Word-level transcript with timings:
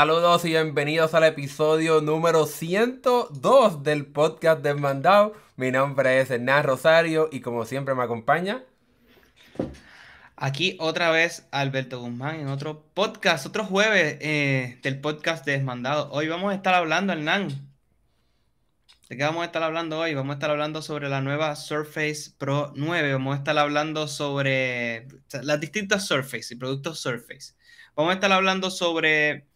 Saludos 0.00 0.46
y 0.46 0.48
bienvenidos 0.48 1.12
al 1.12 1.24
episodio 1.24 2.00
número 2.00 2.46
102 2.46 3.82
del 3.82 4.06
podcast 4.06 4.62
Desmandado. 4.62 5.34
Mi 5.56 5.70
nombre 5.70 6.22
es 6.22 6.30
Hernán 6.30 6.64
Rosario 6.64 7.28
y 7.30 7.42
como 7.42 7.66
siempre 7.66 7.94
me 7.94 8.02
acompaña. 8.02 8.64
Aquí 10.36 10.78
otra 10.80 11.10
vez 11.10 11.46
Alberto 11.50 12.00
Guzmán 12.00 12.40
en 12.40 12.48
otro 12.48 12.82
podcast, 12.94 13.44
otro 13.44 13.66
jueves 13.66 14.16
eh, 14.22 14.78
del 14.82 15.02
podcast 15.02 15.44
Desmandado. 15.44 16.10
Hoy 16.12 16.28
vamos 16.28 16.50
a 16.50 16.54
estar 16.54 16.72
hablando, 16.72 17.12
Hernán. 17.12 17.50
¿De 19.10 19.18
qué 19.18 19.22
vamos 19.22 19.42
a 19.42 19.44
estar 19.44 19.62
hablando 19.62 19.98
hoy? 19.98 20.14
Vamos 20.14 20.30
a 20.30 20.36
estar 20.36 20.50
hablando 20.50 20.80
sobre 20.80 21.10
la 21.10 21.20
nueva 21.20 21.54
Surface 21.56 22.30
Pro 22.38 22.72
9. 22.74 23.12
Vamos 23.12 23.34
a 23.34 23.38
estar 23.40 23.58
hablando 23.58 24.08
sobre 24.08 25.08
las 25.42 25.60
distintas 25.60 26.06
Surface 26.06 26.54
y 26.54 26.56
productos 26.56 27.00
Surface. 27.00 27.52
Vamos 27.94 28.12
a 28.12 28.14
estar 28.14 28.32
hablando 28.32 28.70
sobre 28.70 29.50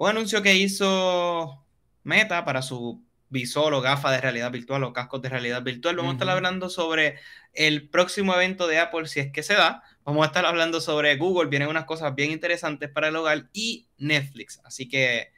un 0.00 0.08
anuncio 0.08 0.40
que 0.40 0.56
hizo 0.56 1.62
Meta 2.04 2.46
para 2.46 2.62
su 2.62 3.04
visor 3.28 3.74
o 3.74 3.82
gafa 3.82 4.10
de 4.10 4.18
realidad 4.18 4.50
virtual 4.50 4.82
o 4.84 4.94
cascos 4.94 5.20
de 5.20 5.28
realidad 5.28 5.62
virtual. 5.62 5.96
Vamos 5.96 6.12
a 6.12 6.14
estar 6.14 6.30
hablando 6.30 6.70
sobre 6.70 7.18
el 7.52 7.90
próximo 7.90 8.34
evento 8.34 8.66
de 8.66 8.78
Apple, 8.78 9.06
si 9.08 9.20
es 9.20 9.30
que 9.30 9.42
se 9.42 9.52
da. 9.52 9.82
Vamos 10.04 10.22
a 10.22 10.28
estar 10.28 10.46
hablando 10.46 10.80
sobre 10.80 11.14
Google, 11.18 11.50
vienen 11.50 11.68
unas 11.68 11.84
cosas 11.84 12.14
bien 12.14 12.30
interesantes 12.30 12.88
para 12.88 13.08
el 13.08 13.16
hogar 13.16 13.50
y 13.52 13.88
Netflix. 13.98 14.62
Así 14.64 14.88
que, 14.88 15.32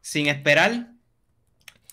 sin 0.00 0.26
esperar, 0.26 0.88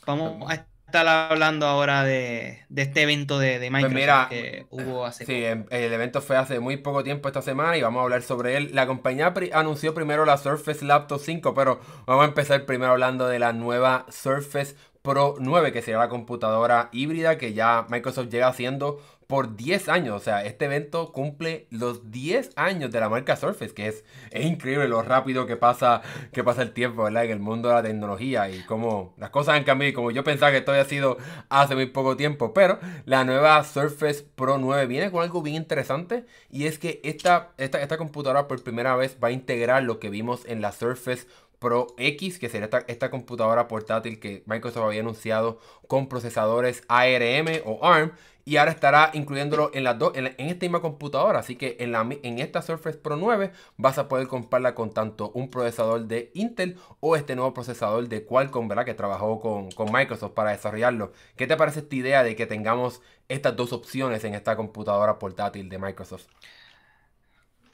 vamos 0.03 0.51
a 0.51 0.55
estar 0.91 1.07
hablando 1.07 1.65
ahora 1.65 2.03
de, 2.03 2.65
este 2.75 3.01
evento 3.01 3.39
de, 3.39 3.59
de 3.59 3.71
pues 3.71 3.83
Microsoft 3.83 4.29
que 4.29 4.65
hubo 4.69 5.05
hace 5.05 5.25
Sí, 5.25 5.45
em, 5.45 5.65
el 5.69 5.93
evento 5.93 6.21
fue 6.21 6.37
hace 6.37 6.59
muy 6.59 6.77
poco 6.77 7.03
tiempo 7.03 7.29
esta 7.29 7.41
semana 7.41 7.77
y 7.77 7.81
vamos 7.81 8.01
a 8.01 8.03
hablar 8.03 8.21
sobre 8.21 8.57
él. 8.57 8.71
La 8.73 8.85
compañía 8.85 9.33
anunció 9.53 9.93
primero 9.93 10.25
la 10.25 10.37
Surface 10.37 10.85
Laptop 10.85 11.19
5, 11.19 11.53
pero 11.53 11.79
vamos 12.05 12.25
a 12.25 12.27
empezar 12.27 12.65
primero 12.65 12.91
hablando 12.91 13.27
de 13.27 13.39
la 13.39 13.53
nueva 13.53 14.05
Surface 14.09 14.75
Pro 15.01 15.35
9, 15.39 15.71
que 15.71 15.81
será 15.81 15.99
la 15.99 16.09
computadora 16.09 16.89
híbrida 16.91 17.37
que 17.37 17.53
ya 17.53 17.85
Microsoft 17.89 18.29
llega 18.29 18.47
haciendo 18.47 19.01
por 19.31 19.55
10 19.55 19.87
años. 19.87 20.17
O 20.17 20.19
sea, 20.19 20.43
este 20.43 20.65
evento 20.65 21.13
cumple 21.13 21.65
los 21.69 22.11
10 22.11 22.49
años 22.57 22.91
de 22.91 22.99
la 22.99 23.07
marca 23.07 23.37
Surface, 23.37 23.73
que 23.73 23.87
es, 23.87 24.03
es 24.29 24.45
increíble 24.45 24.89
lo 24.89 25.01
rápido 25.03 25.45
que 25.45 25.55
pasa, 25.55 26.01
que 26.33 26.43
pasa 26.43 26.63
el 26.63 26.73
tiempo, 26.73 27.03
¿verdad? 27.03 27.23
En 27.23 27.31
el 27.31 27.39
mundo 27.39 27.69
de 27.69 27.75
la 27.75 27.81
tecnología 27.81 28.49
y 28.49 28.61
cómo 28.65 29.13
las 29.17 29.29
cosas 29.29 29.55
han 29.55 29.63
cambiado 29.63 29.89
y 29.91 29.93
como 29.93 30.11
yo 30.11 30.25
pensaba 30.25 30.51
que 30.51 30.57
esto 30.57 30.73
había 30.73 30.83
sido 30.83 31.15
hace 31.47 31.75
muy 31.75 31.85
poco 31.85 32.17
tiempo. 32.17 32.53
Pero 32.53 32.77
la 33.05 33.23
nueva 33.23 33.63
Surface 33.63 34.21
Pro 34.35 34.57
9 34.57 34.85
viene 34.87 35.09
con 35.11 35.23
algo 35.23 35.41
bien 35.41 35.55
interesante 35.55 36.25
y 36.49 36.65
es 36.65 36.77
que 36.77 36.99
esta, 37.05 37.51
esta, 37.57 37.81
esta 37.81 37.97
computadora 37.97 38.49
por 38.49 38.61
primera 38.61 38.97
vez 38.97 39.17
va 39.23 39.29
a 39.29 39.31
integrar 39.31 39.83
lo 39.83 39.97
que 40.01 40.09
vimos 40.09 40.43
en 40.45 40.59
la 40.59 40.73
Surface 40.73 41.25
Pro 41.61 41.93
X, 41.97 42.39
que 42.39 42.49
sería 42.49 42.69
esta, 42.87 43.11
computadora 43.11 43.67
portátil 43.67 44.19
que 44.19 44.41
Microsoft 44.47 44.83
había 44.83 45.01
anunciado 45.01 45.59
con 45.87 46.09
procesadores 46.09 46.83
ARM 46.87 47.61
o 47.65 47.85
ARM. 47.85 48.13
Y 48.43 48.57
ahora 48.57 48.71
estará 48.71 49.11
incluyéndolo 49.13 49.71
en 49.73 49.83
las 49.83 49.99
dos, 49.99 50.13
en, 50.15 50.25
esta 50.37 50.65
misma 50.65 50.81
computadora. 50.81 51.39
Así 51.39 51.55
que 51.55 51.77
en, 51.79 51.91
la, 51.91 52.01
en 52.01 52.39
esta 52.39 52.61
Surface 52.61 52.97
Pro 52.97 53.15
9 53.15 53.51
vas 53.77 53.97
a 53.97 54.07
poder 54.07 54.27
comprarla 54.27 54.73
con 54.75 54.93
tanto 54.93 55.31
un 55.31 55.49
procesador 55.49 56.07
de 56.07 56.31
Intel 56.33 56.77
o 56.99 57.15
este 57.15 57.35
nuevo 57.35 57.53
procesador 57.53 58.07
de 58.07 58.25
Qualcomm, 58.25 58.67
¿verdad? 58.67 58.85
Que 58.85 58.93
trabajó 58.93 59.39
con, 59.39 59.71
con 59.71 59.91
Microsoft 59.91 60.33
para 60.33 60.51
desarrollarlo. 60.51 61.13
¿Qué 61.35 61.47
te 61.47 61.55
parece 61.55 61.81
esta 61.81 61.95
idea 61.95 62.23
de 62.23 62.35
que 62.35 62.47
tengamos 62.47 63.01
estas 63.29 63.55
dos 63.55 63.73
opciones 63.73 64.23
en 64.23 64.33
esta 64.33 64.55
computadora 64.55 65.19
portátil 65.19 65.69
de 65.69 65.77
Microsoft? 65.77 66.25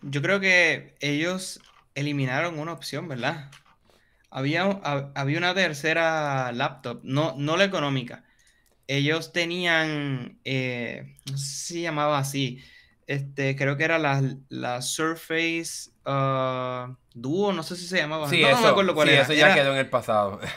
Yo 0.02 0.22
creo 0.22 0.40
que 0.40 0.96
ellos 1.00 1.60
eliminaron 1.96 2.60
una 2.60 2.74
opción, 2.74 3.08
¿verdad? 3.08 3.50
Había, 4.30 4.64
había 4.64 5.38
una 5.38 5.54
tercera 5.56 6.52
laptop, 6.52 7.00
no, 7.04 7.34
no 7.38 7.58
la 7.58 7.64
económica. 7.64 8.24
Ellos 8.88 9.34
tenían, 9.34 10.40
eh, 10.46 11.18
no 11.30 11.38
sé 11.38 11.46
si 11.46 11.74
se 11.74 11.82
llamaba 11.82 12.20
así, 12.20 12.64
este, 13.06 13.56
creo 13.56 13.78
que 13.78 13.84
era 13.84 14.00
la, 14.00 14.24
la 14.50 14.82
Surface 14.82 15.92
uh, 16.06 16.96
Duo, 17.14 17.54
no 17.54 17.64
sé 17.64 17.76
si 17.76 17.88
se 17.88 17.98
llamaba. 17.98 18.30
Sí, 18.30 18.42
eso, 18.44 18.82
eso 18.82 19.34
ya 19.34 19.54
quedó 19.54 19.74
en 19.74 19.80
el 19.80 19.90
pasado. 19.90 20.40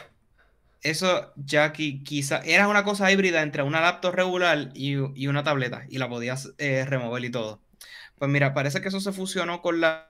Eso 0.83 1.31
ya 1.35 1.73
quizá 1.73 2.39
era 2.43 2.67
una 2.67 2.83
cosa 2.83 3.11
híbrida 3.11 3.43
entre 3.43 3.61
una 3.61 3.81
laptop 3.81 4.15
regular 4.15 4.71
y, 4.73 4.95
una 5.27 5.43
tableta 5.43 5.85
y 5.87 5.99
la 5.99 6.09
podías 6.09 6.53
eh, 6.57 6.85
remover 6.87 7.23
y 7.23 7.29
todo. 7.29 7.61
Pues 8.17 8.31
mira, 8.31 8.55
parece 8.55 8.81
que 8.81 8.87
eso 8.87 8.99
se 8.99 9.11
fusionó 9.11 9.61
con 9.61 9.79
la, 9.79 10.09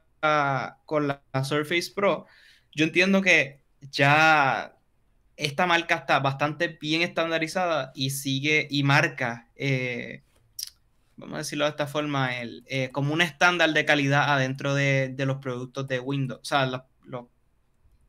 con 0.86 1.10
la 1.10 1.22
Surface 1.44 1.92
Pro 1.94 2.26
yo 2.74 2.86
entiendo 2.86 3.22
que 3.22 3.62
ya 3.82 4.76
esta 5.38 5.66
marca 5.66 5.96
está 5.96 6.20
bastante 6.20 6.68
bien 6.80 7.02
estandarizada 7.02 7.92
y 7.96 8.12
sigue 8.12 8.68
y 8.70 8.84
marca, 8.84 9.48
eh, 9.56 10.24
vamos 11.18 11.36
a 11.36 11.38
decirlo 11.40 11.66
de 11.66 11.72
esta 11.72 11.88
forma, 11.88 12.40
el, 12.40 12.64
eh, 12.68 12.90
como 12.92 13.14
un 13.14 13.22
estándar 13.22 13.72
de 13.74 13.86
calidad 13.86 14.34
adentro 14.34 14.74
de, 14.74 15.14
los 15.18 15.38
productos 15.38 15.88
de 15.88 16.00
Windows, 16.00 16.42
o 16.42 16.46
sea, 16.46 16.66
los, 16.66 16.82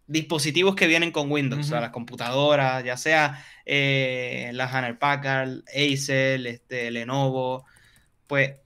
dispositivos 0.08 0.74
que 0.74 0.88
vienen 0.88 1.10
con 1.10 1.30
Windows, 1.30 1.64
o 1.64 1.68
sea, 1.68 1.80
las 1.80 1.90
computadoras, 1.90 2.84
ya 2.84 2.98
sea 2.98 3.42
eh, 3.64 4.50
la 4.52 4.66
Hanner 4.66 4.98
Packard, 4.98 5.62
Acer, 5.68 6.46
este, 6.46 6.90
Lenovo, 6.90 7.64
pues 8.26 8.56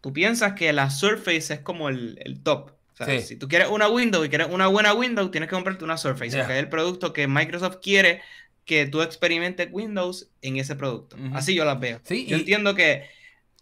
tú 0.00 0.12
piensas 0.12 0.54
que 0.54 0.72
la 0.72 0.90
Surface 0.90 1.54
es 1.54 1.60
como 1.60 1.88
el, 1.88 2.18
el 2.24 2.42
top 2.42 2.77
si 3.20 3.36
tú 3.36 3.48
quieres 3.48 3.68
una 3.68 3.88
Windows 3.88 4.26
y 4.26 4.28
quieres 4.28 4.48
una 4.50 4.66
buena 4.66 4.92
Windows, 4.92 5.30
tienes 5.30 5.48
que 5.48 5.54
comprarte 5.54 5.84
una 5.84 5.96
Surface, 5.96 6.30
que 6.30 6.40
es 6.40 6.50
el 6.50 6.68
producto 6.68 7.12
que 7.12 7.26
Microsoft 7.26 7.76
quiere 7.82 8.20
que 8.64 8.86
tú 8.86 9.00
experimentes 9.02 9.68
Windows 9.72 10.28
en 10.42 10.58
ese 10.58 10.76
producto. 10.76 11.16
Así 11.32 11.54
yo 11.54 11.64
las 11.64 11.80
veo. 11.80 12.00
yo 12.08 12.36
entiendo 12.36 12.74
que 12.74 13.04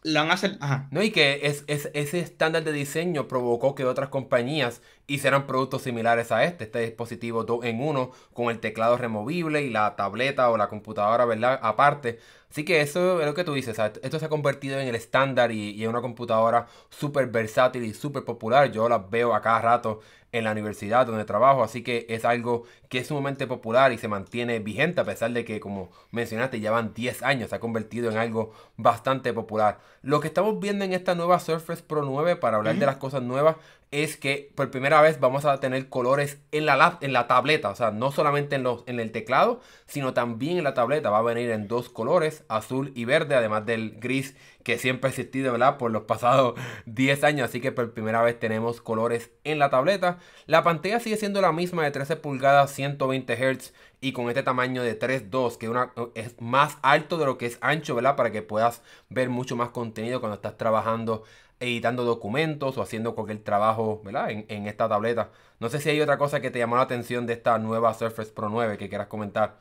lo 0.03 0.21
van 0.21 0.31
a 0.31 0.35
hacer. 0.35 0.59
No, 0.91 1.03
y 1.03 1.11
que 1.11 1.41
es, 1.45 1.65
ese 1.67 2.19
estándar 2.21 2.65
de 2.65 2.73
diseño 2.73 3.27
provocó 3.27 3.75
que 3.75 3.85
otras 3.85 4.09
compañías 4.09 4.83
hicieran 5.07 5.47
productos 5.47 5.83
similares 5.83 6.31
a 6.33 6.45
este, 6.45 6.65
este 6.65 6.81
dispositivo 6.81 7.45
2 7.45 7.65
en 7.65 7.81
1 7.81 8.11
con 8.33 8.51
el 8.51 8.61
teclado 8.61 8.97
removible 8.97 9.63
y 9.63 9.71
la 9.71 9.97
tableta 9.97 10.51
o 10.51 10.57
la 10.57 10.69
computadora, 10.69 11.25
¿verdad? 11.25 11.59
Aparte. 11.63 12.19
Así 12.51 12.65
que 12.65 12.81
eso 12.81 13.21
es 13.21 13.27
lo 13.27 13.35
que 13.35 13.45
tú 13.45 13.53
dices, 13.53 13.79
esto 13.79 14.19
se 14.19 14.25
ha 14.25 14.29
convertido 14.29 14.79
en 14.79 14.89
el 14.89 14.95
estándar 14.95 15.53
y, 15.53 15.71
y 15.71 15.85
en 15.85 15.91
una 15.91 16.01
computadora 16.01 16.67
súper 16.89 17.27
versátil 17.27 17.85
y 17.85 17.93
súper 17.93 18.25
popular. 18.25 18.71
Yo 18.71 18.89
las 18.89 19.11
veo 19.11 19.35
a 19.35 19.43
cada 19.43 19.61
rato 19.61 20.01
en 20.33 20.45
la 20.45 20.53
universidad 20.53 21.07
donde 21.07 21.25
trabajo, 21.25 21.63
así 21.63 21.83
que 21.83 22.07
es 22.09 22.25
algo 22.25 22.65
que 22.89 22.99
es 22.99 23.07
sumamente 23.07 23.47
popular 23.47 23.93
y 23.93 23.99
se 23.99 24.09
mantiene 24.09 24.59
vigente 24.59 25.01
a 25.01 25.05
pesar 25.05 25.33
de 25.33 25.45
que, 25.45 25.61
como 25.61 25.91
mencionaste, 26.11 26.61
ya 26.61 26.71
van 26.71 26.95
10 26.95 27.23
años, 27.23 27.51
se 27.51 27.57
ha 27.57 27.61
convertido 27.61 28.11
en 28.11 28.19
algo 28.19 28.53
bastante 28.77 29.33
popular. 29.33 29.79
Lo 30.03 30.21
que 30.21 30.29
estamos 30.29 30.61
viendo 30.61 30.85
en 30.85 30.93
esta 30.93 31.15
nueva 31.15 31.41
Surface 31.41 31.83
Pro 31.83 32.03
9, 32.03 32.37
para 32.37 32.57
hablar 32.59 32.77
de 32.77 32.87
las 32.87 32.97
cosas 32.97 33.23
nuevas, 33.23 33.57
es 34.03 34.19
que 34.19 34.53
por 34.55 34.71
primera 34.71 35.01
vez 35.01 35.21
vamos 35.21 35.47
a 35.47 35.59
tener 35.59 35.89
colores 35.89 36.39
en 36.53 36.67
la, 36.67 36.99
en 37.01 37.15
la 37.15 37.27
tableta, 37.27 37.71
o 37.71 37.75
sea, 37.75 37.93
no 37.93 38.13
solamente 38.13 38.57
en, 38.57 38.63
los, 38.63 38.85
en 38.87 39.01
el 39.01 39.11
teclado, 39.11 39.61
sino 39.87 40.13
también 40.13 40.59
en 40.59 40.65
la 40.65 40.75
tableta. 40.75 41.09
Va 41.09 41.19
a 41.19 41.23
venir 41.23 41.51
en 41.51 41.67
dos 41.67 41.89
colores, 41.89 42.45
azul 42.49 42.93
y 42.95 43.07
verde, 43.07 43.35
además 43.35 43.65
del 43.65 43.99
gris 43.99 44.37
que 44.65 44.79
siempre 44.79 45.09
ha 45.09 45.11
existido, 45.11 45.53
¿verdad? 45.53 45.79
Por 45.79 45.93
los 45.93 46.03
pasados 46.03 46.61
10 46.87 47.25
años, 47.25 47.49
así 47.49 47.61
que 47.61 47.73
por 47.73 47.95
primera 47.95 48.21
vez 48.21 48.39
tenemos 48.39 48.83
colores 48.83 49.31
en 49.45 49.59
la 49.59 49.71
tableta. 49.71 50.19
La 50.47 50.63
pantalla 50.63 51.01
sigue 51.01 51.17
siendo 51.17 51.41
la 51.41 51.53
misma 51.53 51.85
de 51.85 51.91
13 51.91 52.17
pulgadas, 52.17 52.73
120 52.73 53.35
Hz 53.35 53.73
y 54.03 54.13
con 54.13 54.29
este 54.29 54.43
tamaño 54.43 54.83
de 54.83 54.99
3.2, 54.99 55.57
que 55.57 56.21
es 56.21 56.41
más 56.41 56.77
alto 56.83 57.17
de 57.17 57.25
lo 57.25 57.39
que 57.39 57.47
es 57.47 57.59
ancho, 57.63 57.95
¿verdad? 57.95 58.17
Para 58.17 58.31
que 58.31 58.43
puedas 58.43 58.83
ver 59.09 59.31
mucho 59.31 59.57
más 59.57 59.71
contenido 59.71 60.21
cuando 60.21 60.37
estás 60.37 60.59
trabajando 60.59 61.25
editando 61.61 62.05
documentos 62.05 62.77
o 62.77 62.83
haciendo 62.83 63.15
cualquier 63.15 63.39
trabajo 63.43 64.03
¿verdad? 64.05 64.31
En, 64.31 64.67
esta 64.67 64.89
tableta. 64.89 65.31
No 65.59 65.69
sé 65.69 65.81
si 65.81 65.91
hay 65.91 66.01
otra 66.01 66.19
cosa 66.19 66.41
que 66.41 66.51
te 66.51 66.59
llamó 66.59 66.77
la 66.77 66.83
atención 66.83 67.27
de 67.27 67.35
esta 67.35 67.59
nueva 67.59 67.95
Surface 67.95 68.33
Pro 68.33 68.49
9 68.49 68.77
que 68.79 68.89
quieras 68.89 69.07
comentar. 69.07 69.59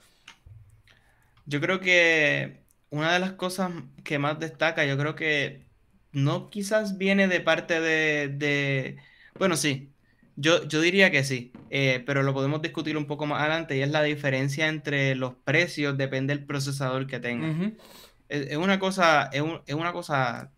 Yo 1.46 1.62
creo 1.62 1.80
que 1.80 2.64
una 2.90 3.14
de 3.14 3.20
las 3.20 3.34
cosas 3.34 3.72
que 4.04 4.20
más 4.20 4.40
destaca, 4.40 4.86
yo 4.86 4.98
creo 4.98 5.16
que 5.16 5.66
no 6.12 6.50
quizás 6.50 6.98
viene 6.98 7.28
de 7.28 7.40
parte 7.42 7.80
de... 7.80 8.98
Bueno, 9.38 9.56
sí, 9.58 9.94
yo, 10.38 10.68
yo 10.68 10.82
diría 10.82 11.12
que 11.12 11.24
sí, 11.24 11.54
eh, 11.70 12.04
pero 12.06 12.24
lo 12.24 12.34
podemos 12.34 12.62
discutir 12.62 12.98
un 12.98 13.06
poco 13.06 13.26
más 13.26 13.42
adelante 13.42 13.78
y 13.78 13.82
es 13.82 13.90
la 13.90 14.04
diferencia 14.04 14.68
entre 14.68 15.16
los 15.16 15.36
precios, 15.36 15.98
depende 15.98 16.36
del 16.36 16.46
procesador 16.46 17.08
que 17.08 17.20
tenga. 17.20 17.72
es, 18.28 18.58
una 18.58 18.80
cosa, 18.80 19.30
es, 19.32 19.44
es 19.66 19.76
una 19.76 19.94
cosa 19.94 20.52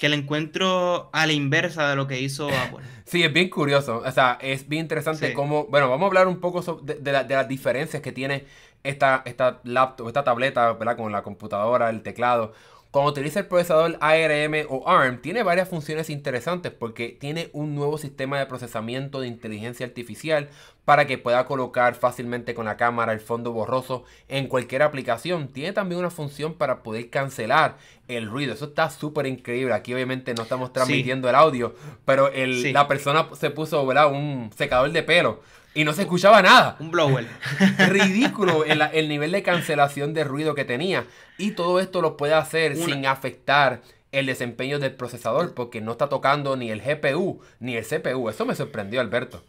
que 0.00 0.08
la 0.08 0.16
encuentro 0.16 1.10
a 1.12 1.26
la 1.26 1.34
inversa 1.34 1.90
de 1.90 1.94
lo 1.94 2.06
que 2.06 2.18
hizo 2.18 2.48
Apple. 2.48 2.84
Sí, 3.04 3.24
es 3.24 3.32
bien 3.32 3.50
curioso. 3.50 4.02
O 4.06 4.12
sea, 4.12 4.38
es 4.40 4.68
bien 4.68 4.82
interesante 4.82 5.32
cómo. 5.34 5.66
Bueno, 5.66 5.90
vamos 5.90 6.04
a 6.04 6.06
hablar 6.06 6.28
un 6.28 6.38
poco 6.38 6.62
de, 6.80 7.12
las 7.12 7.48
diferencias 7.48 8.00
que 8.00 8.12
tiene 8.12 8.46
esta, 8.84 9.22
esta 9.24 9.60
laptop, 9.64 10.06
esta 10.06 10.22
tableta, 10.22 10.72
¿verdad? 10.74 10.96
Con 10.96 11.10
la 11.10 11.22
computadora, 11.24 11.90
el 11.90 12.02
teclado. 12.02 12.52
Cuando 12.90 13.12
utiliza 13.12 13.38
el 13.38 13.46
procesador 13.46 13.98
ARM 14.00 14.66
o 14.68 14.88
ARM, 14.88 15.20
tiene 15.20 15.44
varias 15.44 15.68
funciones 15.68 16.10
interesantes 16.10 16.72
porque 16.72 17.16
tiene 17.20 17.48
un 17.52 17.76
nuevo 17.76 17.98
sistema 17.98 18.38
de 18.40 18.46
procesamiento 18.46 19.20
de 19.20 19.28
inteligencia 19.28 19.86
artificial 19.86 20.48
para 20.84 21.06
que 21.06 21.16
pueda 21.16 21.46
colocar 21.46 21.94
fácilmente 21.94 22.52
con 22.52 22.64
la 22.64 22.76
cámara 22.76 23.12
el 23.12 23.20
fondo 23.20 23.52
borroso 23.52 24.02
en 24.26 24.48
cualquier 24.48 24.82
aplicación. 24.82 25.46
Tiene 25.46 25.72
también 25.72 26.00
una 26.00 26.10
función 26.10 26.54
para 26.54 26.82
poder 26.82 27.10
cancelar 27.10 27.76
el 28.08 28.28
ruido. 28.28 28.54
Eso 28.54 28.64
está 28.64 28.90
súper 28.90 29.26
increíble. 29.26 29.72
Aquí 29.72 29.94
obviamente 29.94 30.34
no 30.34 30.42
estamos 30.42 30.72
transmitiendo 30.72 31.28
el 31.28 31.36
audio, 31.36 31.76
pero 32.04 32.32
el, 32.32 32.72
la 32.72 32.88
persona 32.88 33.28
se 33.38 33.50
puso 33.50 33.86
¿verdad? 33.86 34.10
un 34.10 34.50
secador 34.56 34.90
de 34.90 35.04
pelo 35.04 35.42
y 35.74 35.84
no 35.84 35.92
se 35.92 36.02
escuchaba 36.02 36.42
nada. 36.42 36.76
Un 36.80 36.90
blower. 36.90 37.26
Ridículo 37.88 38.64
el, 38.64 39.08
nivel 39.08 39.32
de 39.32 39.42
cancelación 39.42 40.14
de 40.14 40.24
ruido 40.24 40.54
que 40.54 40.64
tenía. 40.64 41.06
Y 41.38 41.52
todo 41.52 41.80
esto 41.80 42.02
lo 42.02 42.16
puede 42.16 42.34
hacer 42.34 42.76
sin 42.76 43.06
afectar 43.06 43.82
el 44.12 44.26
desempeño 44.26 44.80
del 44.80 44.94
procesador 44.94 45.54
porque 45.54 45.80
no 45.80 45.92
está 45.92 46.08
tocando 46.08 46.56
ni 46.56 46.70
el 46.70 46.80
GPU 46.80 47.40
ni 47.60 47.76
el 47.76 47.86
CPU. 47.86 48.28
Eso 48.28 48.44
me 48.44 48.56
sorprendió, 48.56 49.00
Alberto. 49.00 49.44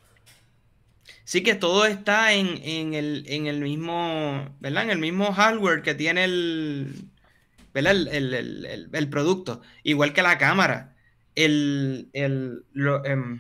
Sí 1.23 1.41
que 1.43 1.55
todo 1.55 1.85
está 1.85 2.33
en, 2.33 2.93
el, 2.93 3.61
mismo, 3.61 4.55
¿verdad? 4.59 4.83
En 4.83 4.89
el 4.91 4.99
mismo 4.99 5.33
hardware 5.33 5.81
que 5.81 5.95
tiene 5.95 6.25
el, 6.25 7.09
¿verdad? 7.73 7.95
El, 8.11 9.09
producto. 9.09 9.61
Igual 9.83 10.13
que 10.13 10.21
la 10.21 10.37
cámara. 10.37 10.95
El, 11.33 12.09
el, 12.13 12.65
em, 13.05 13.39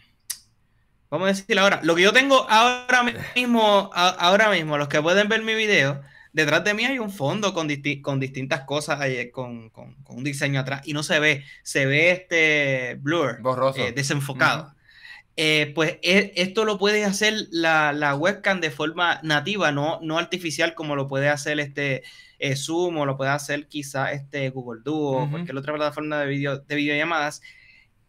Vamos 1.11 1.25
a 1.25 1.33
decir 1.33 1.59
ahora, 1.59 1.81
lo 1.83 1.93
que 1.93 2.03
yo 2.03 2.13
tengo 2.13 2.49
ahora 2.49 3.03
mismo, 3.35 3.89
ahora 3.93 4.49
mismo, 4.49 4.77
los 4.77 4.87
que 4.87 5.01
pueden 5.01 5.27
ver 5.27 5.43
mi 5.43 5.53
video, 5.55 6.01
detrás 6.31 6.63
de 6.63 6.73
mí 6.73 6.85
hay 6.85 6.99
un 6.99 7.11
fondo 7.11 7.53
con, 7.53 7.67
con 8.01 8.19
distintas 8.21 8.61
cosas, 8.61 8.97
con, 9.33 9.73
un 10.07 10.23
diseño 10.23 10.61
atrás, 10.61 10.83
y 10.85 10.93
no 10.93 11.03
se 11.03 11.19
ve, 11.19 11.43
se 11.63 11.85
ve 11.85 12.11
este 12.11 12.95
blur, 13.01 13.41
Borroso. 13.41 13.81
Eh, 13.81 13.91
desenfocado. 13.91 14.73
Eh, 15.35 15.73
pues 15.75 15.97
e, 16.01 16.31
esto 16.37 16.63
lo 16.63 16.77
puede 16.77 17.03
hacer 17.03 17.33
la, 17.51 18.15
webcam 18.15 18.61
de 18.61 18.71
forma 18.71 19.19
nativa, 19.21 19.73
no, 19.73 19.99
no 20.01 20.17
artificial 20.17 20.75
como 20.75 20.95
lo 20.95 21.09
puede 21.09 21.27
hacer 21.27 21.59
este 21.59 22.03
eh, 22.39 22.55
Zoom 22.55 22.97
o 22.99 23.05
lo 23.05 23.17
puede 23.17 23.31
hacer 23.31 23.67
quizá 23.67 24.13
este 24.13 24.49
Google 24.49 24.79
Duo 24.81 25.23
o 25.23 25.29
cualquier 25.29 25.57
otra 25.57 25.73
plataforma 25.73 26.21
de, 26.21 26.27
video, 26.27 26.59
de 26.59 26.75
videollamadas. 26.75 27.41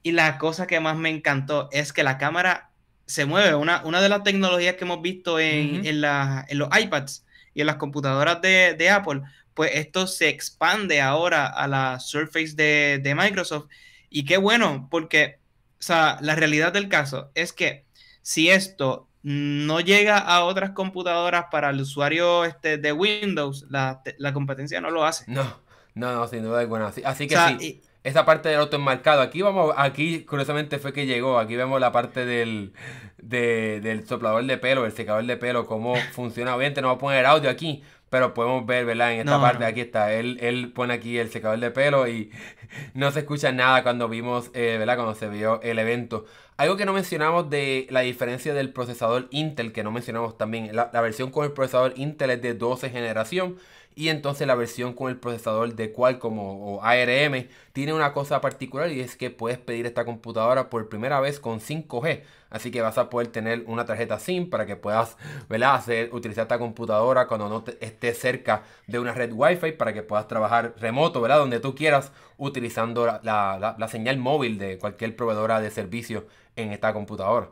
Y 0.04 0.12
la 0.12 0.38
cosa 0.38 0.68
que 0.68 0.78
más 0.78 0.96
me 0.96 1.10
encantó 1.10 1.68
es 1.72 1.92
que 1.92 2.04
la 2.04 2.18
cámara 2.18 2.71
se 3.06 3.24
mueve. 3.24 3.54
Una, 3.54 3.82
una 3.84 4.00
de 4.00 4.08
las 4.08 4.22
tecnologías 4.22 4.76
que 4.76 4.84
hemos 4.84 5.02
visto 5.02 5.38
en, 5.38 5.84
en, 5.84 6.00
los 6.00 6.68
iPads 6.78 7.24
y 7.54 7.60
en 7.60 7.66
las 7.66 7.76
computadoras 7.76 8.40
de, 8.40 8.90
Apple, 8.90 9.22
pues 9.54 9.72
esto 9.74 10.06
se 10.06 10.28
expande 10.28 11.00
ahora 11.00 11.46
a 11.46 11.68
la 11.68 12.00
Surface 12.00 12.54
de, 12.54 13.14
Microsoft. 13.16 13.68
Y 14.10 14.24
qué 14.24 14.36
bueno, 14.36 14.88
porque 14.90 15.38
o 15.78 15.82
sea, 15.82 16.18
la 16.20 16.34
realidad 16.36 16.72
del 16.72 16.88
caso 16.88 17.30
es 17.34 17.52
que 17.52 17.84
si 18.22 18.50
esto 18.50 19.08
no 19.22 19.80
llega 19.80 20.18
a 20.18 20.44
otras 20.44 20.70
computadoras 20.70 21.46
para 21.50 21.70
el 21.70 21.80
usuario 21.80 22.44
este, 22.44 22.78
de 22.78 22.92
Windows, 22.92 23.66
la, 23.68 24.02
competencia 24.32 24.80
no 24.80 24.90
lo 24.90 25.04
hace. 25.04 25.24
No, 25.28 25.60
no, 25.94 26.14
no, 26.14 26.28
sin 26.28 26.42
duda 26.42 26.60
alguna. 26.60 26.88
Así, 26.88 27.02
así 27.04 27.26
que 27.26 27.36
sí 27.58 27.82
esa 28.04 28.24
parte 28.24 28.48
del 28.48 28.58
auto 28.58 28.76
enmarcado. 28.76 29.20
Aquí 29.20 29.42
vamos, 29.42 29.74
aquí 29.76 30.24
curiosamente 30.24 30.78
fue 30.78 30.92
que 30.92 31.06
llegó. 31.06 31.38
Aquí 31.38 31.56
vemos 31.56 31.80
la 31.80 31.92
parte 31.92 32.26
del, 32.26 32.72
del 33.18 34.06
soplador 34.06 34.44
de 34.44 34.58
pelo, 34.58 34.84
el 34.84 34.92
secador 34.92 35.24
de 35.24 35.36
pelo, 35.36 35.66
cómo 35.66 35.94
funciona. 36.12 36.56
Obviamente 36.56 36.82
no 36.82 36.88
va 36.88 36.94
a 36.94 36.98
poner 36.98 37.26
audio 37.26 37.48
aquí, 37.48 37.82
pero 38.10 38.34
podemos 38.34 38.66
ver, 38.66 38.84
¿verdad? 38.84 39.12
En 39.12 39.20
esta 39.20 39.40
parte, 39.40 39.64
aquí 39.64 39.80
está. 39.80 40.12
Él, 40.12 40.38
él 40.40 40.72
pone 40.72 40.94
aquí 40.94 41.16
el 41.18 41.30
secador 41.30 41.60
de 41.60 41.70
pelo 41.70 42.08
y 42.08 42.30
no 42.94 43.10
se 43.12 43.20
escucha 43.20 43.52
nada 43.52 43.82
cuando 43.82 44.08
vimos, 44.08 44.50
eh, 44.52 44.76
¿verdad? 44.78 44.96
Cuando 44.96 45.14
se 45.14 45.28
vio 45.28 45.60
el 45.62 45.78
evento. 45.78 46.24
Algo 46.56 46.76
que 46.76 46.84
no 46.84 46.92
mencionamos 46.92 47.48
de 47.50 47.86
la 47.90 48.00
diferencia 48.00 48.52
del 48.52 48.72
procesador 48.72 49.28
Intel, 49.30 49.72
que 49.72 49.82
no 49.82 49.90
mencionamos 49.90 50.36
también. 50.36 50.74
La, 50.74 50.90
la 50.92 51.00
versión 51.00 51.30
con 51.30 51.44
el 51.44 51.52
procesador 51.52 51.94
Intel 51.96 52.30
es 52.30 52.42
de 52.42 52.54
12 52.54 52.90
generación 52.90 53.56
y 53.94 54.08
entonces 54.08 54.46
la 54.46 54.54
versión 54.54 54.94
con 54.94 55.10
el 55.10 55.18
procesador 55.18 55.74
de 55.74 55.92
Qualcomm 55.92 56.38
o 56.38 56.80
ARM 56.82 57.48
tiene 57.72 57.92
una 57.92 58.12
cosa 58.12 58.40
particular 58.40 58.90
y 58.90 59.00
es 59.00 59.16
que 59.16 59.30
puedes 59.30 59.58
pedir 59.58 59.86
esta 59.86 60.04
computadora 60.04 60.70
por 60.70 60.88
primera 60.88 61.20
vez 61.20 61.40
con 61.40 61.60
5G. 61.60 62.22
Así 62.50 62.70
que 62.70 62.82
vas 62.82 62.98
a 62.98 63.08
poder 63.10 63.28
tener 63.28 63.64
una 63.66 63.86
tarjeta 63.86 64.18
SIM 64.18 64.50
para 64.50 64.66
que 64.66 64.76
puedas 64.76 65.16
¿verdad? 65.48 65.82
Utilizar 66.12 66.42
esta 66.42 66.58
computadora 66.58 67.26
cuando 67.26 67.48
no 67.48 67.64
estés 67.80 68.18
cerca 68.18 68.64
de 68.86 68.98
una 68.98 69.12
red 69.12 69.32
Wi-Fi 69.32 69.72
para 69.72 69.92
que 69.92 70.02
puedas 70.02 70.28
trabajar 70.28 70.74
remoto, 70.78 71.20
¿verdad? 71.20 71.38
Donde 71.38 71.60
tú 71.60 71.74
quieras 71.74 72.12
utilizando 72.36 73.06
la, 73.06 73.76
la 73.78 73.88
señal 73.88 74.18
móvil 74.18 74.58
de 74.58 74.78
cualquier 74.78 75.16
proveedora 75.16 75.60
de 75.60 75.70
servicio 75.70 76.26
en 76.56 76.72
esta 76.72 76.92
computadora. 76.92 77.50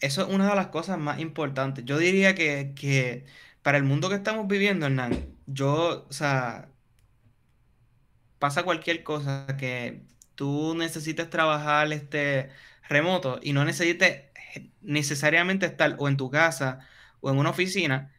Eso 0.00 0.22
es 0.22 0.28
una 0.28 0.50
de 0.50 0.56
las 0.56 0.66
cosas 0.68 0.98
más 0.98 1.20
importantes. 1.20 1.84
Yo 1.84 1.96
diría 1.98 2.34
que, 2.34 2.72
que 2.74 3.24
para 3.62 3.78
el 3.78 3.84
mundo 3.84 4.08
que 4.08 4.16
estamos 4.16 4.46
viviendo, 4.48 4.86
Hernán, 4.86 5.36
yo, 5.46 6.06
o 6.08 6.12
sea, 6.12 6.68
pasa 8.38 8.64
cualquier 8.64 9.04
cosa 9.04 9.46
que 9.58 10.02
tú 10.34 10.74
necesites 10.76 11.30
trabajar 11.30 11.92
este 11.92 12.50
remoto 12.88 13.38
y 13.42 13.52
no 13.52 13.64
necesites 13.64 14.24
necesariamente 14.80 15.66
estar 15.66 15.96
o 15.98 16.08
en 16.08 16.16
tu 16.16 16.30
casa 16.30 16.80
o 17.20 17.30
en 17.30 17.38
una 17.38 17.50
oficina, 17.50 18.12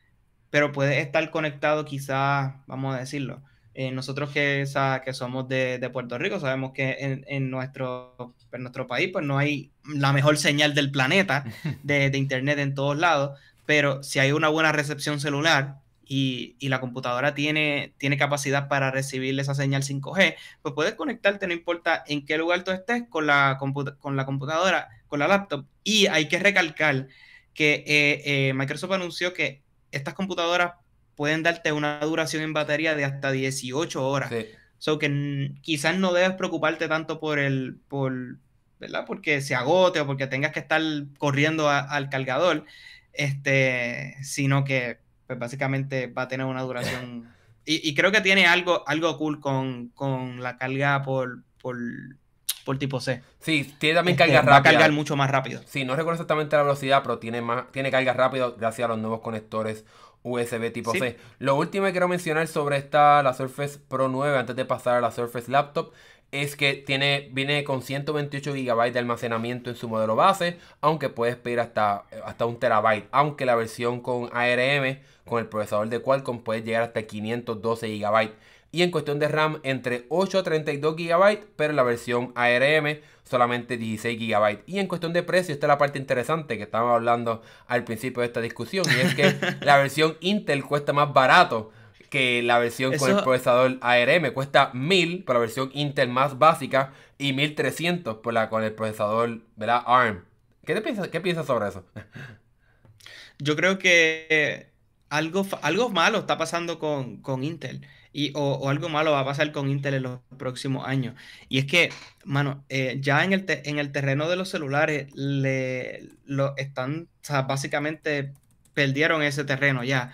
pero 0.50 0.72
puedes 0.72 0.98
estar 0.98 1.30
conectado 1.30 1.84
quizás, 1.86 2.54
vamos 2.68 2.96
a 2.96 3.00
decirlo, 3.00 3.44
eh, 3.74 3.92
nosotros 3.92 4.30
que, 4.32 4.66
que 5.04 5.14
somos 5.14 5.50
de, 5.50 5.90
Puerto 5.92 6.18
Rico 6.18 6.40
sabemos 6.40 6.72
que 6.74 7.24
en, 7.28 7.50
nuestro, 7.50 8.36
en 8.52 8.62
nuestro 8.62 8.88
país 8.88 9.10
pues 9.12 9.26
no 9.26 9.38
hay 9.38 9.72
la 9.84 10.14
mejor 10.14 10.38
señal 10.38 10.76
del 10.76 10.92
planeta 10.92 11.44
de, 11.84 12.10
de 12.10 12.18
internet 12.18 12.60
en 12.60 12.76
todos 12.76 12.98
lados, 12.98 13.40
pero 13.66 14.04
si 14.04 14.20
hay 14.20 14.32
una 14.32 14.50
buena 14.50 14.72
recepción 14.72 15.20
celular 15.20 15.78
y, 16.06 16.56
la 16.68 16.80
computadora 16.80 17.34
tiene, 17.34 17.94
tiene 17.98 18.18
capacidad 18.18 18.68
para 18.68 18.92
recibir 18.92 19.40
esa 19.40 19.56
señal 19.56 19.84
5G, 19.84 20.36
pues 20.62 20.76
puedes 20.76 20.96
conectarte, 20.96 21.48
no 21.48 21.54
importa 21.54 22.04
en 22.08 22.26
qué 22.26 22.38
lugar 22.38 22.64
tú 22.64 22.72
estés, 22.72 23.04
con 23.10 23.26
la, 23.26 23.58
con 24.00 24.16
la 24.16 24.26
computadora, 24.26 24.90
con 25.08 25.20
la 25.20 25.28
laptop. 25.28 25.66
Y 25.84 26.08
hay 26.08 26.28
que 26.28 26.40
recalcar 26.40 27.08
que 27.54 27.84
eh, 27.88 28.50
eh, 28.50 28.54
Microsoft 28.54 28.92
anunció 28.92 29.34
que 29.34 29.62
estas 29.92 30.14
computadoras 30.14 30.74
pueden 31.16 31.44
darte 31.44 31.72
una 31.72 32.00
duración 32.00 32.44
en 32.44 32.54
batería 32.54 32.96
de 32.96 33.06
hasta 33.06 33.32
18 33.32 34.08
horas. 34.08 34.30
Sí. 34.30 34.48
So 34.80 35.00
que 35.00 35.52
quizás 35.62 35.98
no 35.98 36.12
debes 36.12 36.34
preocuparte 36.36 36.88
tanto 36.90 37.20
por 37.20 37.40
el, 37.40 37.78
por, 37.88 38.38
¿verdad? 38.80 39.06
Porque 39.08 39.40
se 39.42 39.56
agote 39.56 40.02
o 40.02 40.06
porque 40.06 40.28
tengas 40.28 40.52
que 40.52 40.60
estar 40.60 40.82
corriendo 41.18 41.70
al 41.70 42.10
cargador 42.10 42.66
este, 43.14 44.18
sino 44.24 44.64
que 44.64 45.00
pues 45.28 45.40
básicamente 45.40 46.08
va 46.08 46.24
a 46.24 46.28
tener 46.28 46.46
una 46.46 46.62
duración. 46.62 47.32
Y, 47.66 47.96
creo 47.96 48.12
que 48.12 48.20
tiene 48.20 48.46
algo, 48.46 48.84
algo 48.90 49.18
cool 49.18 49.40
con, 49.40 49.94
la 50.42 50.58
carga 50.58 51.02
por, 51.02 51.44
por, 51.62 52.78
tipo 52.78 53.00
C. 53.00 53.22
Sí, 53.40 53.74
tiene 53.80 53.96
también 53.96 54.16
este, 54.16 54.26
carga 54.26 54.42
rápida. 54.42 54.52
Va 54.52 54.58
a 54.58 54.64
cargar 54.64 54.92
mucho 54.92 55.16
más 55.16 55.32
rápido. 55.32 55.62
Sí, 55.66 55.86
no 55.86 55.96
recuerdo 55.96 56.16
exactamente 56.16 56.58
la 56.58 56.64
velocidad, 56.64 57.02
pero 57.04 57.20
tiene, 57.20 57.42
más, 57.42 57.72
tiene 57.72 57.90
carga 57.90 58.12
rápida 58.12 58.52
gracias 58.58 58.84
a 58.84 58.90
los 58.90 58.98
nuevos 58.98 59.22
conectores 59.22 59.86
USB 60.24 60.72
tipo 60.72 60.92
C. 60.92 61.18
Lo 61.40 61.56
último 61.56 61.86
que 61.86 61.92
quiero 61.92 62.08
mencionar 62.08 62.48
sobre 62.48 62.78
esta, 62.78 63.22
la 63.24 63.34
Surface 63.34 63.80
Pro 63.80 64.10
9, 64.10 64.40
antes 64.40 64.56
de 64.56 64.66
pasar 64.66 64.98
a 64.98 65.02
la 65.02 65.12
Surface 65.12 65.52
Laptop, 65.52 65.94
es 66.34 66.56
que 66.56 66.74
tiene, 66.74 67.30
viene 67.32 67.64
con 67.64 67.84
128 67.84 68.54
GB 68.54 68.92
de 68.92 69.00
almacenamiento 69.00 69.70
en 69.70 69.76
su 69.76 69.88
modelo 69.88 70.16
base, 70.16 70.58
aunque 70.82 71.10
puedes 71.10 71.36
pedir 71.36 71.60
hasta, 71.60 72.06
hasta 72.26 72.46
un 72.48 72.60
terabyte. 72.60 73.08
Aunque 73.12 73.46
la 73.46 73.56
versión 73.56 74.02
con 74.02 74.30
ARM, 74.34 75.00
con 75.26 75.40
el 75.40 75.48
procesador 75.48 75.90
de 75.90 76.00
Qualcomm, 76.00 76.44
puede 76.44 76.64
llegar 76.64 76.84
hasta 76.84 77.04
512 77.04 78.00
GB. 78.00 78.32
Y 78.72 78.82
en 78.82 78.90
cuestión 78.90 79.20
de 79.20 79.28
RAM, 79.28 79.60
entre 79.62 80.08
8 80.10 80.40
a 80.40 80.44
32 80.44 80.96
GB, 80.96 81.40
pero 81.56 81.74
la 81.74 81.84
versión 81.84 82.32
ARM 82.34 82.98
solamente 83.24 83.78
16 83.78 84.20
GB. 84.20 84.64
Y 84.66 84.80
en 84.80 84.88
cuestión 84.88 85.14
de 85.14 85.22
precio, 85.22 85.54
esta 85.54 85.68
es 85.68 85.70
la 85.70 85.78
parte 85.78 86.00
interesante 86.00 86.58
que 86.58 86.64
estábamos 86.64 86.96
hablando 86.96 87.44
al 87.68 87.84
principio 87.84 88.22
de 88.22 88.28
esta 88.28 88.42
discusión, 88.42 88.86
y 88.90 89.00
es 89.02 89.14
que 89.14 89.36
la 89.62 89.78
versión 89.78 90.18
Intel 90.20 90.64
cuesta 90.64 90.94
más 90.94 91.14
barato 91.14 91.72
que 92.14 92.44
la 92.44 92.60
versión 92.60 92.96
con 92.96 93.10
el 93.10 93.24
procesador 93.24 93.80
ARM 93.82 94.32
cuesta 94.34 94.70
1000 94.76 95.24
por 95.24 95.34
la 95.36 95.40
versión 95.40 95.72
Intel 95.74 96.10
más 96.10 96.38
básica 96.38 96.94
y 97.18 97.34
1300 97.34 98.18
por 98.18 98.36
la 98.36 98.52
con 98.52 98.64
el 98.64 98.72
procesador 98.72 99.42
¿verdad? 99.56 99.82
ARM. 99.88 100.24
¿Qué, 100.64 100.76
te 100.76 100.82
piensas, 100.84 101.08
¿Qué 101.08 101.22
piensas 101.22 101.48
sobre 101.48 101.70
eso? 101.70 101.84
Yo 103.40 103.56
creo 103.56 103.80
que 103.80 104.68
algo, 105.10 105.44
algo 105.64 105.90
malo 105.90 106.20
está 106.20 106.38
pasando 106.38 106.78
con, 106.78 107.44
Intel. 107.44 107.82
Y, 108.12 108.32
o, 108.36 108.70
algo 108.70 108.90
malo 108.90 109.12
va 109.12 109.22
a 109.22 109.26
pasar 109.26 109.52
con 109.52 109.68
Intel 109.68 109.96
en 109.96 110.04
los 110.04 110.20
próximos 110.38 110.88
años. 110.88 111.16
Y 111.50 111.58
es 111.58 111.66
que, 111.66 111.90
mano, 112.26 112.64
eh, 112.70 113.00
ya 113.02 113.24
en 113.24 113.34
el, 113.34 113.46
en 113.48 113.80
el 113.80 113.92
terreno 113.92 114.30
de 114.30 114.36
los 114.36 114.50
celulares 114.50 115.12
le, 115.16 116.10
lo 116.26 116.56
están 116.58 117.08
básicamente 117.48 118.34
perdieron 118.74 119.22
ese 119.22 119.44
terreno 119.44 119.84
ya. 119.84 120.12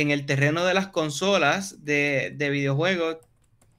En 0.00 0.10
el 0.10 0.26
terreno 0.26 0.64
de 0.64 0.74
las 0.74 0.88
consolas 0.88 1.84
de, 1.84 2.34
videojuegos, 2.38 3.18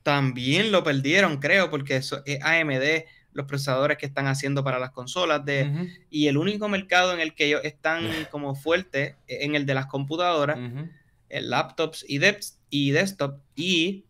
también 0.03 0.71
lo 0.71 0.83
perdieron, 0.83 1.37
creo, 1.37 1.69
porque 1.69 1.97
eso 1.97 2.21
es 2.25 2.43
AMD 2.43 3.05
los 3.33 3.45
procesadores 3.45 3.99
que 3.99 4.07
están 4.07 4.25
haciendo 4.25 4.63
para 4.63 4.79
las 4.79 4.89
consolas 4.89 5.45
de, 5.45 5.91
y 6.09 6.27
el 6.27 6.37
único 6.37 6.69
mercado 6.69 7.13
en 7.13 7.19
el 7.19 7.35
que 7.35 7.45
ellos 7.45 7.61
están 7.63 8.01
como 8.31 8.55
fuertes 8.55 9.15
en 9.27 9.53
el 9.53 9.67
de 9.67 9.75
las 9.75 9.85
computadoras, 9.85 10.57
laptops 11.29 12.03
y, 12.07 12.19
y 12.71 12.91
desktop 12.91 13.39
y 13.55 14.05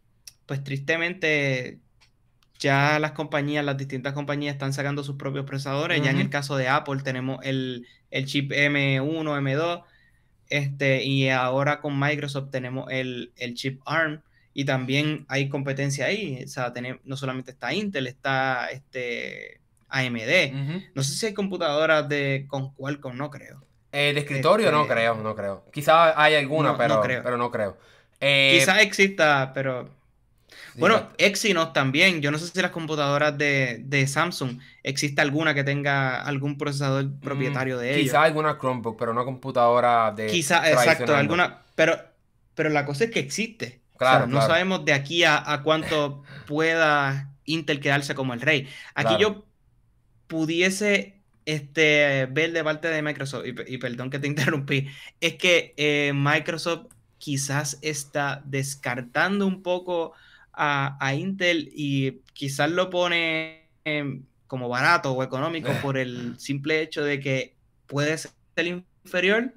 pues 0.45 0.63
tristemente 0.63 1.79
ya 2.59 2.99
las 2.99 3.11
compañías, 3.11 3.63
las 3.63 3.77
distintas 3.77 4.13
compañías 4.13 4.53
están 4.53 4.73
sacando 4.73 5.03
sus 5.03 5.15
propios 5.15 5.45
procesadores. 5.45 6.01
Ya 6.01 6.11
en 6.11 6.19
el 6.19 6.29
caso 6.29 6.57
de 6.57 6.67
Apple 6.67 7.01
tenemos 7.03 7.39
el, 7.43 7.85
chip 8.25 8.51
M1, 8.51 9.23
M2, 9.23 9.83
este, 10.49 11.03
y 11.03 11.29
ahora 11.29 11.79
con 11.81 11.99
Microsoft 11.99 12.49
tenemos 12.51 12.87
el, 12.91 13.31
chip 13.53 13.81
ARM. 13.85 14.21
Y 14.53 14.65
también 14.65 15.25
hay 15.29 15.49
competencia 15.49 16.07
ahí. 16.07 16.41
O 16.43 16.47
sea, 16.47 16.73
tenemos, 16.73 17.01
no 17.05 17.15
solamente 17.15 17.51
está 17.51 17.73
Intel, 17.73 18.07
está 18.07 18.69
este 18.71 19.59
AMD. 19.89 20.89
No 20.95 21.03
sé 21.03 21.13
si 21.13 21.25
hay 21.27 21.33
computadoras 21.33 22.09
de 22.09 22.45
con 22.47 22.73
Qualcomm, 22.73 23.15
no 23.15 23.29
creo. 23.29 23.63
Eh, 23.91 24.13
de 24.13 24.19
escritorio 24.19 24.71
no 24.71 24.81
este, 24.81 24.93
creo, 24.93 25.15
no 25.15 25.35
creo. 25.35 25.63
Quizás 25.71 26.13
hay 26.15 26.35
alguna, 26.35 26.77
pero, 26.77 27.01
creo. 27.01 27.23
pero 27.23 27.37
no 27.37 27.51
creo. 27.51 27.77
Eh, 28.19 28.57
Quizás 28.59 28.81
exista, 28.81 29.51
pero 29.53 29.89
bueno, 30.75 31.09
Exynos 31.17 31.73
también. 31.73 32.21
Yo 32.21 32.31
no 32.31 32.37
sé 32.37 32.47
si 32.47 32.61
las 32.61 32.71
computadoras 32.71 33.37
de, 33.37 34.05
Samsung 34.07 34.59
existe 34.83 35.21
alguna 35.21 35.53
que 35.53 35.63
tenga 35.63 36.21
algún 36.21 36.57
procesador 36.57 37.05
mm, 37.05 37.19
propietario 37.19 37.77
de 37.77 37.95
ellos. 37.95 38.11
Quizá 38.11 38.23
alguna 38.23 38.57
Chromebook, 38.57 38.97
pero 38.97 39.13
no 39.13 39.25
computadora 39.25 40.11
de. 40.11 40.27
Quizá, 40.27 40.69
exacto, 40.69 41.15
alguna. 41.15 41.63
Pero, 41.75 41.97
pero 42.55 42.69
la 42.69 42.85
cosa 42.85 43.05
es 43.05 43.11
que 43.11 43.19
existe. 43.19 43.81
Claro, 43.97 44.27
No 44.27 44.41
sabemos 44.41 44.85
de 44.85 44.93
aquí 44.93 45.23
a, 45.23 45.61
cuánto 45.63 46.23
pueda 46.45 47.33
Intel 47.45 47.79
quedarse 47.79 48.13
como 48.13 48.33
el 48.33 48.41
rey. 48.41 48.69
Aquí 48.93 49.15
yo 49.19 49.45
pudiese 50.27 51.21
este, 51.45 52.27
ver 52.27 52.51
de 52.51 52.63
parte 52.63 52.89
de 52.89 53.01
Microsoft, 53.01 53.45
y, 53.45 53.77
perdón 53.77 54.09
que 54.09 54.19
te 54.19 54.27
interrumpí, 54.27 54.87
es 55.19 55.35
que 55.35 55.73
eh, 55.77 56.11
Microsoft 56.13 56.87
quizás 57.17 57.79
está 57.81 58.43
descartando 58.45 59.47
un 59.47 59.63
poco 59.63 60.13
a, 60.57 61.13
Intel 61.13 61.69
y 61.73 62.21
quizás 62.33 62.69
lo 62.71 62.89
pone 62.89 63.69
como 64.47 64.67
barato 64.69 65.13
o 65.13 65.23
económico 65.23 65.71
por 65.81 65.97
el 65.97 66.39
simple 66.39 66.81
hecho 66.81 67.03
de 67.03 67.19
que 67.19 67.55
puede 67.85 68.17
ser 68.17 68.31
inferior. 68.57 69.53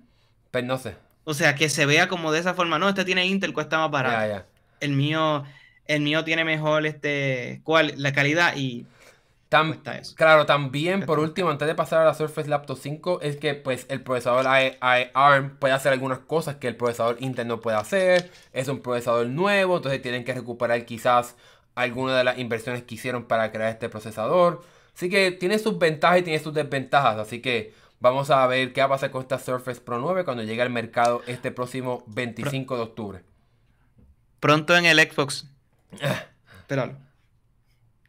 Pues 0.50 0.64
no 0.64 0.78
sé. 0.78 0.94
O 1.24 1.34
sea, 1.34 1.54
que 1.54 1.68
se 1.68 1.86
vea 1.86 2.08
como 2.08 2.32
de 2.32 2.40
esa 2.40 2.54
forma. 2.54 2.78
No, 2.78 2.88
este 2.88 3.04
tiene 3.04 3.26
Intel, 3.26 3.52
cuesta 3.52 3.78
más 3.78 3.90
barato. 3.90 4.44
El 4.80 4.92
mío, 4.92 5.44
el 5.86 6.00
mío 6.02 6.24
tiene 6.24 6.44
mejor 6.44 6.86
este, 6.86 7.60
cual, 7.64 7.92
la 7.96 8.12
calidad 8.12 8.56
y 8.56 8.86
Claro, 10.14 10.46
también 10.46 11.04
por 11.04 11.18
último, 11.18 11.50
antes 11.50 11.66
de 11.66 11.74
pasar 11.74 12.02
a 12.02 12.04
la 12.04 12.14
Surface 12.14 12.48
Laptop 12.48 12.78
5, 12.80 13.20
es 13.20 13.36
que 13.36 13.54
pues 13.54 13.84
el 13.88 14.00
procesador 14.00 14.46
ARM 14.46 15.56
puede 15.58 15.74
hacer 15.74 15.92
algunas 15.92 16.20
cosas 16.20 16.56
que 16.56 16.68
el 16.68 16.76
procesador 16.76 17.16
Intel 17.18 17.48
no 17.48 17.60
puede 17.60 17.76
hacer. 17.76 18.30
Es 18.52 18.68
un 18.68 18.80
procesador 18.80 19.26
nuevo, 19.26 19.78
entonces 19.78 20.00
tienen 20.02 20.24
que 20.24 20.34
recuperar 20.34 20.86
quizás 20.86 21.34
algunas 21.74 22.16
de 22.16 22.22
las 22.22 22.38
inversiones 22.38 22.84
que 22.84 22.94
hicieron 22.94 23.24
para 23.24 23.50
crear 23.50 23.70
este 23.70 23.88
procesador. 23.88 24.62
Así 24.94 25.10
que 25.10 25.32
tiene 25.32 25.58
sus 25.58 25.78
ventajas 25.78 26.20
y 26.20 26.22
tiene 26.22 26.38
sus 26.38 26.54
desventajas. 26.54 27.18
Así 27.18 27.42
que 27.42 27.74
vamos 27.98 28.30
a 28.30 28.46
ver 28.46 28.72
qué 28.72 28.82
va 28.82 28.86
a 28.86 28.90
pasar 28.90 29.10
con 29.10 29.22
esta 29.22 29.40
Surface 29.40 29.80
Pro 29.80 29.98
9 29.98 30.24
cuando 30.24 30.44
llegue 30.44 30.62
al 30.62 30.70
mercado 30.70 31.22
este 31.26 31.50
próximo 31.50 32.04
25 32.06 32.76
de 32.76 32.82
octubre. 32.82 33.24
Pronto 34.38 34.76
en 34.76 34.86
el 34.86 35.00
Xbox. 35.00 35.46
Espéralo. 36.60 36.94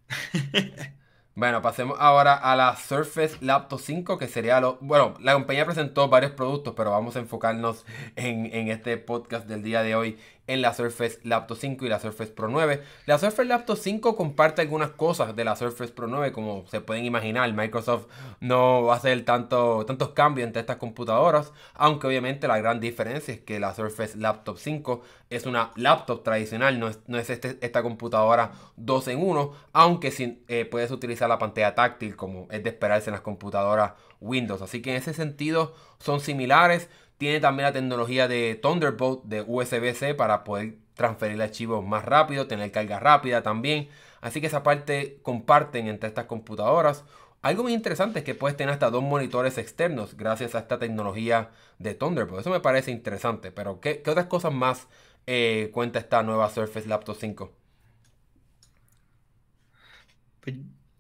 Bueno, 1.34 1.62
pasemos 1.62 1.98
ahora 1.98 2.34
a 2.34 2.58
la 2.58 2.76
Surface 2.76 3.38
Laptop 3.40 3.80
5, 3.80 4.18
que 4.18 4.28
sería 4.28 4.60
lo... 4.60 4.78
Bueno, 4.82 5.14
la 5.22 5.34
compañía 5.34 5.66
presentó 5.66 6.10
varios 6.10 6.34
productos, 6.34 6.74
pero 6.76 6.92
vamos 6.92 7.16
a 7.16 7.20
enfocarnos 7.20 7.86
en, 8.18 8.54
en 8.54 8.68
este 8.68 8.98
podcast 8.98 9.48
del 9.48 9.64
día 9.64 9.82
de 9.82 9.96
hoy 9.96 10.20
en 10.52 10.62
la 10.62 10.74
Surface 10.74 11.20
Laptop 11.24 11.58
5 11.58 11.86
y 11.86 11.90
la 11.90 12.00
Surface 12.00 12.32
Pro 12.32 12.50
9. 12.50 12.84
La 13.06 13.18
Surface 13.18 13.46
Laptop 13.46 13.78
5 13.78 14.16
comparte 14.18 14.62
algunas 14.62 14.92
cosas 14.92 15.34
de 15.36 15.46
la 15.46 15.56
Surface 15.56 15.94
Pro 15.94 16.08
9, 16.08 16.34
como 16.34 16.66
se 16.68 16.82
pueden 16.82 17.06
imaginar. 17.06 17.52
Microsoft 17.54 18.08
no 18.42 18.84
va 18.84 18.96
a 18.96 18.98
hacer 18.98 19.24
tanto, 19.24 19.86
tantos 19.86 20.10
cambios 20.10 20.46
entre 20.46 20.60
estas 20.60 20.76
computadoras, 20.76 21.54
aunque 21.74 22.08
obviamente 22.08 22.48
la 22.48 22.58
gran 22.58 22.82
diferencia 22.82 23.34
es 23.34 23.40
que 23.40 23.60
la 23.60 23.74
Surface 23.74 24.18
Laptop 24.18 24.58
5 24.58 25.02
es 25.30 25.46
una 25.46 25.72
laptop 25.76 26.24
tradicional, 26.24 26.78
no 26.80 26.90
es, 26.90 27.00
no 27.08 27.18
es 27.18 27.30
este, 27.30 27.58
esta 27.62 27.82
computadora 27.82 28.52
2 28.76 29.08
en 29.08 29.24
1, 29.24 29.54
aunque 29.72 30.12
sí, 30.12 30.44
eh, 30.50 30.66
puedes 30.66 30.92
utilizar 30.92 31.30
la 31.30 31.40
pantalla 31.40 31.74
táctil 31.74 32.18
como 32.18 32.48
es 32.52 32.62
de 32.62 32.70
esperarse 32.70 33.10
en 33.10 33.14
las 33.14 33.22
computadoras 33.22 33.94
Windows. 34.20 34.62
Así 34.62 34.82
que 34.82 34.92
en 34.92 34.98
ese 34.98 35.14
sentido 35.14 35.74
son 36.00 36.20
similares. 36.20 36.90
Tiene 37.22 37.40
también 37.40 37.68
la 37.68 37.72
tecnología 37.72 38.28
de 38.28 38.56
Thunderbolt 38.56 39.26
de 39.26 39.44
USB-C 39.44 40.16
para 40.16 40.44
poder 40.44 40.80
transferir 40.96 41.40
archivos 41.40 41.86
más 41.86 42.04
rápido, 42.04 42.48
tener 42.48 42.72
carga 42.72 43.00
rápida 43.00 43.44
también. 43.44 43.90
Así 44.22 44.42
que 44.42 44.48
esa 44.48 44.64
parte 44.64 45.20
comparten 45.22 45.88
entre 45.88 46.10
estas 46.10 46.26
computadoras. 46.26 47.04
Algo 47.44 47.62
muy 47.62 47.74
interesante 47.74 48.18
es 48.20 48.26
que 48.26 48.34
puedes 48.34 48.58
tener 48.58 48.74
hasta 48.74 48.90
dos 48.90 49.04
monitores 49.04 49.60
externos 49.60 50.18
gracias 50.18 50.56
a 50.56 50.60
esta 50.62 50.80
tecnología 50.80 51.52
de 51.78 51.94
Thunderbolt. 51.94 52.42
Eso 52.42 52.50
me 52.50 52.60
parece 52.60 52.90
interesante. 52.90 53.52
Pero 53.52 53.80
¿qué, 53.82 54.02
otras 54.08 54.26
cosas 54.26 54.52
más 54.52 54.88
eh, 55.28 55.70
cuenta 55.76 56.00
esta 56.00 56.24
nueva 56.24 56.50
Surface 56.50 56.88
Laptop 56.88 57.18
5? 57.20 57.52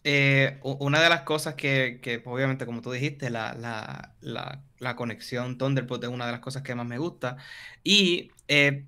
Eh, 0.04 0.60
una 0.62 1.02
de 1.02 1.10
las 1.10 1.22
cosas 1.22 1.56
que, 1.56 2.22
obviamente, 2.26 2.68
como 2.68 2.84
tú 2.84 2.92
dijiste, 2.92 3.32
la, 3.32 4.62
conexión 4.96 5.58
Thunderbolt 5.58 6.04
es 6.04 6.10
una 6.10 6.26
de 6.26 6.32
las 6.34 6.42
cosas 6.42 6.64
que 6.64 6.76
más 6.76 6.86
me 6.86 6.98
gusta. 6.98 7.38
Y 7.84 8.32
eh, 8.48 8.86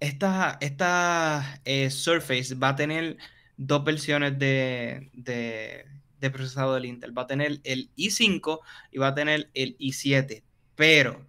esta, 0.00 0.58
esta 0.60 1.60
eh, 1.64 1.90
Surface 1.90 2.54
va 2.54 2.70
a 2.70 2.76
tener 2.76 3.16
dos 3.56 3.84
versiones 3.84 4.38
de, 4.38 5.10
de, 5.12 6.30
procesador 6.30 6.74
del 6.74 6.86
Intel. 6.86 7.16
Va 7.16 7.22
a 7.22 7.26
tener 7.26 7.60
el 7.64 7.90
i5 7.96 8.60
y 8.92 8.98
va 8.98 9.08
a 9.08 9.14
tener 9.14 9.50
el 9.54 9.76
i7. 9.78 10.42
Pero 10.74 11.26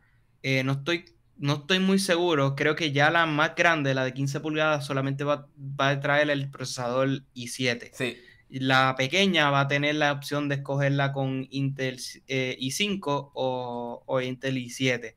no 0.64 0.72
estoy 0.74 1.06
no 1.38 1.54
estoy 1.56 1.80
muy 1.80 2.00
seguro. 2.00 2.56
Creo 2.56 2.76
que 2.76 2.92
ya 2.92 3.12
la 3.12 3.26
más 3.26 3.56
grande, 3.56 3.94
la 3.94 4.06
de 4.06 4.14
15 4.14 4.40
pulgadas, 4.40 4.86
solamente 4.86 5.24
va, 5.24 5.48
va 5.58 5.90
a 5.90 6.00
traer 6.00 6.30
el 6.30 6.50
procesador 6.50 7.24
i7. 7.34 7.90
Sí. 7.94 8.18
La 8.60 8.96
pequeña 8.96 9.50
va 9.50 9.62
a 9.62 9.68
tener 9.68 9.96
la 9.96 10.14
opción 10.14 10.48
de 10.48 10.56
escogerla 10.56 11.12
con 11.12 11.46
Intel 11.50 12.00
eh, 12.28 12.56
i5 12.58 13.32
o, 13.34 14.22
Intel 14.22 14.58
i7. 14.58 15.14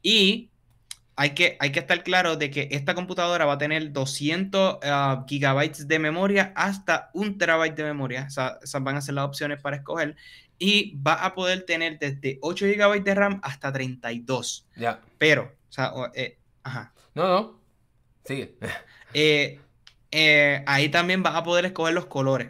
Y 0.00 0.50
hay 1.16 1.30
que, 1.30 1.56
hay 1.58 1.72
que 1.72 1.80
estar 1.80 2.04
claro 2.04 2.36
de 2.36 2.50
que 2.50 2.68
esta 2.70 2.94
computadora 2.94 3.46
va 3.46 3.54
a 3.54 3.58
tener 3.58 3.92
200 3.92 4.78
ah, 4.84 5.24
gigabytes 5.26 5.88
de 5.88 5.98
memoria 5.98 6.52
hasta 6.54 7.10
un 7.14 7.36
terabyte 7.36 7.74
de 7.74 7.82
memoria. 7.82 8.26
O 8.28 8.30
sea, 8.30 8.58
esas 8.62 8.80
van 8.84 8.96
a 8.96 9.00
ser 9.00 9.14
las 9.14 9.24
opciones 9.24 9.60
para 9.60 9.76
escoger. 9.76 10.14
Y 10.60 10.96
va 10.98 11.14
a 11.14 11.34
poder 11.34 11.66
tener 11.66 11.98
desde 11.98 12.38
8 12.42 12.66
gigabytes 12.66 13.04
de 13.04 13.14
RAM 13.16 13.40
hasta 13.42 13.72
32. 13.72 14.68
Ya. 14.76 15.00
Pero, 15.18 15.52
o 15.68 15.72
sea, 15.72 15.92
eh, 16.14 16.38
ajá. 16.62 16.92
No, 17.16 17.26
no. 17.26 17.60
Sigue. 18.24 18.54
Eh, 20.10 20.62
ahí 20.66 20.88
también 20.88 21.22
vas 21.22 21.34
a 21.34 21.42
poder 21.42 21.66
escoger 21.66 21.92
los 21.92 22.06
colores. 22.06 22.48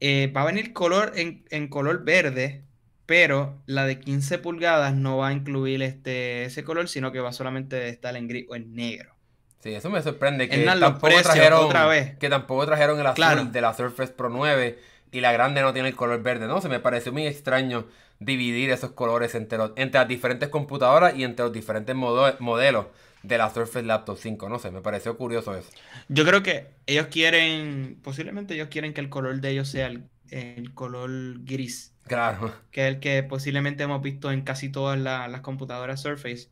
Eh, 0.00 0.32
va 0.34 0.42
a 0.42 0.46
venir 0.46 0.72
color 0.72 1.12
en, 1.16 1.68
color 1.68 2.04
verde, 2.04 2.62
pero 3.06 3.62
la 3.66 3.84
de 3.86 3.98
15 3.98 4.38
pulgadas 4.38 4.94
no 4.94 5.18
va 5.18 5.28
a 5.28 5.32
incluir 5.32 5.82
este, 5.82 6.44
ese 6.44 6.64
color, 6.64 6.88
sino 6.88 7.10
que 7.12 7.20
va 7.20 7.32
solamente 7.32 7.76
a 7.76 7.86
estar 7.86 8.16
en 8.16 8.28
gris 8.28 8.46
o 8.48 8.54
en 8.54 8.74
negro. 8.74 9.14
Sí, 9.60 9.74
eso 9.74 9.90
me 9.90 10.02
sorprende 10.02 10.48
que 10.48 10.58
tampoco, 10.58 11.20
trajeron, 11.20 11.64
otra 11.64 11.86
vez. 11.86 12.16
que 12.18 12.28
tampoco 12.28 12.64
trajeron 12.64 13.00
el 13.00 13.06
azul 13.06 13.50
de 13.50 13.60
la 13.60 13.74
Surface 13.74 14.12
Pro 14.12 14.28
9 14.28 14.78
y 15.10 15.20
la 15.20 15.32
grande 15.32 15.62
no 15.62 15.72
tiene 15.72 15.88
el 15.88 15.96
color 15.96 16.22
verde, 16.22 16.46
¿no? 16.46 16.60
Se 16.60 16.68
me 16.68 16.78
pareció 16.78 17.12
muy 17.12 17.26
extraño 17.26 17.86
dividir 18.20 18.70
esos 18.70 18.92
colores 18.92 19.34
entre, 19.34 19.58
entre 19.76 20.00
las 20.00 20.08
diferentes 20.08 20.48
computadoras 20.48 21.16
y 21.16 21.24
entre 21.24 21.44
los 21.44 21.52
diferentes 21.52 21.96
modelos 21.96 22.86
de 23.22 23.38
la 23.38 23.50
Surface 23.50 23.84
Laptop 23.84 24.18
5. 24.18 24.48
No 24.48 24.58
sé, 24.58 24.70
me 24.70 24.80
pareció 24.80 25.16
curioso 25.16 25.56
eso. 25.56 25.70
Yo 26.08 26.24
creo 26.24 26.42
que 26.42 26.68
ellos 26.86 27.06
quieren, 27.06 27.98
posiblemente 28.02 28.54
ellos 28.54 28.68
quieren 28.68 28.94
que 28.94 29.00
el 29.00 29.08
color 29.08 29.40
de 29.40 29.50
ellos 29.50 29.68
sea 29.68 29.86
el, 30.30 30.74
color 30.74 31.10
gris. 31.44 31.94
Claro. 32.06 32.54
Que 32.70 32.88
es 32.88 32.94
el 32.94 33.00
que 33.00 33.22
posiblemente 33.22 33.82
hemos 33.82 34.02
visto 34.02 34.30
en 34.30 34.42
casi 34.42 34.68
todas 34.68 34.98
las 34.98 35.40
computadoras 35.40 36.00
Surface, 36.00 36.48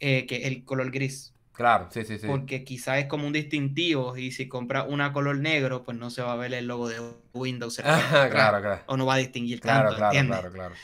eh, 0.00 0.26
que 0.26 0.46
el 0.46 0.64
color 0.64 0.90
gris. 0.90 1.34
Claro, 1.54 1.88
sí, 1.92 2.04
sí, 2.04 2.18
sí. 2.18 2.26
Porque 2.26 2.64
quizás 2.64 2.98
es 2.98 3.06
como 3.06 3.28
un 3.28 3.32
distintivo 3.32 4.16
y 4.16 4.32
si 4.32 4.48
compra 4.48 4.82
una 4.82 5.12
color 5.12 5.38
negro, 5.38 5.84
pues 5.84 5.96
no 5.96 6.10
se 6.10 6.20
va 6.20 6.32
a 6.32 6.36
ver 6.36 6.52
el 6.52 6.66
logo 6.66 6.88
de 6.88 7.00
Windows. 7.32 7.76
claro, 8.30 8.60
claro. 8.60 8.80
O 8.86 8.96
no 8.96 9.06
va 9.06 9.14
a 9.14 9.18
distinguir 9.18 9.60
claro, 9.60 9.90
tanto, 9.90 9.98
claro, 9.98 10.26
claro, 10.26 10.52
claro. 10.52 10.74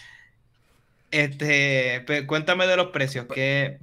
Este, 1.11 2.05
cuéntame 2.27 2.67
de 2.67 2.77
los 2.77 2.89
precios. 2.89 3.27
Que, 3.27 3.79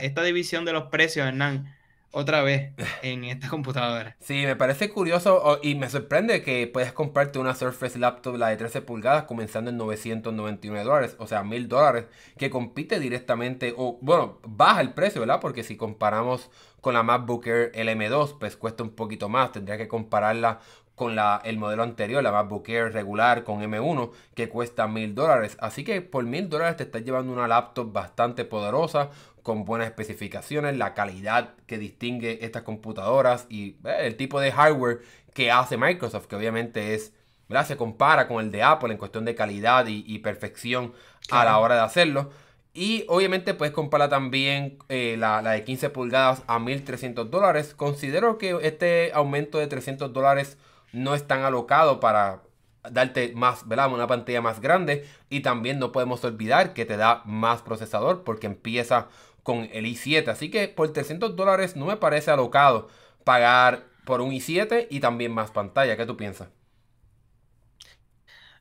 esta 0.00 0.22
división 0.22 0.64
de 0.64 0.72
los 0.72 0.84
precios, 0.84 1.26
Hernán, 1.26 1.74
otra 2.10 2.42
vez 2.42 2.72
en 3.02 3.24
esta 3.24 3.48
computadora. 3.50 4.16
Sí, 4.20 4.44
me 4.44 4.56
parece 4.56 4.88
curioso 4.90 5.58
y 5.62 5.74
me 5.74 5.90
sorprende 5.90 6.42
que 6.42 6.66
puedes 6.66 6.92
comprarte 6.92 7.38
una 7.38 7.54
Surface 7.54 7.98
Laptop, 7.98 8.36
la 8.36 8.48
de 8.48 8.56
13 8.56 8.82
pulgadas, 8.82 9.24
comenzando 9.24 9.70
en 9.70 9.76
999 9.76 10.84
dólares, 10.84 11.16
o 11.18 11.26
sea, 11.26 11.42
1000 11.42 11.68
dólares, 11.68 12.06
que 12.36 12.50
compite 12.50 12.98
directamente, 13.00 13.74
o 13.76 13.98
bueno, 14.00 14.38
baja 14.46 14.80
el 14.80 14.94
precio, 14.94 15.20
¿verdad? 15.20 15.40
Porque 15.40 15.62
si 15.62 15.76
comparamos 15.76 16.50
con 16.80 16.94
la 16.94 17.02
MacBook 17.02 17.46
Air 17.46 17.72
LM2, 17.72 18.38
pues 18.38 18.56
cuesta 18.56 18.82
un 18.82 18.90
poquito 18.90 19.28
más, 19.28 19.52
tendría 19.52 19.76
que 19.76 19.88
compararla 19.88 20.60
con 20.98 21.16
la, 21.16 21.40
el 21.44 21.56
modelo 21.56 21.82
anterior, 21.82 22.22
la 22.22 22.32
MacBook 22.32 22.68
Air 22.68 22.92
regular 22.92 23.44
con 23.44 23.62
M1, 23.62 24.10
que 24.34 24.50
cuesta 24.50 24.86
mil 24.86 25.14
dólares. 25.14 25.56
Así 25.60 25.84
que 25.84 26.02
por 26.02 26.24
mil 26.24 26.50
dólares 26.50 26.76
te 26.76 26.82
estás 26.82 27.02
llevando 27.02 27.32
una 27.32 27.48
laptop 27.48 27.90
bastante 27.90 28.44
poderosa, 28.44 29.08
con 29.48 29.64
buenas 29.64 29.88
especificaciones, 29.88 30.76
la 30.76 30.92
calidad 30.92 31.54
que 31.66 31.78
distingue 31.78 32.44
estas 32.44 32.64
computadoras 32.64 33.46
y 33.48 33.76
eh, 33.84 34.00
el 34.00 34.16
tipo 34.16 34.40
de 34.40 34.52
hardware 34.52 35.00
que 35.32 35.50
hace 35.50 35.78
Microsoft, 35.78 36.26
que 36.26 36.36
obviamente 36.36 36.94
es, 36.94 37.14
¿verdad? 37.48 37.66
se 37.66 37.78
compara 37.78 38.28
con 38.28 38.44
el 38.44 38.50
de 38.50 38.62
Apple 38.62 38.92
en 38.92 38.98
cuestión 38.98 39.24
de 39.24 39.34
calidad 39.34 39.86
y, 39.88 40.18
perfección 40.18 40.92
a 41.30 41.46
la 41.46 41.58
hora 41.58 41.76
de 41.76 41.80
hacerlo. 41.80 42.30
Y 42.74 43.06
obviamente 43.08 43.54
puedes 43.54 43.72
comprarla 43.74 44.10
también 44.10 44.78
eh, 44.90 45.16
la, 45.18 45.40
la, 45.40 45.52
de 45.52 45.64
15 45.64 45.88
pulgadas 45.90 46.42
a 46.46 46.58
1300 46.58 47.30
dólares. 47.30 47.72
Considero 47.74 48.36
que 48.36 48.58
este 48.60 49.12
aumento 49.14 49.56
de 49.56 49.66
300 49.66 50.12
dólares 50.12 50.58
no 50.92 51.14
es 51.14 51.26
tan 51.26 51.42
alocado 51.42 52.00
para 52.00 52.42
darte 52.90 53.32
más, 53.34 53.66
¿verdad? 53.68 53.92
Una 53.92 54.06
pantalla 54.06 54.40
más 54.40 54.60
grande. 54.60 55.06
Y 55.30 55.40
también 55.40 55.78
no 55.78 55.92
podemos 55.92 56.24
olvidar 56.24 56.74
que 56.74 56.86
te 56.86 56.96
da 56.96 57.22
más 57.24 57.62
procesador 57.62 58.24
porque 58.24 58.46
empieza 58.46 59.08
con 59.42 59.68
el 59.72 59.86
i7. 59.86 60.28
Así 60.28 60.50
que 60.50 60.68
por 60.68 60.92
300 60.92 61.36
dólares 61.36 61.76
no 61.76 61.86
me 61.86 61.96
parece 61.96 62.30
alocado 62.30 62.88
pagar 63.24 63.84
por 64.04 64.20
un 64.20 64.30
i7 64.32 64.86
y 64.90 65.00
también 65.00 65.32
más 65.32 65.50
pantalla. 65.50 65.96
¿Qué 65.96 66.06
tú 66.06 66.16
piensas? 66.16 66.48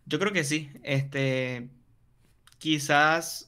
Yo 0.05 0.19
creo 0.19 0.33
que 0.33 0.43
sí. 0.43 0.71
Este, 0.83 1.69
quizás 2.59 3.46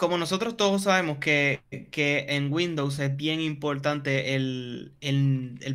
como 0.00 0.16
nosotros 0.16 0.56
todos 0.56 0.84
sabemos 0.84 1.18
que, 1.18 1.60
en 1.70 2.50
Windows 2.50 2.98
es 3.00 3.14
bien 3.14 3.38
importante 3.42 4.34
el, 4.34 4.94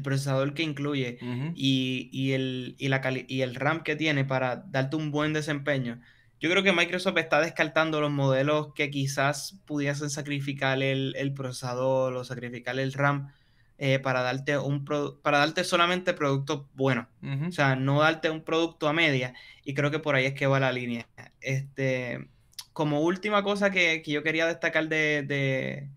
procesador 0.03 0.55
que 0.55 0.63
incluye 0.63 1.19
y, 1.53 2.31
el, 2.31 2.75
la 2.79 3.01
y 3.27 3.41
el 3.41 3.53
RAM 3.53 3.83
que 3.83 3.95
tiene 3.95 4.25
para 4.25 4.55
darte 4.55 4.95
un 4.95 5.11
buen 5.11 5.31
desempeño, 5.31 6.01
yo 6.39 6.49
creo 6.49 6.63
que 6.63 6.73
Microsoft 6.73 7.19
está 7.19 7.39
descartando 7.39 8.01
los 8.01 8.09
modelos 8.09 8.73
que 8.73 8.89
quizás 8.89 9.61
pudiesen 9.67 10.09
sacrificar 10.09 10.81
el, 10.81 11.33
procesador 11.35 12.15
o 12.15 12.23
sacrificar 12.23 12.79
el 12.79 12.93
RAM 12.93 13.31
eh, 13.77 13.99
para, 13.99 14.23
darte 14.23 14.57
un 14.57 14.85
para 15.21 15.37
darte 15.37 15.63
solamente 15.63 16.15
productos 16.15 16.65
buenos. 16.73 17.05
O 17.47 17.51
sea, 17.51 17.75
no 17.75 17.99
darte 17.99 18.31
un 18.31 18.41
producto 18.41 18.87
a 18.87 18.93
media. 18.93 19.35
Y 19.63 19.75
creo 19.75 19.91
que 19.91 19.99
por 19.99 20.15
ahí 20.15 20.25
es 20.25 20.33
que 20.33 20.47
va 20.47 20.59
la 20.59 20.71
línea. 20.71 21.07
Este, 21.41 22.27
como 22.75 22.99
última 22.99 23.41
cosa 23.41 23.71
que, 23.71 24.03
yo 24.05 24.21
quería 24.21 24.45
destacar 24.47 24.89
de, 24.89 25.23
de 25.23 25.87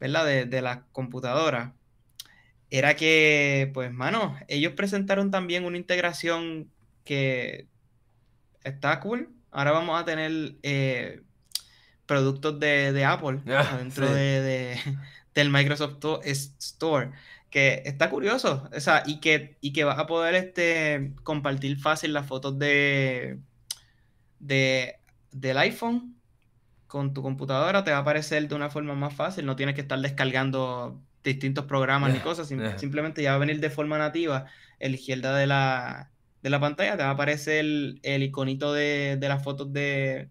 ¿verdad? 0.00 0.26
De, 0.44 0.60
la 0.60 0.82
computadora, 0.90 1.76
era 2.68 2.96
que, 2.96 3.70
pues, 3.72 3.92
mano, 3.92 4.36
ellos 4.48 4.72
presentaron 4.72 5.30
también 5.30 5.64
una 5.64 5.76
integración 5.76 6.68
que 7.04 7.68
está 8.64 8.98
cool. 8.98 9.30
Ahora 9.52 9.70
vamos 9.70 10.00
a 10.00 10.04
tener 10.04 10.56
eh, 10.64 11.22
productos 12.06 12.58
de, 12.58 13.04
Apple 13.04 13.40
ah, 13.46 13.76
dentro 13.78 14.12
de, 14.12 14.80
del 15.32 15.50
Microsoft 15.50 16.04
Store. 16.24 17.12
Que 17.50 17.82
está 17.84 18.10
curioso. 18.10 18.68
O 18.74 18.80
sea, 18.80 19.04
y 19.06 19.20
que, 19.20 19.56
y 19.60 19.72
que 19.72 19.84
vas 19.84 20.00
a 20.00 20.08
poder 20.08 20.34
este, 20.34 21.12
compartir 21.22 21.78
fácil 21.78 22.12
las 22.14 22.26
fotos 22.26 22.58
de, 22.58 23.38
de 24.40 24.97
del 25.32 25.58
iPhone 25.58 26.16
con 26.86 27.12
tu 27.12 27.22
computadora 27.22 27.84
te 27.84 27.90
va 27.90 27.98
a 27.98 28.00
aparecer 28.00 28.48
de 28.48 28.54
una 28.54 28.70
forma 28.70 28.94
más 28.94 29.14
fácil, 29.14 29.44
no 29.46 29.56
tienes 29.56 29.74
que 29.74 29.82
estar 29.82 29.98
descargando 30.00 31.00
distintos 31.22 31.66
programas 31.66 32.12
ni 32.12 32.20
cosas, 32.20 32.48
simplemente 32.48 33.22
ya 33.22 33.30
va 33.30 33.36
a 33.36 33.40
venir 33.40 33.60
de 33.60 33.70
forma 33.70 33.98
nativa 33.98 34.46
en 34.78 34.92
la 34.92 34.96
izquierda 34.96 35.36
de 35.36 35.46
la, 35.46 36.10
de 36.42 36.50
la 36.50 36.60
pantalla, 36.60 36.96
te 36.96 37.02
va 37.02 37.10
a 37.10 37.12
aparecer 37.12 37.58
el, 37.60 38.22
iconito 38.22 38.72
de, 38.72 39.16
de 39.20 39.28
las 39.28 39.42
fotos 39.42 39.72
de, 39.72 40.30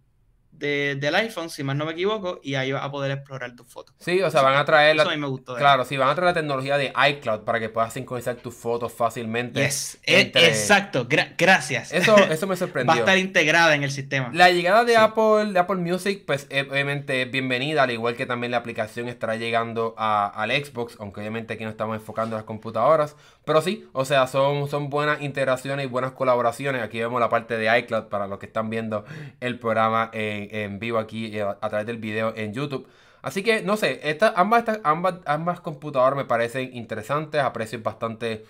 del 0.58 1.16
iPhone, 1.16 1.50
si 1.50 1.64
más 1.64 1.76
no 1.76 1.86
me 1.86 1.94
equivoco, 1.94 2.40
y 2.44 2.56
ahí 2.56 2.72
vas 2.72 2.84
a 2.84 2.92
poder 2.92 3.12
explorar 3.12 3.56
tus 3.56 3.68
fotos. 3.68 3.96
Sí, 4.00 4.22
o 4.22 4.32
sea, 4.32 4.42
van 4.42 4.56
a 4.56 4.66
traer 4.66 4.96
la, 4.96 5.04
eso 5.04 5.12
a 5.12 5.16
mí 5.16 5.22
me 5.22 5.28
gustó. 5.28 5.56
Claro, 5.56 5.86
sí, 5.86 5.98
van 5.98 6.10
a 6.10 6.16
traer 6.16 6.28
la 6.28 6.34
tecnología 6.34 6.78
de 6.78 6.94
iCloud 7.10 7.42
para 7.42 7.60
que 7.60 7.70
puedas 7.70 7.94
sincronizar 7.94 8.36
tus 8.36 8.56
fotos 8.56 8.94
fácilmente. 8.94 9.68
E, 10.04 10.32
exacto, 10.34 11.08
gracias. 11.38 11.92
Eso, 11.92 12.18
eso 12.18 12.48
me 12.48 12.56
sorprendió. 12.58 12.92
va 12.92 12.96
a 12.96 13.00
estar 13.00 13.18
integrada 13.18 13.76
en 13.76 13.84
el 13.84 13.92
sistema. 13.92 14.30
La 14.34 14.50
llegada 14.52 14.84
de 14.84 14.98
Apple, 14.98 15.54
de 15.54 15.60
Apple 15.60 15.78
Music, 15.78 16.24
pues 16.26 16.48
eh, 16.50 16.68
obviamente 16.70 17.24
es 17.24 17.32
bienvenida, 17.32 17.84
al 17.84 17.92
igual 17.92 18.16
que 18.16 18.26
también 18.26 18.52
la 18.52 18.58
aplicación 18.58 19.08
estará 19.08 19.36
llegando 19.36 19.96
a, 19.98 20.28
al 20.28 20.52
Xbox, 20.52 20.98
aunque 21.00 21.22
obviamente 21.22 21.54
aquí 21.54 21.64
no 21.64 21.70
estamos 21.70 21.96
enfocando 21.96 22.36
en 22.36 22.40
las 22.40 22.46
computadoras. 22.46 23.16
Pero 23.46 23.62
sí, 23.62 23.88
o 23.94 24.04
sea, 24.04 24.28
son, 24.28 24.68
son 24.68 24.90
buenas 24.90 25.22
integraciones 25.22 25.86
y 25.86 25.90
buenas 25.90 26.12
colaboraciones. 26.12 26.82
Aquí 26.82 27.00
vemos 27.00 27.20
la 27.22 27.30
parte 27.30 27.58
de 27.58 27.80
iCloud 27.80 28.06
para 28.06 28.28
los 28.28 28.40
que 28.40 28.46
están 28.46 28.70
viendo 28.70 29.06
el 29.40 29.58
programa 29.58 30.10
en, 30.14 30.47
vivo 30.80 30.98
aquí 30.98 31.38
eh, 31.38 31.44
a, 31.44 31.70
través 31.70 31.86
del 31.86 31.98
video 31.98 32.34
en 32.36 32.54
YouTube. 32.54 32.88
Así 33.22 33.44
que, 33.44 33.62
no 33.62 33.78
sé, 33.78 34.18
ambas, 34.36 34.64
ambas, 34.84 35.16
ambas 35.26 35.60
computadoras 35.60 36.16
me 36.16 36.26
parecen 36.26 36.76
interesantes, 36.76 37.42
a 37.42 37.52
precios 37.52 37.84
bastante 37.84 38.46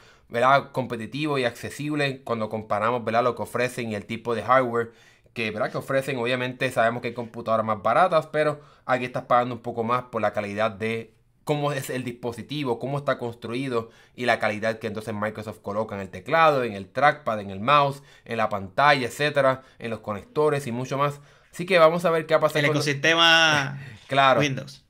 competitivos 0.72 1.40
y 1.40 1.46
accesibles 1.46 2.20
cuando 2.24 2.50
comparamos 2.50 3.04
¿verdad? 3.04 3.24
lo 3.24 3.36
que 3.36 3.44
ofrecen 3.44 3.92
y 3.92 3.96
el 3.96 4.06
tipo 4.06 4.36
de 4.36 4.44
hardware 4.44 4.92
que, 5.34 5.52
¿verdad? 5.52 5.72
que 5.72 5.78
ofrecen. 5.78 6.18
Obviamente 6.18 6.70
sabemos 6.72 7.02
que 7.02 7.10
hay 7.10 7.14
computadoras 7.14 7.66
más 7.66 7.82
baratas, 7.82 8.28
pero 8.28 8.60
aquí 8.86 9.06
estás 9.06 9.24
pagando 9.24 9.56
un 9.56 9.62
poco 9.62 9.84
más 9.84 10.04
por 10.04 10.22
la 10.22 10.34
calidad 10.34 10.72
de 10.72 11.14
cómo 11.48 11.72
es 11.72 11.90
el 11.90 12.04
dispositivo, 12.04 12.78
cómo 12.78 12.98
está 12.98 13.18
construido 13.18 13.90
y 14.16 14.26
la 14.26 14.38
calidad 14.38 14.80
que 14.80 14.88
entonces 14.88 15.14
Microsoft 15.14 15.60
coloca 15.62 15.96
en 15.96 16.02
el 16.02 16.10
teclado, 16.10 16.66
en 16.66 16.74
el 16.74 16.90
trackpad, 16.90 17.40
en 17.40 17.52
el 17.52 17.62
mouse, 17.62 18.04
en 18.26 18.36
la 18.36 18.50
pantalla, 18.50 19.08
etcétera, 19.08 19.64
en 19.80 19.90
los 19.90 20.00
conectores 20.02 20.68
y 20.68 20.74
mucho 20.74 20.98
más. 20.98 21.22
Así 21.58 21.66
que 21.66 21.80
vamos 21.80 22.06
a 22.06 22.12
ver 22.12 22.28
qué 22.28 22.36
ha 22.36 22.40
pasado. 22.40 22.60
El 22.60 22.66
ecosistema 22.66 23.80
claro. 24.08 24.42
Windows. 24.42 24.84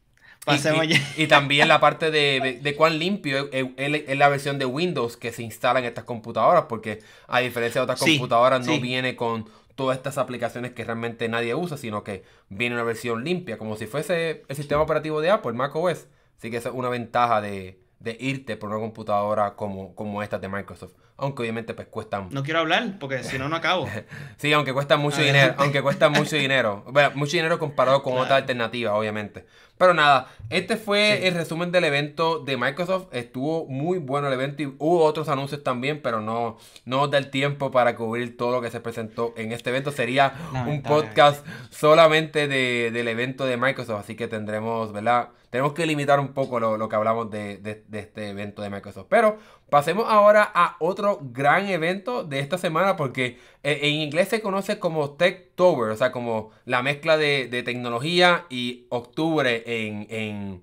Y, 0.45 1.23
y, 1.23 1.27
también 1.27 1.69
la 1.69 1.79
parte 1.79 2.11
de, 2.11 2.75
cuán 2.75 2.99
limpio 2.99 3.49
es, 3.53 4.17
la 4.17 4.27
versión 4.27 4.59
de 4.59 4.65
Windows 4.65 5.15
que 5.15 5.31
se 5.31 5.43
instala 5.43 5.79
en 5.79 5.85
estas 5.85 6.03
computadoras, 6.03 6.65
porque 6.67 6.99
a 7.27 7.39
diferencia 7.39 7.79
de 7.79 7.83
otras 7.83 8.01
computadoras 8.01 8.65
no 8.65 8.81
viene 8.81 9.15
con 9.15 9.49
todas 9.75 9.95
estas 9.95 10.17
aplicaciones 10.17 10.73
que 10.73 10.83
realmente 10.83 11.29
nadie 11.29 11.55
usa, 11.55 11.77
sino 11.77 12.03
que 12.03 12.25
viene 12.49 12.75
una 12.75 12.83
versión 12.83 13.23
limpia, 13.23 13.57
como 13.57 13.77
si 13.77 13.87
fuese 13.87 14.43
el 14.49 14.55
sistema 14.57 14.81
operativo 14.81 15.21
de 15.21 15.31
Apple, 15.31 15.53
macOS. 15.53 16.07
Así 16.37 16.51
que 16.51 16.57
esa 16.57 16.67
es 16.67 16.75
una 16.75 16.89
ventaja 16.89 17.39
de, 17.39 17.79
irte 18.19 18.57
por 18.57 18.71
una 18.71 18.79
computadora 18.79 19.55
como, 19.55 19.95
como 19.95 20.21
esta 20.21 20.37
de 20.37 20.49
Microsoft. 20.49 20.95
Aunque 21.17 21.41
obviamente 21.41 21.73
pues 21.73 21.87
cuestan... 21.87 22.29
No 22.31 22.43
quiero 22.43 22.59
hablar 22.59 22.99
porque 22.99 23.23
si 23.23 23.39
no, 23.39 23.49
no 23.49 23.55
acabo. 23.55 23.89
sí, 24.37 24.53
aunque 24.53 24.71
cuesta 24.71 24.97
mucho 24.97 25.21
dinero. 25.21 25.55
Aunque 25.57 25.81
cuesta 25.81 26.09
mucho 26.09 26.35
dinero. 26.35 26.83
Bueno, 26.87 27.11
mucho 27.15 27.37
dinero 27.37 27.57
comparado 27.57 28.03
con 28.03 28.17
otra 28.17 28.35
alternativa, 28.35 28.93
obviamente. 28.93 29.45
Pero 29.77 29.93
nada, 29.93 30.27
este 30.49 30.77
fue 30.77 31.27
el 31.27 31.35
resumen 31.35 31.71
del 31.71 31.83
evento 31.83 32.39
de 32.39 32.57
Microsoft. 32.57 33.07
Estuvo 33.11 33.65
muy 33.65 33.99
bueno 33.99 34.27
el 34.27 34.33
evento 34.33 34.63
y 34.63 34.73
hubo 34.77 35.03
otros 35.03 35.29
anuncios 35.29 35.63
también, 35.63 36.01
pero 36.01 36.21
no, 36.21 36.57
no 36.85 36.97
nos 37.01 37.11
da 37.11 37.17
el 37.17 37.29
tiempo 37.29 37.69
para 37.69 37.95
cubrir 37.95 38.37
todo 38.37 38.51
lo 38.51 38.61
que 38.61 38.71
se 38.71 38.79
presentó 38.79 39.33
en 39.37 39.51
este 39.51 39.69
evento. 39.69 39.91
Sería 39.91 40.33
un 40.67 40.81
podcast 40.81 41.45
solamente 41.69 42.47
de, 42.47 42.91
del 42.91 43.07
evento 43.07 43.45
de 43.45 43.57
Microsoft, 43.57 43.99
así 43.99 44.15
que 44.15 44.27
tendremos, 44.27 44.91
¿verdad? 44.93 45.29
Tenemos 45.49 45.73
que 45.73 45.85
limitar 45.85 46.19
un 46.19 46.33
poco 46.33 46.59
lo, 46.59 46.89
que 46.89 46.95
hablamos 46.95 47.29
de, 47.29 47.57
de 47.57 47.99
este 47.99 48.29
evento 48.29 48.61
de 48.61 48.69
Microsoft. 48.69 49.07
Pero 49.09 49.37
Pasemos 49.69 50.05
ahora 50.07 50.49
a 50.55 50.77
otro 50.79 51.19
gran 51.21 51.67
evento 51.67 52.23
de 52.23 52.39
esta 52.39 52.57
semana 52.57 52.95
porque 52.95 53.37
en 53.67 53.95
inglés 53.95 54.29
se 54.29 54.41
conoce 54.41 54.79
como 54.79 55.11
Techtober, 55.11 55.91
o 55.91 55.97
sea, 55.97 56.11
como 56.11 56.51
la 56.65 56.81
mezcla 56.81 57.17
de, 57.17 57.47
tecnología 57.63 58.45
y 58.49 58.85
octubre 58.89 59.63
en, 59.65 60.07
en, 60.09 60.61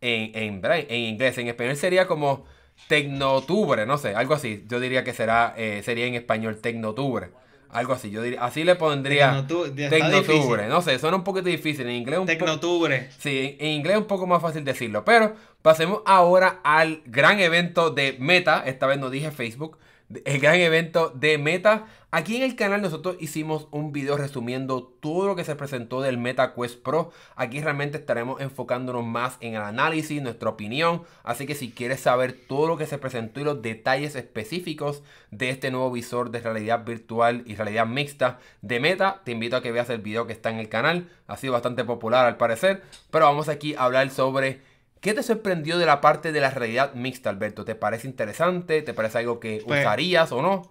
en, 0.00 0.30
en, 0.34 1.00
inglés. 1.00 1.38
En 1.38 1.48
español 1.48 1.76
sería 1.76 2.06
como 2.06 2.44
Tecnotubre, 2.88 3.86
no 3.86 3.96
sé, 3.96 4.14
algo 4.14 4.34
así. 4.34 4.64
Yo 4.68 4.80
diría 4.80 5.02
que 5.02 5.14
será, 5.14 5.54
eh, 5.56 5.80
sería 5.82 6.06
en 6.06 6.14
español 6.14 6.58
Tecnotubre. 6.58 7.30
Algo 7.70 7.94
así, 7.94 8.10
yo 8.10 8.20
diría, 8.20 8.44
así 8.44 8.64
le 8.64 8.74
pondría 8.74 9.46
Tecnotubre. 9.46 10.68
No 10.68 10.82
sé, 10.82 10.98
suena 10.98 11.16
un 11.16 11.24
poquito 11.24 11.48
difícil. 11.48 11.86
En 11.86 11.94
inglés 11.94 12.18
un 12.18 12.26
Tecnotubre. 12.26 13.08
Sí, 13.18 13.56
en 13.58 13.68
inglés 13.68 13.94
es 13.94 14.02
un 14.02 14.06
poco 14.06 14.26
más 14.26 14.42
fácil 14.42 14.62
decirlo. 14.62 15.06
Pero 15.06 15.34
pasemos 15.62 16.02
ahora 16.04 16.60
al 16.64 17.00
gran 17.06 17.40
evento 17.40 17.88
de 17.88 18.16
Meta. 18.18 18.62
Esta 18.66 18.86
vez 18.86 18.98
no 18.98 19.08
dije 19.08 19.30
Facebook, 19.30 19.78
el 20.24 20.40
gran 20.40 20.56
evento 20.56 21.10
de 21.10 21.38
Meta. 21.38 21.86
Aquí 22.10 22.36
en 22.36 22.42
el 22.42 22.56
canal 22.56 22.82
nosotros 22.82 23.16
hicimos 23.20 23.68
un 23.70 23.90
video 23.90 24.18
resumiendo 24.18 24.82
todo 25.00 25.26
lo 25.26 25.34
que 25.34 25.44
se 25.44 25.56
presentó 25.56 26.02
del 26.02 26.18
Meta 26.18 26.54
Quest 26.54 26.82
Pro. 26.82 27.10
Aquí 27.36 27.60
realmente 27.60 27.96
estaremos 27.96 28.40
enfocándonos 28.40 29.04
más 29.04 29.38
en 29.40 29.54
el 29.54 29.62
análisis, 29.62 30.20
nuestra 30.20 30.50
opinión. 30.50 31.04
Así 31.22 31.46
que 31.46 31.54
si 31.54 31.70
quieres 31.70 32.00
saber 32.00 32.38
todo 32.46 32.66
lo 32.66 32.76
que 32.76 32.86
se 32.86 32.98
presentó 32.98 33.40
y 33.40 33.44
los 33.44 33.62
detalles 33.62 34.14
específicos 34.14 35.02
de 35.30 35.48
este 35.48 35.70
nuevo 35.70 35.90
visor 35.90 36.30
de 36.30 36.40
realidad 36.40 36.84
virtual 36.84 37.44
y 37.46 37.54
realidad 37.54 37.86
mixta 37.86 38.40
de 38.60 38.80
Meta, 38.80 39.22
te 39.24 39.32
invito 39.32 39.56
a 39.56 39.62
que 39.62 39.72
veas 39.72 39.88
el 39.88 40.02
video 40.02 40.26
que 40.26 40.34
está 40.34 40.50
en 40.50 40.58
el 40.58 40.68
canal. 40.68 41.08
Ha 41.28 41.38
sido 41.38 41.54
bastante 41.54 41.84
popular 41.84 42.26
al 42.26 42.36
parecer. 42.36 42.82
Pero 43.10 43.24
vamos 43.24 43.48
aquí 43.48 43.74
a 43.74 43.84
hablar 43.84 44.10
sobre 44.10 44.60
¿Qué 45.02 45.14
te 45.14 45.24
sorprendió 45.24 45.78
de 45.78 45.84
la 45.84 46.00
parte 46.00 46.30
de 46.30 46.40
la 46.40 46.50
realidad 46.50 46.94
mixta, 46.94 47.28
Alberto? 47.28 47.64
¿Te 47.64 47.74
parece 47.74 48.06
interesante? 48.06 48.82
¿Te 48.82 48.94
parece 48.94 49.18
algo 49.18 49.40
que 49.40 49.60
pues 49.66 49.80
usarías 49.80 50.30
o 50.30 50.40
no? 50.40 50.70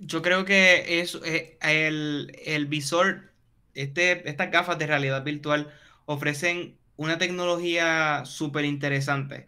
Yo 0.00 0.20
creo 0.20 0.44
que 0.44 1.00
es 1.00 1.16
eh, 1.24 1.56
el, 1.62 2.66
visor, 2.66 3.30
este, 3.74 4.28
estas 4.28 4.50
gafas 4.50 4.80
de 4.80 4.88
realidad 4.88 5.22
virtual 5.22 5.72
ofrecen 6.06 6.76
una 6.96 7.18
tecnología 7.18 8.24
súper 8.24 8.64
interesante. 8.64 9.46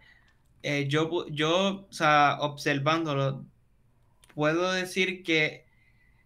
Eh, 0.62 0.86
yo, 0.86 1.26
yo, 1.28 1.88
o 1.90 1.92
sea, 1.92 2.36
observándolo, 2.38 3.44
puedo 4.36 4.72
decir 4.72 5.24
que 5.24 5.66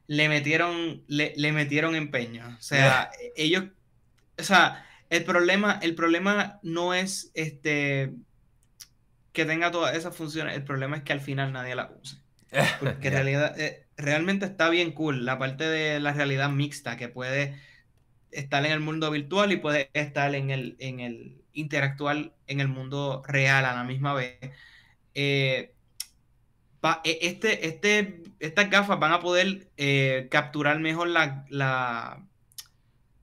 le 0.08 0.28
metieron, 0.28 1.04
le, 1.06 1.32
le 1.36 1.52
metieron 1.52 1.94
empeño. 1.94 2.54
O 2.58 2.62
sea, 2.62 3.10
ellos, 3.34 3.64
o 4.38 4.42
sea, 4.42 4.84
el 5.12 5.24
problema, 5.24 5.78
el 5.82 5.94
problema 5.94 6.58
no 6.62 6.94
es 6.94 7.30
este 7.34 8.14
que 9.34 9.44
tenga 9.44 9.70
todas 9.70 9.94
esas 9.94 10.16
funciones, 10.16 10.56
el 10.56 10.64
problema 10.64 10.96
es 10.96 11.02
que 11.02 11.12
al 11.12 11.20
final 11.20 11.52
nadie 11.52 11.74
la 11.74 11.90
use. 11.90 12.16
Porque 12.80 13.10
realidad, 13.10 13.58
eh, 13.60 13.86
realmente 13.96 14.46
está 14.46 14.70
bien 14.70 14.92
cool 14.92 15.26
la 15.26 15.38
parte 15.38 15.64
de 15.64 16.00
la 16.00 16.14
realidad 16.14 16.48
mixta 16.48 16.96
que 16.96 17.08
puede 17.08 17.60
estar 18.30 18.64
en 18.64 18.72
el 18.72 18.80
mundo 18.80 19.10
virtual 19.10 19.52
y 19.52 19.58
puede 19.58 19.90
estar 19.92 20.34
en 20.34 20.50
el, 20.50 20.76
en 20.78 21.00
el 21.00 21.42
interactual 21.52 22.32
en 22.46 22.60
el 22.60 22.68
mundo 22.68 23.22
real 23.26 23.66
a 23.66 23.74
la 23.74 23.84
misma 23.84 24.14
vez. 24.14 24.38
Eh, 25.14 25.74
e, 27.04 27.18
este, 27.20 27.66
este, 27.66 28.22
estas 28.40 28.70
gafas 28.70 28.98
van 28.98 29.12
a 29.12 29.20
poder 29.20 29.68
eh, 29.76 30.28
capturar 30.30 30.78
mejor 30.80 31.08
la, 31.08 32.24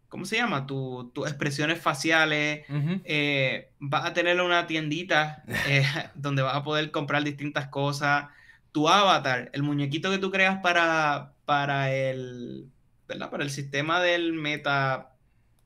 ¿cómo 0.10 0.26
se 0.26 0.38
llama? 0.38 0.66
tus 0.66 1.28
expresiones 1.28 1.80
faciales. 1.80 2.66
Eh, 3.06 3.72
vas 3.80 4.06
a 4.06 4.14
tener 4.14 4.42
una 4.42 4.68
tiendita 4.68 5.44
eh, 5.68 5.86
donde 6.16 6.42
vas 6.42 6.56
a 6.56 6.64
poder 6.64 6.92
comprar 6.92 7.24
distintas 7.24 7.68
cosas. 7.68 8.26
Tu 8.72 8.88
avatar, 8.90 9.50
el 9.54 9.64
muñequito 9.64 10.12
que 10.12 10.18
tú 10.18 10.30
creas 10.32 10.60
para, 10.62 11.34
para 11.46 11.92
el, 11.92 12.68
¿verdad? 13.08 13.30
Para 13.30 13.44
el 13.44 13.50
sistema 13.50 14.02
del 14.02 14.34
meta. 14.34 15.16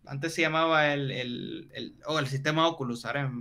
Antes 0.05 0.33
se 0.33 0.41
llamaba 0.41 0.93
el, 0.93 1.11
el, 1.11 1.69
el, 1.73 1.95
oh, 2.05 2.19
el 2.19 2.27
sistema 2.27 2.67
Oculus, 2.67 3.05
ahora, 3.05 3.31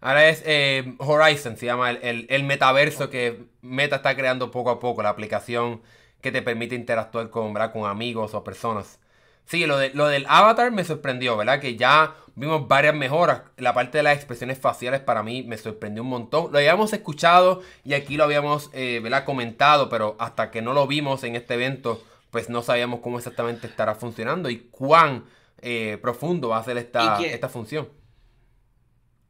ahora 0.00 0.28
es 0.28 0.42
eh, 0.46 0.96
Horizon, 0.98 1.56
se 1.56 1.66
llama 1.66 1.92
el, 1.92 2.26
el 2.28 2.42
metaverso 2.44 3.08
que 3.08 3.44
Meta 3.62 3.96
está 3.96 4.16
creando 4.16 4.50
poco 4.50 4.70
a 4.70 4.80
poco, 4.80 5.02
la 5.02 5.10
aplicación 5.10 5.80
que 6.20 6.32
te 6.32 6.42
permite 6.42 6.74
interactuar 6.74 7.30
con, 7.30 7.54
con 7.54 7.88
amigos 7.88 8.34
o 8.34 8.42
personas. 8.44 8.98
Sí, 9.48 9.64
lo, 9.64 9.78
de, 9.78 9.90
lo 9.94 10.06
del 10.08 10.26
avatar 10.28 10.70
me 10.72 10.84
sorprendió, 10.84 11.34
¿verdad? 11.38 11.58
Que 11.58 11.74
ya 11.74 12.14
vimos 12.34 12.68
varias 12.68 12.94
mejoras. 12.94 13.42
La 13.56 13.72
parte 13.72 13.96
de 13.96 14.04
las 14.04 14.14
expresiones 14.14 14.58
faciales 14.58 15.00
para 15.00 15.22
mí 15.22 15.42
me 15.42 15.56
sorprendió 15.56 16.02
un 16.02 16.10
montón. 16.10 16.52
Lo 16.52 16.58
habíamos 16.58 16.92
escuchado 16.92 17.62
y 17.82 17.94
aquí 17.94 18.18
lo 18.18 18.24
habíamos, 18.24 18.68
eh, 18.74 19.00
¿verdad? 19.02 19.24
Comentado, 19.24 19.88
pero 19.88 20.16
hasta 20.18 20.50
que 20.50 20.60
no 20.60 20.74
lo 20.74 20.86
vimos 20.86 21.24
en 21.24 21.34
este 21.34 21.54
evento, 21.54 22.04
pues 22.30 22.50
no 22.50 22.60
sabíamos 22.60 23.00
cómo 23.00 23.16
exactamente 23.16 23.66
estará 23.66 23.94
funcionando 23.94 24.50
y 24.50 24.68
cuán 24.70 25.24
eh, 25.62 25.98
profundo 26.02 26.50
va 26.50 26.58
a 26.58 26.64
ser 26.64 26.76
esta, 26.76 27.18
esta 27.22 27.48
función. 27.48 27.88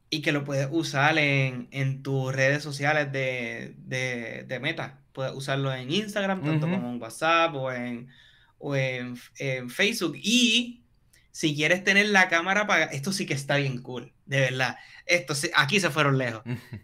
Y 0.09 0.21
que 0.21 0.33
lo 0.33 0.43
puedes 0.43 0.67
usar 0.69 1.17
en, 1.17 2.03
tus 2.03 2.35
redes 2.35 2.61
sociales 2.61 3.09
de, 3.13 4.59
Meta. 4.61 4.99
Puedes 5.13 5.33
usarlo 5.33 5.73
en 5.73 5.89
Instagram, 5.89 6.43
tanto 6.43 6.67
como 6.67 6.89
en 6.89 7.01
WhatsApp 7.01 7.55
o 7.55 7.71
en 7.71 8.09
o 8.59 8.75
en, 8.75 9.17
Facebook. 9.69 10.15
Y 10.21 10.83
si 11.31 11.55
quieres 11.55 11.83
tener 11.83 12.09
la 12.09 12.29
cámara 12.29 12.61
apagada, 12.61 12.91
esto 12.91 13.11
sí 13.11 13.25
que 13.25 13.33
está 13.33 13.57
bien 13.57 13.81
cool, 13.81 14.13
de 14.25 14.39
verdad. 14.41 14.77
Esto 15.05 15.33
aquí 15.55 15.79
se 15.79 15.89
fueron 15.89 16.17
lejos. 16.17 16.43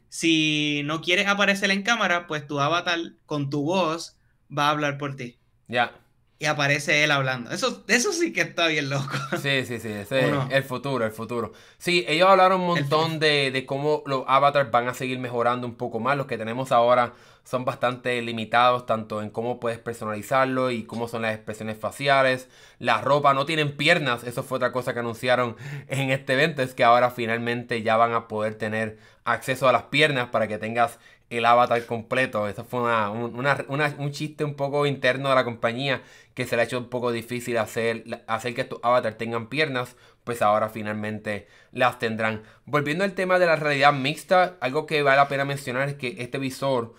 si 0.09 0.81
no 0.85 1.01
quieres 1.01 1.27
aparecer 1.27 1.69
en 1.71 1.83
cámara, 1.83 2.25
pues 2.27 2.47
tu 2.47 2.59
avatar 2.59 2.99
con 3.25 3.49
tu 3.49 3.63
voz 3.63 4.17
va 4.55 4.67
a 4.67 4.71
hablar 4.71 4.97
por 4.97 5.15
ti. 5.15 5.37
Ya. 5.67 5.93
Y 6.37 6.45
aparece 6.45 7.03
él 7.03 7.11
hablando. 7.11 7.51
Eso, 7.51 7.83
eso 7.87 8.11
sí 8.11 8.33
que 8.33 8.41
está 8.41 8.67
bien 8.67 8.89
loco. 8.89 9.15
Sí, 9.41 9.65
sí, 9.65 9.79
sí. 9.79 9.89
Ese 9.89 10.29
es 10.29 10.35
el 10.49 10.63
futuro, 10.63 11.05
el 11.05 11.11
futuro. 11.11 11.53
Sí, 11.77 12.03
ellos 12.07 12.29
hablaron 12.29 12.61
un 12.61 12.67
montón 12.67 13.19
de, 13.19 13.51
de 13.51 13.65
cómo 13.65 14.03
los 14.05 14.23
avatars 14.27 14.69
van 14.69 14.89
a 14.89 14.93
seguir 14.93 15.17
mejorando 15.19 15.65
un 15.65 15.75
poco 15.75 15.99
más. 15.99 16.17
Los 16.17 16.25
que 16.25 16.37
tenemos 16.37 16.73
ahora 16.73 17.13
son 17.45 17.63
bastante 17.63 18.21
limitados 18.21 18.85
tanto 18.85 19.21
en 19.21 19.29
cómo 19.29 19.59
puedes 19.59 19.79
personalizarlo 19.79 20.71
y 20.71 20.83
cómo 20.83 21.07
son 21.07 21.21
las 21.21 21.35
expresiones 21.35 21.77
faciales. 21.77 22.49
La 22.79 22.99
ropa 23.01 23.33
no 23.33 23.45
tienen 23.45 23.77
piernas, 23.77 24.23
eso 24.23 24.43
fue 24.43 24.57
otra 24.57 24.71
cosa 24.71 24.93
que 24.93 24.99
anunciaron 24.99 25.55
en 25.87 26.09
este 26.09 26.33
evento, 26.33 26.61
es 26.63 26.73
que 26.73 26.83
ahora 26.83 27.11
finalmente 27.11 27.81
ya 27.83 27.95
van 27.97 28.13
a 28.13 28.27
poder 28.27 28.55
tener 28.55 28.97
acceso 29.23 29.69
a 29.69 29.71
las 29.71 29.83
piernas 29.83 30.29
para 30.29 30.47
que 30.47 30.57
tengas 30.57 30.99
el 31.29 31.45
avatar 31.45 31.85
completo. 31.85 32.47
Eso 32.47 32.63
fue 32.63 32.81
un 32.81 34.11
chiste 34.11 34.43
un 34.43 34.55
poco 34.55 34.85
interno 34.85 35.29
de 35.29 35.35
la 35.35 35.43
compañía 35.43 36.01
que 36.33 36.45
se 36.45 36.55
le 36.55 36.63
ha 36.63 36.65
hecho 36.65 36.77
un 36.77 36.89
poco 36.89 37.11
difícil 37.11 37.57
hacer, 37.57 38.23
hacer 38.27 38.53
que 38.55 38.61
estos 38.61 38.79
avatars 38.83 39.17
tengan 39.17 39.47
piernas, 39.47 39.95
pues 40.23 40.41
ahora 40.41 40.69
finalmente 40.69 41.47
las 41.71 41.99
tendrán. 41.99 42.43
Volviendo 42.65 43.03
al 43.03 43.13
tema 43.13 43.39
de 43.39 43.45
la 43.45 43.55
realidad 43.55 43.93
mixta, 43.93 44.57
algo 44.59 44.85
que 44.85 45.03
vale 45.03 45.17
la 45.17 45.27
pena 45.27 45.45
mencionar 45.45 45.89
es 45.89 45.95
que 45.95 46.15
este 46.19 46.37
visor 46.37 46.93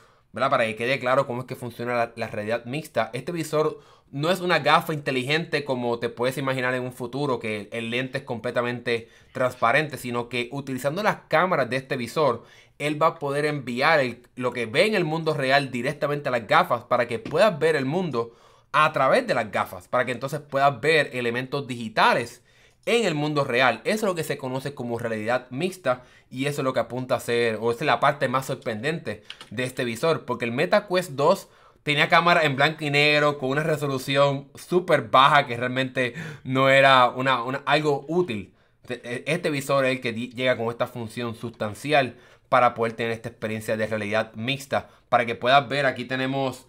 para 0.51 0.67
que 0.67 0.77
quede 0.77 0.99
claro 0.99 1.27
cómo 1.27 1.41
es 1.41 1.47
que 1.47 1.57
funciona 1.57 2.13
la, 2.15 2.29
realidad 2.29 2.65
mixta. 2.67 3.11
Este 3.15 3.33
visor 3.33 3.81
no 4.11 4.31
es 4.31 4.41
una 4.41 4.59
gafa 4.59 4.93
inteligente 4.93 5.65
como 5.65 5.99
te 5.99 6.09
puedes 6.11 6.37
imaginar 6.39 6.75
en 6.75 6.83
un 6.83 6.93
futuro, 6.93 7.39
que 7.41 7.69
el 7.73 7.91
lente 7.91 8.19
es 8.19 8.25
completamente 8.25 9.09
transparente, 9.33 9.97
sino 9.97 10.29
que 10.29 10.49
utilizando 10.53 11.03
las 11.03 11.17
cámaras 11.29 11.71
de 11.71 11.77
este 11.77 11.97
visor, 11.97 12.45
él 12.79 13.01
va 13.01 13.09
a 13.09 13.19
poder 13.19 13.47
enviar 13.47 14.01
lo 14.35 14.53
que 14.53 14.67
ve 14.67 14.87
en 14.87 14.95
el 14.95 15.05
mundo 15.05 15.35
real 15.35 15.71
directamente 15.71 16.29
a 16.29 16.33
las 16.33 16.47
gafas 16.47 16.85
para 16.85 17.09
que 17.09 17.19
puedas 17.19 17.59
ver 17.59 17.77
el 17.77 17.87
mundo 17.87 18.35
a 18.73 18.93
través 18.93 19.27
de 19.27 19.35
las 19.35 19.51
gafas, 19.51 19.89
para 19.89 20.05
que 20.05 20.13
entonces 20.13 20.41
puedas 20.41 20.81
ver 20.81 21.11
elementos 21.15 21.67
digitales 21.67 22.43
en 22.85 23.05
el 23.05 23.15
mundo 23.15 23.45
real. 23.45 23.81
Eso 23.85 23.95
es 23.95 24.03
lo 24.03 24.15
que 24.15 24.25
se 24.25 24.37
conoce 24.37 24.75
como 24.75 24.99
realidad 24.99 25.47
mixta 25.51 26.05
y 26.31 26.47
eso 26.47 26.61
es 26.61 26.65
lo 26.65 26.73
que 26.73 26.81
apunta 26.81 27.15
a 27.15 27.21
ser, 27.21 27.59
o 27.61 27.71
es 27.71 27.81
la 27.81 28.01
parte 28.01 28.29
más 28.29 28.47
sorprendente 28.47 29.23
de 29.51 29.65
este 29.65 29.85
visor, 29.85 30.25
porque 30.25 30.45
el 30.45 30.53
Meta 30.53 30.87
Quest 30.87 31.13
2 31.13 31.49
tenía 31.83 32.09
cámara 32.09 32.45
en 32.45 32.57
blanco 32.57 32.85
y 32.85 32.91
negro 32.91 33.39
con 33.39 33.51
una 33.51 33.63
resolución 33.63 34.49
súper 34.55 35.09
baja 35.09 35.47
que 35.47 35.57
realmente 35.57 36.15
no 36.45 36.69
era 36.69 37.15
algo 37.65 38.05
útil. 38.09 38.53
E, 38.89 39.25
este 39.27 39.51
visor 39.51 39.85
es 39.85 39.93
el 39.93 40.01
que 40.01 40.13
llega 40.13 40.57
con 40.57 40.69
esta 40.69 40.87
función 40.87 41.35
sustancial 41.35 42.17
para 42.49 42.75
poder 42.75 42.93
tener 42.95 43.13
esta 43.13 43.29
experiencia 43.29 43.77
de 43.77 43.87
realidad 43.87 44.33
mixta. 44.35 44.89
Para 45.09 45.27
que 45.27 45.35
puedas 45.35 45.69
ver, 45.69 45.87
aquí 45.87 46.05
tenemos 46.05 46.67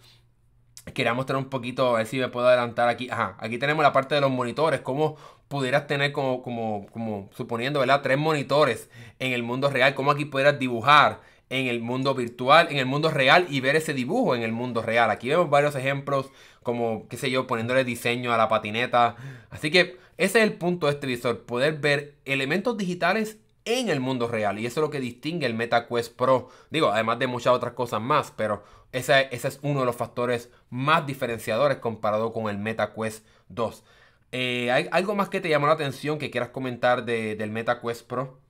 Quería 0.94 1.14
mostrar 1.14 1.38
un 1.38 1.50
poquito, 1.50 1.96
a 1.96 1.98
ver 2.00 2.08
si 2.08 2.18
me 2.18 2.30
puedo 2.30 2.48
adelantar 2.48 2.88
aquí. 2.88 3.10
Ajá, 3.10 3.36
aquí 3.40 3.58
tenemos 3.58 3.84
la 3.84 3.92
parte 3.92 4.16
de 4.16 4.22
los 4.22 4.32
monitores, 4.32 4.82
cómo 4.82 5.18
pudieras 5.48 5.88
tener 5.88 6.12
como, 6.12 6.42
como, 6.42 6.88
como 6.92 7.30
suponiendo, 7.36 7.80
¿verdad? 7.80 8.02
Tres 8.02 8.18
monitores 8.18 8.90
en 9.20 9.34
el 9.34 9.44
mundo 9.44 9.70
real, 9.70 9.96
cómo 9.96 10.12
aquí 10.12 10.26
pudieras 10.26 10.60
dibujar 10.60 11.22
en 11.50 11.68
el 11.68 11.82
mundo 11.82 12.14
virtual, 12.14 12.68
en 12.70 12.78
el 12.78 12.86
mundo 12.86 13.10
real 13.10 13.48
y 13.50 13.62
ver 13.62 13.76
ese 13.76 13.94
dibujo 13.94 14.36
en 14.36 14.44
el 14.44 14.52
mundo 14.52 14.82
real. 14.82 15.10
Aquí 15.10 15.30
vemos 15.30 15.50
varios 15.50 15.76
ejemplos 15.76 16.30
como, 16.64 17.08
qué 17.08 17.18
sé 17.18 17.32
yo, 17.32 17.48
poniéndole 17.48 17.84
diseño 17.84 18.34
a 18.34 18.38
la 18.38 18.50
patineta. 18.50 19.16
Así 19.50 19.72
que 19.72 19.98
ese 20.18 20.40
es 20.40 20.44
el 20.44 20.54
punto 20.54 20.88
de 20.88 20.94
este 20.94 21.08
visor, 21.08 21.46
poder 21.46 21.80
ver 21.80 22.16
elementos 22.26 22.78
digitales 22.78 23.38
en 23.68 23.90
el 23.90 24.00
mundo 24.00 24.28
real. 24.28 24.60
Y 24.60 24.66
eso 24.66 24.80
es 24.80 24.84
lo 24.84 24.90
que 24.90 25.00
distingue 25.00 25.46
el 25.46 25.54
MetaQuest 25.54 26.16
Pro. 26.16 26.50
Digo, 26.70 26.90
además 26.90 27.20
de 27.20 27.28
muchas 27.28 27.54
otras 27.54 27.74
cosas 27.74 28.02
más, 28.02 28.32
pero 28.32 28.64
ese, 28.92 29.28
es 29.32 29.60
uno 29.62 29.82
de 29.82 29.86
los 29.86 29.96
factores 29.96 30.50
más 30.70 31.06
diferenciadores 31.06 31.78
comparado 31.80 32.32
con 32.32 32.50
el 32.50 32.58
MetaQuest 32.58 33.26
2. 33.50 33.84
Eh, 34.32 34.72
¿Hay 34.72 34.88
algo 34.92 35.16
más 35.16 35.30
que 35.30 35.42
te 35.42 35.50
llamó 35.50 35.68
la 35.68 35.74
atención 35.74 36.18
que 36.18 36.32
quieras 36.32 36.50
comentar 36.50 37.06
de, 37.06 37.36
del 37.36 37.52
MetaQuest 37.52 38.08
Pro? 38.08 38.42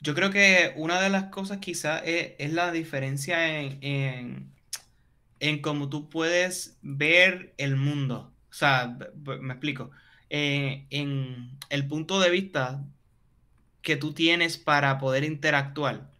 Yo 0.00 0.14
creo 0.14 0.30
que 0.30 0.72
una 0.76 1.00
de 1.00 1.10
las 1.10 1.24
cosas 1.24 1.58
quizás 1.58 2.02
es, 2.06 2.52
la 2.52 2.72
diferencia 2.72 3.60
en, 3.60 4.50
en, 5.40 5.60
cómo 5.60 5.90
tú 5.90 6.08
puedes 6.08 6.78
ver 6.80 7.52
el 7.58 7.76
mundo. 7.76 8.32
O 8.50 8.54
sea, 8.54 8.96
me 9.40 9.52
explico. 9.52 9.90
Eh, 10.30 10.86
en 10.90 11.58
el 11.68 11.86
punto 11.86 12.20
de 12.20 12.30
vista 12.30 12.82
que 13.82 13.96
tú 13.96 14.12
tienes 14.12 14.58
para 14.58 14.98
poder 14.98 15.24
interactuar. 15.24 16.10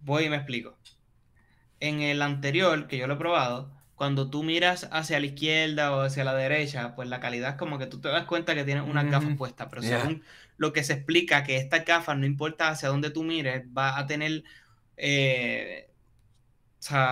Voy 0.00 0.24
y 0.24 0.28
me 0.30 0.36
explico. 0.36 0.76
en 1.80 2.00
el 2.00 2.22
anterior, 2.22 2.86
que 2.86 2.96
yo 2.96 3.08
lo 3.08 3.14
he 3.14 3.16
probado, 3.16 3.72
cuando 3.96 4.30
tú 4.30 4.42
miras 4.42 4.88
hacia 4.90 5.20
la 5.20 5.26
izquierda 5.26 5.94
o 5.94 6.00
hacia 6.00 6.24
la 6.24 6.34
derecha, 6.34 6.94
pues 6.96 7.08
la 7.08 7.20
calidad 7.20 7.50
es 7.50 7.56
como 7.56 7.78
que 7.78 7.86
tú 7.86 8.00
te 8.00 8.08
das 8.08 8.24
cuenta 8.24 8.54
que 8.54 8.64
tienes 8.64 8.84
una 8.88 9.04
gafas 9.04 9.36
puesta, 9.36 9.68
pero 9.68 9.82
según 9.82 10.24
lo 10.56 10.72
que 10.72 10.84
se 10.84 10.94
explica, 10.94 11.44
que 11.44 11.56
esta 11.56 11.80
gafas, 11.80 12.16
no 12.18 12.26
importa 12.26 12.68
hacia 12.68 12.88
dónde 12.88 13.10
tú 13.10 13.22
mires, 13.22 13.64
va 13.76 13.98
a 13.98 14.06
tener 14.06 14.44
eh, 14.96 15.88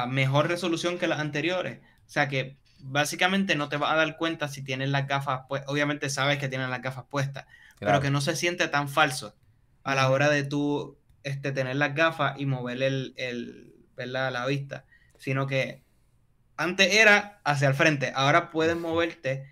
mejor 0.08 0.48
resolución 0.48 0.98
que 0.98 1.06
las 1.06 1.20
anteriores. 1.20 1.78
O 2.06 2.10
sea 2.10 2.28
que 2.28 2.56
básicamente 2.80 3.54
no 3.54 3.68
te 3.68 3.76
vas 3.76 3.92
a 3.92 3.96
dar 3.96 4.16
cuenta 4.16 4.48
si 4.48 4.62
tienes 4.62 4.88
las 4.88 5.06
gafas, 5.06 5.42
pues 5.48 5.62
obviamente 5.66 6.10
sabes 6.10 6.38
que 6.38 6.48
tienes 6.48 6.70
las 6.70 6.82
gafas 6.82 7.04
puestas, 7.08 7.46
pero 7.78 8.00
que 8.00 8.10
no 8.10 8.20
se 8.20 8.36
siente 8.36 8.68
tan 8.68 8.88
falso 8.88 9.34
a 9.82 9.94
la 9.94 10.10
hora 10.10 10.28
de 10.28 10.44
tú 10.44 10.98
este, 11.22 11.52
tener 11.52 11.76
las 11.76 11.94
gafas 11.94 12.38
y 12.38 12.46
mover 12.46 12.82
el, 12.82 13.14
el 13.16 13.70
la 14.06 14.46
vista, 14.46 14.84
sino 15.18 15.46
que 15.46 15.82
antes 16.56 16.94
era 16.94 17.40
hacia 17.44 17.68
el 17.68 17.74
frente, 17.74 18.12
ahora 18.14 18.50
puedes 18.50 18.76
moverte 18.76 19.46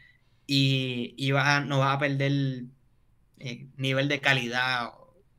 y, 0.47 1.15
y 1.17 1.31
no 1.31 1.79
vas 1.79 1.97
a 1.97 1.99
perder 1.99 2.65
eh, 3.39 3.67
nivel 3.77 4.09
de 4.09 4.21
calidad 4.21 4.89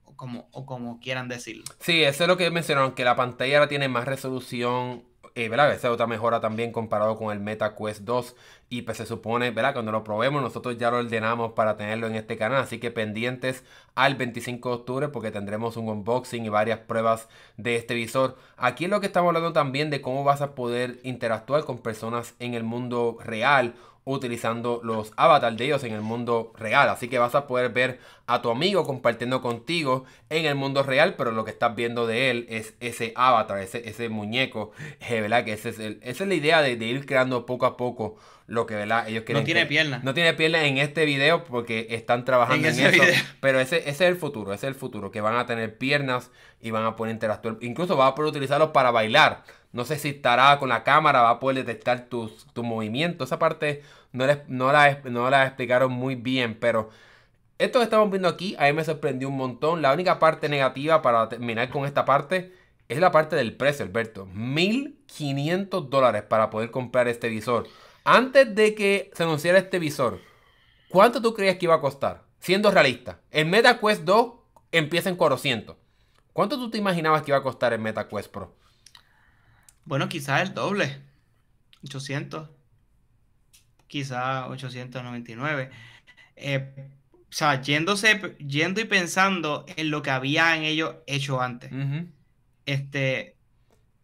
o, 0.03 0.15
como, 0.15 0.47
o 0.51 0.65
como 0.65 0.99
quieran 0.99 1.27
decirlo. 1.27 1.63
Sí, 1.79 2.03
eso 2.03 2.23
es 2.23 2.27
lo 2.27 2.37
que 2.37 2.49
mencionaron, 2.51 2.93
que 2.93 3.03
la 3.03 3.15
pantalla 3.15 3.57
ahora 3.57 3.69
tiene 3.69 3.87
más 3.87 4.05
resolución 4.05 5.03
eh, 5.45 5.49
¿verdad? 5.49 5.71
Esa 5.71 5.87
es 5.87 5.93
otra 5.93 6.07
mejora 6.07 6.39
también 6.41 6.71
comparado 6.71 7.15
con 7.17 7.31
el 7.31 7.39
Meta 7.39 7.75
Quest 7.75 8.01
2. 8.01 8.35
Y 8.69 8.81
pues 8.83 8.97
se 8.97 9.05
supone, 9.05 9.51
¿verdad? 9.51 9.73
Cuando 9.73 9.91
lo 9.91 10.03
probemos, 10.03 10.41
nosotros 10.41 10.77
ya 10.77 10.91
lo 10.91 10.97
ordenamos 10.97 11.53
para 11.53 11.77
tenerlo 11.77 12.07
en 12.07 12.15
este 12.15 12.37
canal. 12.37 12.61
Así 12.61 12.79
que 12.79 12.91
pendientes 12.91 13.63
al 13.95 14.15
25 14.15 14.69
de 14.69 14.75
octubre 14.75 15.07
porque 15.09 15.31
tendremos 15.31 15.77
un 15.77 15.89
unboxing 15.89 16.45
y 16.45 16.49
varias 16.49 16.79
pruebas 16.79 17.29
de 17.57 17.75
este 17.75 17.93
visor. 17.95 18.37
Aquí 18.57 18.85
es 18.85 18.89
lo 18.89 18.99
que 18.99 19.07
estamos 19.07 19.29
hablando 19.29 19.53
también 19.53 19.89
de 19.89 20.01
cómo 20.01 20.23
vas 20.23 20.41
a 20.41 20.55
poder 20.55 20.99
interactuar 21.03 21.65
con 21.65 21.79
personas 21.79 22.35
en 22.39 22.53
el 22.53 22.63
mundo 22.63 23.17
real 23.23 23.75
utilizando 24.05 24.81
los 24.83 25.11
avatars 25.17 25.57
de 25.57 25.65
ellos 25.65 25.83
en 25.83 25.93
el 25.93 26.01
mundo 26.01 26.51
real. 26.57 26.89
Así 26.89 27.07
que 27.07 27.19
vas 27.19 27.35
a 27.35 27.47
poder 27.47 27.69
ver 27.71 27.99
a 28.27 28.41
tu 28.41 28.49
amigo 28.49 28.85
compartiendo 28.85 29.41
contigo 29.41 30.05
en 30.29 30.45
el 30.45 30.55
mundo 30.55 30.83
real, 30.83 31.15
pero 31.17 31.31
lo 31.31 31.45
que 31.45 31.51
estás 31.51 31.75
viendo 31.75 32.07
de 32.07 32.29
él 32.29 32.45
es 32.49 32.75
ese 32.79 33.13
avatar, 33.15 33.59
ese, 33.59 33.87
ese 33.89 34.09
muñeco, 34.09 34.71
eh, 34.99 35.21
¿verdad? 35.21 35.43
Que 35.45 35.53
ese 35.53 35.69
es 35.69 35.79
esa 35.79 36.23
es 36.23 36.27
la 36.27 36.33
idea 36.35 36.61
de, 36.61 36.73
ir 36.73 37.05
creando 37.05 37.45
poco 37.45 37.65
a 37.65 37.77
poco 37.77 38.17
lo 38.47 38.65
que 38.65 38.75
¿verdad? 38.75 39.07
ellos 39.07 39.23
quieren. 39.23 39.43
No 39.43 39.45
tiene 39.45 39.65
piernas. 39.65 40.03
No 40.03 40.13
tiene 40.13 40.33
piernas 40.33 40.63
en 40.63 40.77
este 40.79 41.05
video 41.05 41.43
porque 41.43 41.87
están 41.91 42.25
trabajando 42.25 42.67
en, 42.67 42.79
eso. 42.79 43.03
Pero 43.39 43.59
ese, 43.59 43.77
ese, 43.77 43.89
es 43.89 44.01
el 44.01 44.15
futuro, 44.15 44.53
ese 44.53 44.67
es 44.67 44.73
el 44.73 44.75
futuro, 44.75 45.11
que 45.11 45.21
van 45.21 45.35
a 45.35 45.45
tener 45.45 45.77
piernas 45.77 46.31
y 46.61 46.71
van 46.71 46.85
a 46.85 46.95
poder 46.95 47.13
interactuar. 47.13 47.57
Incluso 47.61 47.95
vas 47.95 48.11
a 48.11 48.15
poder 48.15 48.31
utilizarlos 48.31 48.69
para 48.69 48.91
bailar. 48.91 49.43
No 49.71 49.85
sé 49.85 49.99
si 49.99 50.09
estará 50.09 50.57
con 50.59 50.69
la 50.69 50.83
cámara, 50.83 51.21
va 51.21 51.29
a 51.31 51.39
poder 51.39 51.57
detectar 51.57 52.07
tus, 52.07 52.47
tus 52.53 52.63
movimientos. 52.63 53.27
Esa 53.27 53.39
parte 53.39 53.83
no, 54.11 54.25
no, 54.47 54.71
la, 54.71 55.01
no 55.05 55.29
la 55.29 55.45
explicaron 55.45 55.91
muy 55.91 56.15
bien, 56.15 56.57
pero 56.59 56.89
esto 57.59 57.79
que 57.79 57.83
estamos 57.83 58.09
viendo 58.09 58.27
aquí 58.29 58.55
a 58.57 58.65
mí 58.65 58.73
me 58.73 58.83
sorprendió 58.83 59.29
un 59.29 59.37
montón. 59.37 59.81
La 59.81 59.93
única 59.93 60.17
parte 60.17 60.49
negativa 60.49 61.01
para 61.01 61.29
terminar 61.29 61.69
con 61.69 61.85
esta 61.85 62.05
parte 62.05 62.53
es 62.87 62.99
la 62.99 63.11
parte 63.11 63.35
del 63.35 63.55
precio, 63.55 63.85
Alberto. 63.85 64.25
1500 64.27 65.89
dólares 65.89 66.23
para 66.23 66.49
poder 66.49 66.71
comprar 66.71 67.07
este 67.07 67.29
visor. 67.29 67.67
Antes 68.03 68.55
de 68.55 68.73
que 68.73 69.11
se 69.13 69.23
anunciara 69.23 69.59
este 69.59 69.77
visor, 69.77 70.19
¿cuánto 70.89 71.21
tú 71.21 71.33
creías 71.33 71.57
que 71.57 71.65
iba 71.65 71.75
a 71.75 71.81
costar? 71.81 72.23
Siendo 72.39 72.71
realista. 72.71 73.19
El 73.29 73.47
MetaQuest 73.47 74.03
2 74.03 74.33
empieza 74.71 75.09
en 75.09 75.17
400. 75.17 75.75
¿Cuánto 76.33 76.57
tú 76.57 76.71
te 76.71 76.77
imaginabas 76.77 77.21
que 77.21 77.31
iba 77.31 77.37
a 77.37 77.43
costar 77.43 77.73
el 77.73 77.79
MetaQuest 77.79 78.31
Pro? 78.31 78.55
Bueno, 79.89 80.07
quizás 80.07 80.43
el 80.43 80.53
doble. 80.53 81.01
800. 81.83 82.47
Quizás 83.87 84.47
899. 84.47 85.71
Eh, 86.35 86.91
o 87.17 87.31
sea, 87.31 87.59
yéndose, 87.59 88.37
yendo 88.37 88.81
y 88.81 88.85
pensando 88.85 89.65
en 89.77 89.89
lo 89.89 90.03
que 90.03 90.11
habían 90.11 90.61
ellos 90.61 90.93
hecho 91.07 91.41
antes. 91.41 91.71
Este, 92.67 93.35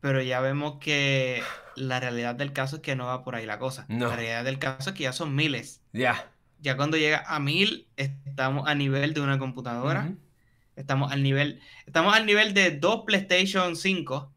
pero 0.01 0.23
ya 0.23 0.39
vemos 0.39 0.79
que 0.79 1.43
la 1.75 1.99
realidad 1.99 2.33
del 2.33 2.51
caso 2.51 2.77
es 2.77 2.81
que 2.81 2.95
no 2.95 3.05
va 3.05 3.23
por 3.23 3.35
ahí 3.35 3.45
la 3.45 3.59
cosa. 3.59 3.85
La 3.87 4.15
realidad 4.15 4.43
del 4.43 4.57
caso 4.57 4.89
es 4.89 4.95
que 4.95 5.03
ya 5.03 5.13
son 5.13 5.35
miles. 5.35 5.83
Ya. 5.93 6.31
Ya 6.61 6.77
cuando 6.77 6.97
llega 6.97 7.23
a 7.27 7.39
mil, 7.39 7.85
estamos 7.95 8.67
a 8.67 8.73
nivel 8.73 9.13
de 9.13 9.21
una 9.21 9.37
computadora. 9.37 10.13
Estamos 10.75 11.11
al 11.11 11.21
nivel, 11.21 11.61
estamos 11.85 12.15
al 12.15 12.25
nivel 12.25 12.55
de 12.55 12.71
dos 12.71 13.03
PlayStation 13.05 13.75
5 13.75 14.31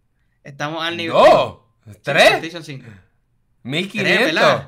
Estamos 0.44 0.83
al 0.83 0.96
nivel. 0.96 1.16
¡No! 1.16 1.66
¿Tres? 2.03 2.38
PlayStation 2.38 2.64
5. 2.64 2.87
1500. 3.62 4.66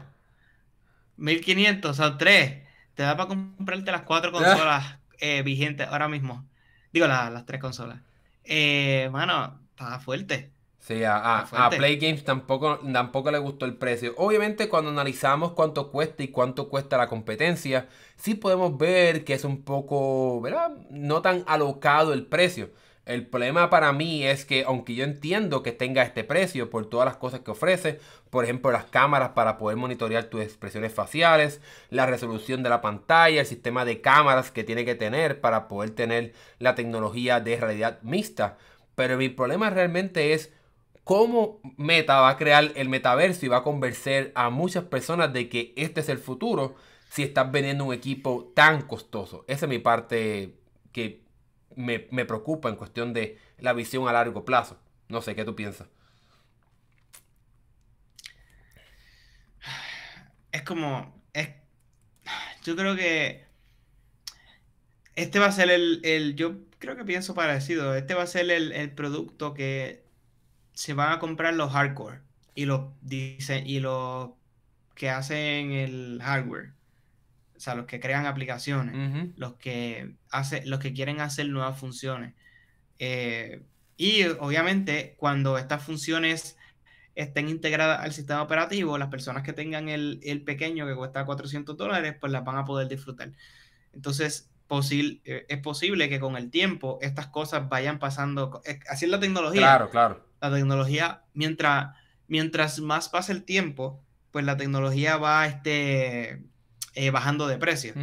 1500, 1.17 1.97
son 1.97 2.19
tres. 2.19 2.63
Te 2.95 3.03
da 3.03 3.17
para 3.17 3.29
comprarte 3.29 3.93
las 3.93 4.03
cuatro 4.03 4.33
consolas 4.33 4.99
eh, 5.19 5.43
vigentes 5.43 5.87
ahora 5.89 6.09
mismo. 6.09 6.47
Digo, 6.93 7.07
las 7.07 7.47
tres 7.47 7.61
consolas. 7.61 8.01
Eh, 8.45 9.09
mano, 9.13 9.61
está 9.71 10.01
fuerte. 10.01 10.53
Sí, 10.81 11.05
a, 11.05 11.47
Play 11.77 11.99
Games 11.99 12.25
tampoco, 12.25 12.79
tampoco 12.91 13.31
le 13.31 13.39
gustó 13.39 13.67
el 13.67 13.77
precio. 13.77 14.15
Obviamente 14.17 14.69
cuando 14.71 14.91
analizamos 14.91 15.53
cuánto 15.53 15.91
cuesta 15.93 16.23
y 16.23 16.29
cuánto 16.29 16.71
cuesta 16.71 16.97
la 16.97 17.07
competencia, 17.07 17.87
sí 18.17 18.35
podemos 18.35 18.79
ver 18.79 19.25
que 19.25 19.35
es 19.35 19.45
un 19.45 19.63
poco, 19.63 20.41
¿verdad? 20.41 20.71
No 20.91 21.21
tan 21.21 21.45
alocado 21.47 22.15
el 22.15 22.27
precio. 22.27 22.71
El 23.07 23.27
problema 23.27 23.71
para 23.71 23.93
mí 23.93 24.25
es 24.25 24.45
que 24.45 24.65
aunque 24.65 24.95
yo 24.95 25.05
entiendo 25.05 25.63
que 25.63 25.73
tenga 25.73 26.03
este 26.03 26.23
precio 26.23 26.71
por 26.71 26.89
todas 26.89 27.07
las 27.07 27.17
cosas 27.17 27.41
que 27.41 27.51
ofrece, 27.51 27.99
por 28.29 28.45
ejemplo 28.45 28.71
las 28.71 28.85
cámaras 28.85 29.31
para 29.31 29.59
poder 29.59 29.77
monitorear 29.77 30.25
tus 30.25 30.43
expresiones 30.43 30.93
faciales, 30.93 31.61
la 31.89 32.07
resolución 32.07 32.63
de 32.63 32.69
la 32.69 32.83
pantalla, 32.83 33.41
el 33.41 33.47
sistema 33.47 33.85
de 33.85 34.01
cámaras 34.01 34.51
que 34.51 34.65
tiene 34.65 34.85
que 34.85 34.95
tener 34.95 35.41
para 35.41 35.67
poder 35.67 35.91
tener 35.91 36.35
la 36.59 36.75
tecnología 36.75 37.41
de 37.41 37.57
realidad 37.57 37.99
mixta, 38.03 38.59
pero 38.95 39.17
mi 39.17 39.29
problema 39.31 39.71
realmente 39.71 40.35
es 40.35 40.53
cómo 41.03 41.61
Meta 41.77 42.21
va 42.21 42.29
a 42.31 42.37
crear 42.37 42.71
el 42.77 42.89
metaverso 42.89 43.47
y 43.47 43.49
va 43.49 43.59
a 43.59 43.63
convencer 43.63 44.31
a 44.35 44.51
muchas 44.51 44.85
personas 44.85 45.33
de 45.33 45.49
que 45.49 45.73
este 45.77 46.01
es 46.01 46.09
el 46.09 46.19
futuro 46.19 46.77
si 47.09 47.25
estás 47.25 47.51
vendiendo 47.51 47.87
un 47.87 47.95
equipo 47.95 48.53
tan 48.55 48.83
costoso. 48.83 49.45
Esa 49.49 49.67
es 49.67 49.71
mi 49.71 49.79
parte 49.79 50.55
que 50.93 51.23
me, 51.77 51.99
preocupa 52.25 52.69
en 52.69 52.77
cuestión 52.77 53.13
de 53.13 53.39
la 53.59 53.73
visión 53.73 54.09
a 54.09 54.13
largo 54.13 54.45
plazo. 54.45 54.79
No 55.09 55.23
sé, 55.23 55.35
¿qué 55.35 55.45
tú 55.45 55.55
piensas? 55.57 55.89
Es 60.53 60.63
como. 60.63 61.23
Es, 61.33 61.51
yo 62.65 62.77
creo 62.77 62.97
que. 62.97 63.47
Este 65.17 65.39
va 65.39 65.47
a 65.47 65.53
ser 65.53 65.71
el, 65.71 66.35
Yo 66.37 66.57
creo 66.79 66.97
que 66.97 67.05
pienso 67.05 67.35
parecido. 67.35 67.95
Este 67.95 68.15
va 68.15 68.23
a 68.23 68.27
ser 68.27 68.51
el, 68.51 68.93
producto 68.93 69.55
que 69.55 70.05
se 70.75 70.95
van 70.95 71.13
a 71.13 71.19
comprar 71.19 71.55
los 71.55 71.73
hardcore 71.73 72.21
y 72.55 72.65
los, 72.65 72.93
y 73.09 73.81
los 73.81 74.31
que 74.95 75.11
hacen 75.11 75.73
el 75.73 76.21
hardware 76.23 76.80
o 77.61 77.63
sea, 77.63 77.75
los 77.75 77.85
que 77.85 78.01
crean 78.01 78.25
aplicaciones, 78.25 79.37
los, 79.37 79.57
que 79.57 80.15
hace, 80.31 80.65
los 80.65 80.81
que 80.81 80.95
quieren 80.95 81.21
hacer 81.21 81.47
nuevas 81.51 81.79
funciones. 81.79 82.33
Eh, 82.99 83.61
y 83.99 84.25
obviamente 84.39 85.15
cuando 85.19 85.59
estas 85.59 85.83
funciones 85.83 86.57
estén 87.15 87.51
integradas 87.51 88.01
al 88.01 88.15
sistema 88.15 88.41
operativo, 88.41 88.97
las 88.97 89.11
personas 89.11 89.43
que 89.43 89.53
tengan 89.53 89.91
el, 89.91 90.43
pequeño 90.47 90.87
que 90.87 90.95
cuesta 90.95 91.27
400 91.27 91.77
dólares, 91.77 92.17
pues 92.19 92.33
las 92.33 92.45
van 92.45 92.57
a 92.57 92.65
poder 92.65 92.89
disfrutar. 92.89 93.33
Entonces, 93.93 94.49
eh, 94.81 95.45
es 95.47 95.59
posible 95.59 96.09
que 96.09 96.19
con 96.19 96.37
el 96.39 96.51
tiempo 96.51 96.99
estas 97.03 97.27
cosas 97.27 97.69
vayan 97.69 97.99
pasando. 97.99 98.63
Así 98.89 99.05
es 99.05 99.11
la 99.11 99.21
tecnología. 99.21 99.61
Claro, 99.61 99.91
claro. 99.91 100.25
La 100.41 100.51
tecnología, 100.51 101.25
mientras, 101.35 101.95
mientras 102.27 102.81
más 102.81 103.11
pasa 103.11 103.33
el 103.33 103.43
tiempo, 103.43 104.03
pues 104.31 104.47
la 104.47 104.57
tecnología 104.57 105.19
va 105.19 105.47
este, 105.47 106.43
eh, 106.95 107.11
bajando 107.11 107.47
de 107.47 107.57
precio. 107.57 107.95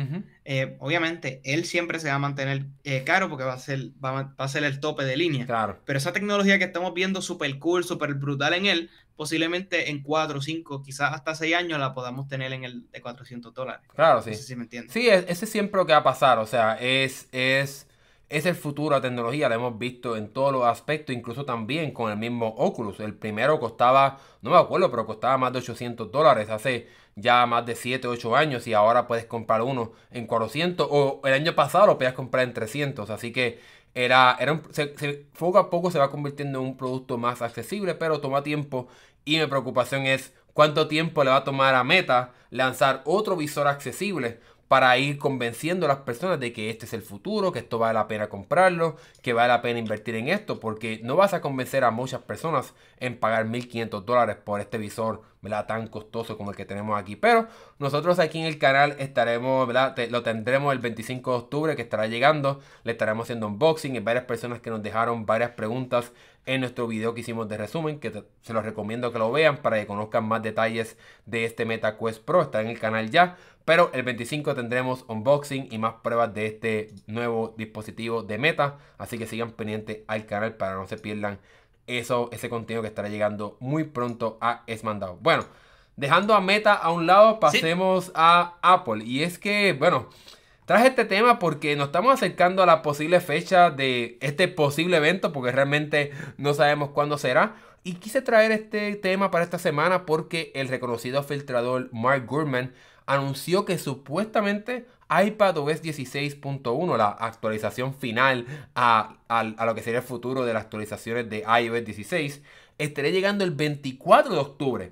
Eh, 0.45 0.77
obviamente, 0.79 1.41
él 1.43 1.65
siempre 1.65 1.99
se 1.99 2.07
va 2.07 2.15
a 2.15 2.19
mantener 2.19 2.67
eh, 2.85 3.03
caro 3.03 3.27
porque 3.27 3.43
va 3.43 3.53
a, 3.53 3.59
ser, 3.59 3.89
va, 4.03 4.33
a 4.37 4.47
ser 4.47 4.63
el 4.63 4.79
tope 4.79 5.03
de 5.03 5.17
línea. 5.17 5.45
Claro. 5.45 5.81
Pero 5.83 5.97
esa 5.97 6.13
tecnología 6.13 6.57
que 6.57 6.63
estamos 6.63 6.93
viendo 6.93 7.21
súper 7.21 7.59
cool, 7.59 7.83
súper 7.83 8.13
brutal 8.13 8.53
en 8.53 8.65
él, 8.65 8.89
posiblemente 9.17 9.89
en 9.89 10.01
4, 10.03 10.41
5, 10.41 10.83
quizás 10.83 11.13
hasta 11.13 11.35
6 11.35 11.55
años 11.55 11.79
la 11.79 11.93
podamos 11.93 12.29
tener 12.29 12.53
en 12.53 12.63
el 12.63 12.89
de 12.89 13.01
400 13.01 13.53
dólares. 13.53 13.85
Claro, 13.93 14.21
sí. 14.21 14.33
si 14.35 14.55
me 14.55 14.63
entiendes. 14.63 14.93
Sí, 14.93 15.09
ese 15.09 15.45
es 15.45 15.51
siempre 15.51 15.79
lo 15.79 15.85
que 15.85 15.91
va 15.91 15.99
a 15.99 16.03
pasar. 16.03 16.39
O 16.39 16.45
sea, 16.45 16.77
es, 16.79 17.27
es, 17.33 17.87
es 18.29 18.45
el 18.45 18.55
futuro 18.55 18.95
de 18.95 19.01
la 19.01 19.09
tecnología. 19.09 19.49
Lo 19.49 19.55
hemos 19.55 19.77
visto 19.77 20.15
en 20.15 20.29
todos 20.29 20.53
los 20.53 20.63
aspectos, 20.63 21.13
incluso 21.13 21.43
también 21.43 21.91
con 21.91 22.09
el 22.09 22.17
mismo 22.17 22.47
Oculus. 22.57 23.01
El 23.01 23.15
primero 23.15 23.59
costaba, 23.59 24.17
no 24.41 24.51
me 24.51 24.57
acuerdo, 24.57 24.89
pero 24.89 25.05
costaba 25.05 25.37
más 25.37 25.51
de 25.51 25.59
800 25.59 26.09
dólares 26.09 26.49
hace 26.49 26.87
ya 27.17 27.45
más 27.47 27.65
de 27.65 27.75
7, 27.75 28.07
8 28.07 28.35
años 28.35 28.67
y 28.67 28.73
ahora 28.73 29.07
puedes 29.07 29.25
comprar 29.25 29.63
uno 29.63 29.91
en 30.11 30.27
400 30.27 30.87
o 30.89 31.19
el 31.25 31.33
año 31.33 31.55
pasado 31.55 31.87
lo 31.87 31.97
podías 31.97 32.13
comprar 32.13 32.43
en 32.43 32.53
300. 32.53 33.09
Así 33.09 33.33
que 33.33 33.59
era, 33.95 34.37
era 34.39 34.61
poco 35.37 35.57
a 35.57 35.69
poco 35.69 35.89
se 35.91 35.99
va 35.99 36.11
convirtiendo 36.11 36.59
en 36.59 36.65
un 36.65 36.77
producto 36.77 37.17
más 37.17 37.41
accesible, 37.41 37.95
pero 37.95 38.21
toma 38.21 38.43
tiempo 38.43 38.87
y 39.25 39.39
mi 39.39 39.47
preocupación 39.47 40.05
es 40.05 40.33
cuánto 40.53 40.87
tiempo 40.87 41.23
le 41.23 41.31
va 41.31 41.37
a 41.37 41.43
tomar 41.43 41.73
a 41.73 41.83
Meta 41.83 42.33
lanzar 42.51 43.01
otro 43.05 43.35
visor 43.35 43.67
accesible 43.67 44.39
para 44.67 44.97
ir 44.97 45.17
convenciendo 45.17 45.85
a 45.85 45.89
las 45.89 45.99
personas 45.99 46.39
de 46.39 46.51
que 46.51 46.69
este 46.69 46.85
es 46.85 46.93
el 46.93 47.01
futuro, 47.01 47.51
que 47.51 47.59
esto 47.59 47.79
vale 47.79 47.93
la 47.93 48.07
pena 48.07 48.27
comprarlo, 48.27 48.97
que 49.21 49.33
vale 49.33 49.49
la 49.49 49.61
pena 49.61 49.79
invertir 49.79 50.15
en 50.15 50.27
esto, 50.27 50.59
porque 50.59 50.99
no 51.03 51.15
vas 51.15 51.33
a 51.33 51.41
convencer 51.41 51.83
a 51.83 51.91
muchas 51.91 52.21
personas 52.21 52.73
en 52.99 53.17
pagar 53.17 53.47
1.500 53.47 54.03
dólares 54.03 54.37
por 54.43 54.59
este 54.59 54.77
visor 54.77 55.21
¿verdad? 55.41 55.67
tan 55.67 55.87
costoso 55.87 56.37
como 56.37 56.51
el 56.51 56.57
que 56.57 56.65
tenemos 56.65 56.99
aquí. 56.99 57.15
Pero 57.15 57.47
nosotros 57.79 58.19
aquí 58.19 58.39
en 58.39 58.45
el 58.45 58.57
canal 58.57 58.95
estaremos, 58.99 59.65
¿verdad? 59.67 59.95
lo 60.09 60.23
tendremos 60.23 60.73
el 60.73 60.79
25 60.79 61.31
de 61.31 61.37
octubre 61.37 61.75
que 61.75 61.81
estará 61.83 62.07
llegando, 62.07 62.59
le 62.83 62.91
estaremos 62.91 63.25
haciendo 63.25 63.47
unboxing, 63.47 63.93
hay 63.93 63.99
varias 63.99 64.25
personas 64.25 64.59
que 64.59 64.69
nos 64.69 64.83
dejaron 64.83 65.25
varias 65.25 65.51
preguntas 65.51 66.11
en 66.45 66.61
nuestro 66.61 66.87
video 66.87 67.13
que 67.13 67.21
hicimos 67.21 67.47
de 67.49 67.57
resumen, 67.57 67.99
que 67.99 68.23
se 68.41 68.53
los 68.53 68.63
recomiendo 68.63 69.11
que 69.11 69.19
lo 69.19 69.31
vean 69.31 69.57
para 69.57 69.77
que 69.77 69.85
conozcan 69.85 70.25
más 70.25 70.41
detalles 70.41 70.97
de 71.25 71.43
este 71.43 71.65
MetaQuest 71.65 72.23
Pro, 72.23 72.41
está 72.41 72.61
en 72.61 72.67
el 72.67 72.79
canal 72.79 73.11
ya. 73.11 73.37
Pero 73.67 73.91
el 73.93 74.03
25 74.03 74.55
tendremos 74.55 75.03
unboxing 75.09 75.67
y 75.69 75.77
más 75.77 75.95
pruebas 75.95 76.33
de 76.33 76.45
este 76.45 76.93
nuevo 77.05 77.53
dispositivo 77.57 78.23
de 78.23 78.37
Meta. 78.37 78.77
Así 78.97 79.17
que 79.17 79.27
sigan 79.27 79.51
pendientes 79.51 80.05
al 80.07 80.25
canal 80.25 80.55
para 80.55 80.75
no 80.75 80.87
se 80.87 80.97
pierdan 80.97 81.39
eso, 81.85 82.29
ese 82.31 82.47
contenido 82.47 82.81
que 82.81 82.87
estará 82.87 83.09
llegando 83.09 83.57
muy 83.59 83.83
pronto 83.83 84.37
a 84.39 84.63
Esmandado. 84.67 85.17
Bueno, 85.21 85.43
dejando 85.97 86.33
a 86.33 86.39
Meta 86.39 86.75
a 86.75 86.91
un 86.91 87.07
lado, 87.07 87.41
pasemos 87.41 88.09
a 88.15 88.55
Apple. 88.61 89.03
Y 89.03 89.23
es 89.23 89.37
que, 89.37 89.73
bueno, 89.73 90.07
traje 90.63 90.87
este 90.87 91.03
tema 91.03 91.37
porque 91.37 91.75
nos 91.75 91.87
estamos 91.87 92.13
acercando 92.13 92.63
a 92.63 92.65
la 92.65 92.81
posible 92.81 93.19
fecha 93.19 93.69
de 93.69 94.17
este 94.21 94.47
posible 94.47 94.95
evento, 94.95 95.33
porque 95.33 95.51
realmente 95.51 96.13
no 96.37 96.53
sabemos 96.53 96.91
cuándo 96.91 97.17
será. 97.17 97.57
Y 97.83 97.95
quise 97.95 98.21
traer 98.21 98.53
este 98.53 98.95
tema 98.95 99.29
para 99.29 99.43
esta 99.43 99.59
semana 99.59 100.05
porque 100.05 100.53
el 100.55 100.69
reconocido 100.69 101.21
filtrador 101.21 101.89
Mark 101.91 102.25
Gurman 102.25 102.73
anunció 103.07 103.65
que 103.65 103.79
supuestamente 103.79 104.85
iPadOS 105.09 105.81
16.1, 105.81 106.97
la 106.97 107.07
actualización 107.07 107.95
final 107.95 108.45
a, 108.75 109.15
lo 109.65 109.73
que 109.73 109.81
sería 109.81 110.01
el 110.01 110.05
futuro 110.05 110.45
de 110.45 110.53
las 110.53 110.63
actualizaciones 110.63 111.29
de 111.29 111.39
iOS 111.39 111.85
16, 111.85 112.41
estaría 112.77 113.11
llegando 113.11 113.43
el 113.43 113.51
24 113.51 114.33
de 114.33 114.39
octubre. 114.39 114.91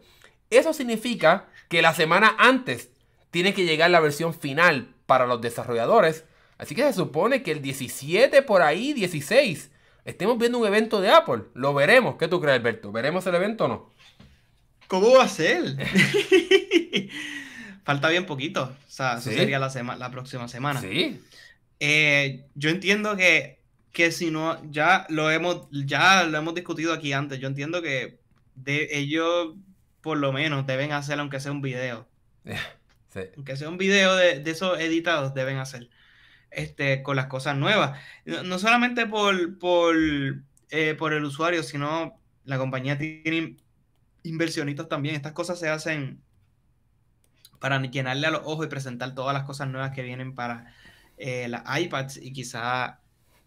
Eso 0.50 0.74
significa 0.74 1.48
que 1.68 1.82
la 1.82 1.94
semana 1.94 2.36
antes 2.40 2.90
tiene 3.30 3.54
que 3.54 3.66
llegar 3.66 3.92
la 3.92 4.00
versión 4.00 4.34
final 4.34 4.94
para 5.06 5.28
los 5.28 5.42
desarrolladores. 5.42 6.24
Así 6.58 6.74
que 6.74 6.84
se 6.84 6.94
supone 6.94 7.44
que 7.44 7.52
el 7.52 7.62
17 7.62 8.42
por 8.44 8.62
ahí, 8.62 8.94
16, 8.94 9.72
estemos 10.06 10.38
viendo 10.38 10.58
un 10.58 10.68
evento 10.68 11.02
de 11.02 11.10
Apple. 11.10 11.44
Lo 11.54 11.74
veremos. 11.74 12.16
¿Qué 12.16 12.30
tú 12.30 12.40
crees, 12.40 12.58
Alberto? 12.60 12.94
¿Veremos 12.94 13.28
el 13.28 13.36
evento 13.36 13.66
o 13.66 13.68
no? 13.68 13.90
¿Cómo 14.88 15.16
va 15.16 15.24
a 15.24 15.28
ser? 15.28 15.76
Falta 17.86 18.10
bien 18.10 18.26
poquito. 18.26 18.64
O 18.64 18.92
sea, 18.92 19.20
eso 19.20 19.30
sería 19.32 19.60
la, 19.60 19.70
la 19.98 20.12
próxima 20.12 20.48
semana. 20.48 20.82
Sí. 20.82 21.22
Eh, 21.80 22.48
yo 22.56 22.72
entiendo 22.72 23.16
que, 23.16 23.62
que 23.92 24.12
si 24.12 24.32
no, 24.32 24.60
ya 24.72 25.06
lo 25.10 25.30
hemos, 25.30 25.68
ya 25.72 26.24
lo 26.24 26.36
hemos 26.36 26.56
discutido 26.56 26.94
aquí 26.94 27.14
antes. 27.14 27.40
Yo 27.40 27.48
entiendo 27.48 27.84
que 27.84 28.20
de, 28.56 28.90
ellos 28.92 29.54
por 30.02 30.18
lo 30.18 30.34
menos 30.34 30.66
deben 30.66 30.94
hacer, 30.94 31.20
aunque 31.20 31.40
sea 31.40 31.52
un 31.52 31.62
video. 31.62 32.08
Sí. 33.14 33.22
Aunque 33.38 33.56
sea 33.56 33.70
un 33.70 33.78
video 33.78 34.14
de, 34.14 34.44
esos 34.46 34.78
editados, 34.78 35.34
deben 35.34 35.56
hacer. 35.56 35.90
Este, 36.52 37.02
con 37.02 37.16
las 37.16 37.28
cosas 37.28 37.56
nuevas. 37.56 37.98
No, 38.26 38.60
solamente 38.60 39.06
por, 39.06 39.58
por, 39.58 39.96
eh, 40.70 40.96
por 41.00 41.14
el 41.14 41.24
usuario, 41.24 41.64
sino 41.64 42.20
la 42.44 42.58
compañía 42.58 42.98
tiene 42.98 43.56
inversionistas 44.24 44.90
también. 44.90 45.16
Estas 45.16 45.32
cosas 45.32 45.58
se 45.58 45.70
hacen 45.70 46.25
para 47.66 47.82
llenarle 47.82 48.28
a 48.28 48.30
los 48.30 48.42
ojos 48.46 48.68
y 48.68 48.70
presentar 48.70 49.16
todas 49.16 49.34
las 49.34 49.44
cosas 49.44 49.68
nuevas 49.68 49.90
que 49.90 50.04
vienen 50.04 50.36
para 50.36 50.72
eh, 51.18 51.48
las 51.48 51.64
iPads 51.80 52.18
y 52.18 52.32
quizá, 52.32 53.00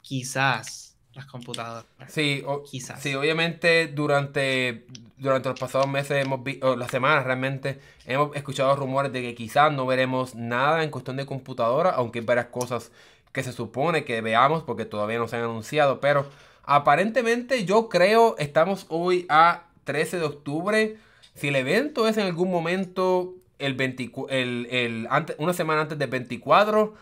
quizás 0.02 0.96
las 1.14 1.24
computadoras. 1.26 1.86
Sí, 2.08 2.42
quizás. 2.68 3.00
Sí, 3.00 3.14
obviamente 3.14 3.86
durante, 3.86 4.86
durante 5.18 5.50
los 5.50 5.60
pasados 5.60 5.86
meses, 5.86 6.24
hemos 6.24 6.42
visto, 6.42 6.74
las 6.74 6.90
semanas 6.90 7.26
realmente, 7.26 7.78
hemos 8.06 8.34
escuchado 8.34 8.74
rumores 8.74 9.12
de 9.12 9.22
que 9.22 9.36
quizás 9.36 9.72
no 9.72 9.86
veremos 9.86 10.34
nada 10.34 10.82
en 10.82 10.90
cuestión 10.90 11.16
de 11.16 11.24
computadora, 11.24 11.90
aunque 11.90 12.18
hay 12.18 12.24
varias 12.24 12.46
cosas 12.46 12.90
que 13.30 13.44
se 13.44 13.52
supone 13.52 14.04
que 14.04 14.20
veamos 14.20 14.64
porque 14.64 14.84
todavía 14.84 15.18
no 15.18 15.28
se 15.28 15.36
han 15.36 15.44
anunciado, 15.44 16.00
pero 16.00 16.26
aparentemente 16.64 17.64
yo 17.64 17.88
creo, 17.88 18.34
estamos 18.38 18.86
hoy 18.88 19.26
a 19.28 19.68
13 19.84 20.18
de 20.18 20.24
octubre, 20.24 20.96
si 21.36 21.46
el 21.46 21.54
evento 21.54 22.08
es 22.08 22.16
en 22.16 22.26
algún 22.26 22.50
momento 22.50 23.37
el, 23.58 24.66
el, 24.70 25.08
una 25.38 25.52
semana 25.52 25.82
antes 25.82 25.98
del 25.98 26.10
24, 26.10 26.94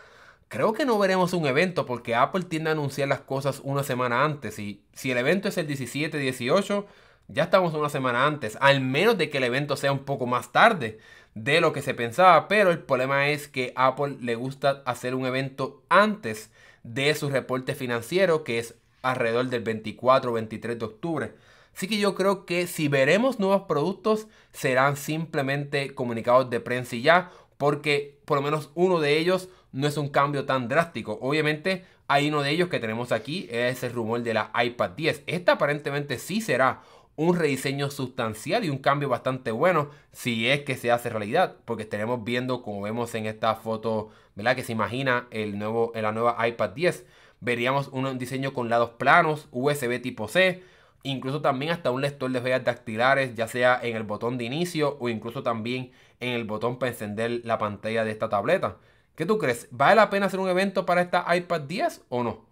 creo 0.47 0.73
que 0.73 0.85
no 0.85 0.97
veremos 0.97 1.33
un 1.33 1.45
evento 1.45 1.85
porque 1.85 2.15
Apple 2.15 2.43
tiende 2.43 2.69
a 2.69 2.73
anunciar 2.73 3.07
las 3.07 3.21
cosas 3.21 3.61
una 3.63 3.83
semana 3.83 4.23
antes. 4.23 4.59
Y 4.59 4.81
si 4.93 5.11
el 5.11 5.17
evento 5.17 5.47
es 5.47 5.57
el 5.57 5.67
17, 5.67 6.17
18, 6.17 6.85
ya 7.27 7.43
estamos 7.43 7.73
una 7.73 7.89
semana 7.89 8.25
antes. 8.25 8.57
Al 8.61 8.81
menos 8.81 9.17
de 9.17 9.29
que 9.29 9.37
el 9.37 9.43
evento 9.43 9.75
sea 9.75 9.91
un 9.91 10.05
poco 10.05 10.25
más 10.25 10.51
tarde 10.51 10.99
de 11.33 11.61
lo 11.61 11.73
que 11.73 11.81
se 11.81 11.93
pensaba. 11.93 12.47
Pero 12.47 12.71
el 12.71 12.79
problema 12.79 13.29
es 13.29 13.47
que 13.47 13.73
Apple 13.75 14.17
le 14.21 14.35
gusta 14.35 14.81
hacer 14.85 15.15
un 15.15 15.25
evento 15.25 15.83
antes 15.89 16.51
de 16.83 17.13
su 17.15 17.29
reporte 17.29 17.75
financiero, 17.75 18.43
que 18.43 18.59
es 18.59 18.75
alrededor 19.01 19.47
del 19.47 19.61
24 19.61 20.31
o 20.31 20.33
23 20.33 20.79
de 20.79 20.85
octubre. 20.85 21.33
Así 21.77 21.87
que 21.87 21.99
yo 21.99 22.15
creo 22.15 22.47
que 22.47 22.65
si 22.65 22.87
veremos 22.87 23.39
nuevos 23.39 23.67
productos 23.67 24.25
serán 24.51 24.97
simplemente 24.97 25.93
comunicados 25.93 26.49
de 26.49 26.59
prensa 26.59 26.95
y 26.95 27.03
ya, 27.03 27.29
porque 27.57 28.17
por 28.25 28.39
lo 28.39 28.41
menos 28.41 28.71
uno 28.73 28.99
de 28.99 29.19
ellos 29.19 29.49
no 29.73 29.87
es 29.87 29.95
un 29.97 30.09
cambio 30.09 30.45
tan 30.45 30.69
drástico. 30.69 31.19
Obviamente 31.21 31.85
hay 32.07 32.29
uno 32.29 32.41
de 32.41 32.49
ellos 32.49 32.69
que 32.69 32.79
tenemos 32.79 33.11
aquí, 33.11 33.47
es 33.51 33.83
el 33.83 33.93
rumor 33.93 34.23
de 34.23 34.33
la 34.33 34.51
iPad 34.59 34.89
10. 34.89 35.21
Esta 35.27 35.51
aparentemente 35.51 36.17
sí 36.17 36.41
será 36.41 36.81
un 37.15 37.35
rediseño 37.37 37.91
sustancial 37.91 38.65
y 38.65 38.71
un 38.71 38.79
cambio 38.79 39.07
bastante 39.07 39.51
bueno 39.51 39.91
si 40.11 40.47
es 40.47 40.61
que 40.61 40.77
se 40.77 40.89
hace 40.89 41.11
realidad, 41.11 41.57
porque 41.63 41.83
estaremos 41.83 42.23
viendo 42.23 42.63
como 42.63 42.81
vemos 42.81 43.13
en 43.13 43.27
esta 43.27 43.53
foto, 43.53 44.09
¿verdad? 44.33 44.55
Que 44.55 44.63
se 44.63 44.71
imagina 44.71 45.27
el 45.29 45.59
nuevo, 45.59 45.91
la 45.93 46.11
nueva 46.11 46.47
iPad 46.47 46.71
10. 46.71 47.05
Veríamos 47.39 47.89
un 47.89 48.17
diseño 48.17 48.51
con 48.55 48.67
lados 48.67 48.93
planos, 48.97 49.47
USB 49.51 50.01
tipo 50.01 50.27
C, 50.27 50.63
incluso 51.03 51.41
también 51.41 51.71
hasta 51.71 51.91
un 51.91 52.01
lector 52.01 52.31
de 52.31 52.39
huellas 52.39 52.63
dactilares, 52.63 53.35
ya 53.35 53.47
sea 53.47 53.79
en 53.81 53.95
el 53.95 54.03
botón 54.03 54.37
de 54.37 54.45
inicio 54.45 54.97
o 54.99 55.09
incluso 55.09 55.43
también 55.43 55.91
en 56.19 56.33
el 56.33 56.45
botón 56.45 56.79
para 56.79 56.91
encender 56.91 57.41
la 57.43 57.57
pantalla 57.57 58.03
de 58.03 58.11
esta 58.11 58.29
tableta. 58.29 58.77
¿Qué 59.15 59.25
tú 59.25 59.37
crees? 59.37 59.67
¿Vale 59.71 59.95
la 59.95 60.09
pena 60.09 60.27
hacer 60.27 60.39
un 60.39 60.49
evento 60.49 60.85
para 60.85 61.01
esta 61.01 61.25
iPad 61.35 61.61
10 61.61 62.03
o 62.09 62.23
no? 62.23 62.45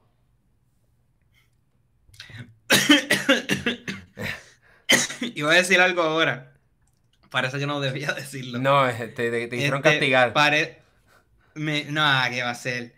Iba 5.35 5.51
a 5.51 5.55
decir 5.55 5.79
algo 5.79 6.01
ahora. 6.01 6.53
Parece 7.29 7.59
que 7.59 7.67
no 7.67 7.79
debía 7.79 8.11
decirlo. 8.13 8.59
No, 8.59 8.87
te, 8.87 9.07
te, 9.13 9.55
hicieron 9.55 9.79
este, 9.79 9.91
castigar. 9.91 10.33
no, 11.55 12.21
¿qué 12.29 12.43
va 12.43 12.49
a 12.49 12.55
ser? 12.55 12.95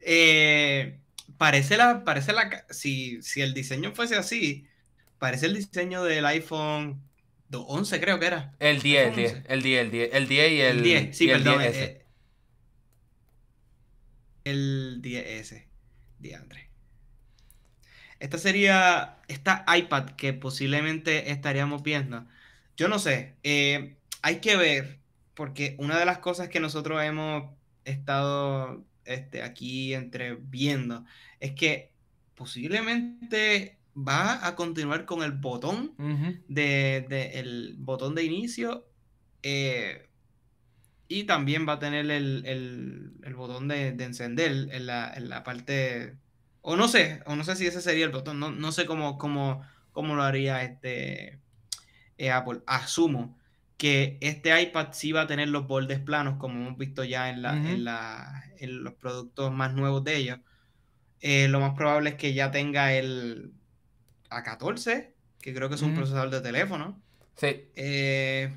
Eh, 0.00 0.98
parece 1.38 1.76
la, 1.76 2.04
parece 2.04 2.32
la, 2.32 2.64
si, 2.70 3.22
si 3.22 3.42
el 3.42 3.54
diseño 3.54 3.92
fuese 3.94 4.16
así, 4.16 4.66
parece 5.18 5.46
el 5.46 5.54
diseño 5.54 6.04
del 6.04 6.26
iPhone 6.26 7.02
11, 7.62 8.00
creo 8.00 8.18
que 8.18 8.26
era. 8.26 8.54
El 8.58 8.82
10, 8.82 9.08
el 9.08 9.14
10, 9.14 9.42
el 9.48 9.62
10, 9.62 9.80
el 9.82 9.90
10, 9.90 10.14
el 10.14 10.28
10 10.28 10.52
y 10.52 10.60
el, 10.60 10.82
10, 10.82 11.16
sí, 11.16 11.26
perdón, 11.26 11.60
el 11.62 11.72
10S. 11.72 11.76
Eh, 11.76 12.04
el 14.44 15.00
10S, 15.02 15.64
diantre. 16.18 16.70
Esta 18.20 18.38
sería, 18.38 19.18
esta 19.28 19.64
iPad 19.76 20.10
que 20.10 20.32
posiblemente 20.32 21.30
estaríamos 21.30 21.82
viendo. 21.82 22.26
Yo 22.76 22.88
no 22.88 22.98
sé, 22.98 23.34
eh, 23.42 23.96
hay 24.22 24.36
que 24.36 24.56
ver, 24.56 24.98
porque 25.34 25.76
una 25.78 25.98
de 25.98 26.06
las 26.06 26.18
cosas 26.18 26.48
que 26.48 26.60
nosotros 26.60 27.02
hemos 27.02 27.50
estado 27.84 28.84
este, 29.04 29.42
aquí 29.42 29.94
entre 29.94 30.34
viendo 30.34 31.04
es 31.40 31.52
que 31.52 31.92
posiblemente 32.34 33.76
va 33.96 34.46
a 34.46 34.56
continuar 34.56 35.04
con 35.04 35.22
el 35.22 35.32
botón 35.32 35.94
de, 36.48 37.06
el 37.34 37.76
botón 37.78 38.14
de 38.14 38.24
inicio 38.24 38.86
eh, 39.42 40.08
y 41.06 41.24
también 41.24 41.68
va 41.68 41.74
a 41.74 41.78
tener 41.78 42.10
el, 42.10 43.14
botón 43.36 43.68
de, 43.68 43.88
encender 43.88 44.68
en 44.72 44.86
la, 44.86 45.42
parte 45.44 46.16
o 46.60 46.76
no 46.76 46.88
sé 46.88 47.22
o 47.26 47.36
no 47.36 47.44
sé 47.44 47.56
si 47.56 47.66
ese 47.66 47.80
sería 47.80 48.06
el 48.06 48.10
botón 48.10 48.40
no, 48.40 48.72
sé 48.72 48.86
cómo, 48.86 49.18
cómo, 49.18 49.62
cómo, 49.92 50.16
lo 50.16 50.22
haría 50.22 50.64
este 50.64 51.38
eh, 52.18 52.30
Apple. 52.30 52.62
Asumo 52.66 53.38
que 53.76 54.18
este 54.20 54.60
iPad 54.60 54.88
sí 54.92 55.12
va 55.12 55.22
a 55.22 55.26
tener 55.26 55.48
los 55.48 55.66
bordes 55.66 56.00
planos 56.00 56.38
como 56.38 56.60
hemos 56.60 56.78
visto 56.78 57.04
ya 57.04 57.28
en, 57.28 57.42
la, 57.42 57.54
en, 57.54 57.84
la, 57.84 58.44
en 58.58 58.82
los 58.82 58.94
productos 58.94 59.52
más 59.52 59.74
nuevos 59.74 60.02
de 60.04 60.16
ellos. 60.16 60.38
Eh, 61.20 61.48
lo 61.48 61.60
más 61.60 61.74
probable 61.74 62.10
es 62.10 62.16
que 62.16 62.34
ya 62.34 62.50
tenga 62.50 62.92
el 62.92 63.52
A14, 64.34 65.12
que 65.40 65.54
creo 65.54 65.68
que 65.68 65.74
es 65.74 65.82
un 65.82 65.94
procesador 65.94 66.30
de 66.30 66.40
teléfono. 66.40 67.00
Sí. 67.36 67.68
Eh, 67.74 68.54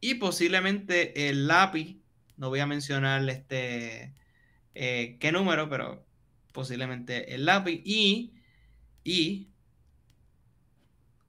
y 0.00 0.14
posiblemente 0.14 1.28
el 1.28 1.46
lápiz, 1.46 1.96
no 2.36 2.48
voy 2.48 2.60
a 2.60 2.66
mencionar 2.66 3.28
este 3.28 4.12
eh, 4.74 5.16
qué 5.20 5.32
número, 5.32 5.70
pero 5.70 6.04
posiblemente 6.52 7.34
el 7.34 7.46
lápiz 7.46 7.80
y, 7.84 8.34
y 9.04 9.48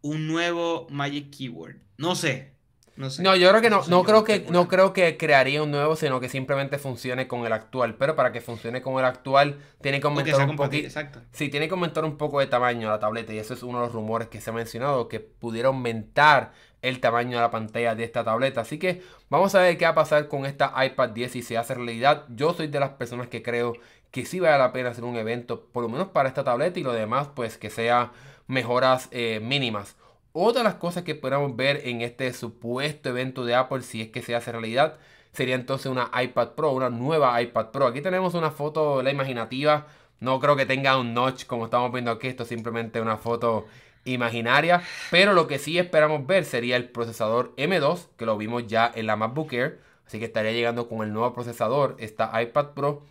un 0.01 0.28
nuevo 0.28 0.88
Magic 0.89 1.36
Keyboard. 1.36 1.78
No 1.97 2.16
sé, 2.16 2.57
no, 2.98 3.36
yo 3.36 3.50
creo 3.50 3.62
que 3.62 3.70
no, 3.70 3.82
no 3.88 4.04
creo 4.04 4.24
que, 4.24 4.45
no 4.50 4.68
creo 4.68 4.91
que 4.91 5.18
crearía 5.18 5.62
un 5.62 5.72
nuevo, 5.72 5.95
sino 5.95 6.20
que 6.20 6.30
simplemente 6.30 6.80
funcione 6.80 7.28
con 7.28 7.45
el 7.45 7.54
actual. 7.54 7.95
Pero 7.95 8.16
para 8.16 8.32
que 8.32 8.41
funcione 8.41 8.82
con 8.82 8.98
el 8.98 9.06
actual, 9.06 9.60
tiene 9.82 10.00
que 10.00 10.08
aumentar 10.08 10.50
un 10.50 10.56
poquito. 10.56 11.00
Sí, 11.32 11.50
tiene 11.50 11.68
que 11.68 11.74
aumentar 11.74 12.04
un 12.06 12.18
poco 12.18 12.39
de 12.39 12.48
tamaño 12.48 12.89
la 12.89 13.00
tableta. 13.00 13.34
Y 13.34 13.38
eso 13.38 13.54
es 13.54 13.64
uno 13.64 13.80
de 13.80 13.86
los 13.86 13.93
rumores 13.93 14.28
que 14.28 14.41
se 14.41 14.50
ha 14.50 14.54
mencionado, 14.54 15.08
que 15.08 15.20
pudiera 15.20 15.68
aumentar 15.68 16.54
el 16.82 17.00
tamaño 17.00 17.38
de 17.38 17.41
la 17.43 17.52
pantalla 17.52 17.95
de 17.95 18.04
esta 18.04 18.24
tableta. 18.24 18.62
Así 18.62 18.80
que 18.80 19.02
vamos 19.30 19.54
a 19.56 19.62
ver 19.62 19.78
qué 19.78 19.86
va 19.86 19.91
a 19.91 19.95
pasar 19.95 20.28
con 20.28 20.45
esta 20.45 20.74
iPad 20.84 21.10
10 21.10 21.32
si 21.32 21.41
se 21.41 21.58
hace 21.58 21.76
realidad. 21.76 22.26
Yo 22.30 22.54
soy 22.54 22.68
de 22.68 22.80
las 22.80 22.91
personas 22.91 23.28
que 23.28 23.43
creo 23.43 23.74
que 24.12 24.26
sí 24.26 24.39
vale 24.39 24.58
la 24.58 24.72
pena 24.72 24.89
hacer 24.89 25.04
un 25.04 25.18
evento, 25.18 25.68
por 25.72 25.84
lo 25.84 25.89
menos 25.89 26.08
para 26.08 26.30
esta 26.30 26.43
tableta 26.43 26.80
y 26.80 26.84
lo 26.84 26.93
demás, 26.93 27.30
pues 27.36 27.58
que 27.58 27.70
sea 27.70 28.12
mejoras 28.48 29.10
eh, 29.12 29.39
mínimas. 29.43 29.95
Otra 30.40 30.60
de 30.60 30.66
las 30.66 30.76
cosas 30.76 31.02
que 31.02 31.16
podemos 31.16 31.56
ver 31.56 31.82
en 31.86 32.02
este 32.02 32.32
supuesto 32.32 33.10
evento 33.10 33.44
de 33.44 33.56
Apple, 33.56 33.82
si 33.82 34.04
es 34.04 34.10
que 34.10 34.22
se 34.22 34.36
hace 34.36 34.52
realidad, 34.52 35.00
sería 35.32 35.56
entonces 35.56 35.88
una 35.88 36.12
iPad 36.14 36.50
Pro, 36.50 36.74
una 36.74 36.92
nueva 36.92 37.42
iPad 37.42 37.72
Pro. 37.72 37.88
Aquí 37.88 38.02
tenemos 38.02 38.36
una 38.36 38.52
foto, 38.52 39.02
la 39.02 39.10
imaginativa. 39.10 39.88
No 40.20 40.40
creo 40.40 40.56
que 40.56 40.68
tenga 40.68 41.00
un 41.00 41.16
notch 41.16 41.48
como 41.48 41.66
estamos 41.66 41.92
viendo 41.92 42.12
aquí. 42.12 42.28
Esto 42.28 42.44
es 42.44 42.50
simplemente 42.50 43.02
una 43.02 43.18
foto 43.18 43.66
imaginaria. 44.06 44.84
Pero 45.10 45.34
lo 45.34 45.48
que 45.48 45.58
sí 45.58 45.80
esperamos 45.80 46.28
ver 46.28 46.46
sería 46.46 46.76
el 46.76 46.88
procesador 46.88 47.56
M2, 47.56 48.06
que 48.16 48.28
lo 48.28 48.38
vimos 48.38 48.68
ya 48.68 48.92
en 48.94 49.08
la 49.08 49.16
MacBook 49.16 49.52
Air. 49.54 49.80
Así 50.06 50.20
que 50.20 50.26
estaría 50.26 50.52
llegando 50.52 50.88
con 50.88 51.02
el 51.02 51.14
nuevo 51.14 51.34
procesador, 51.34 51.96
esta 51.98 52.40
iPad 52.40 52.76
Pro. 52.76 53.02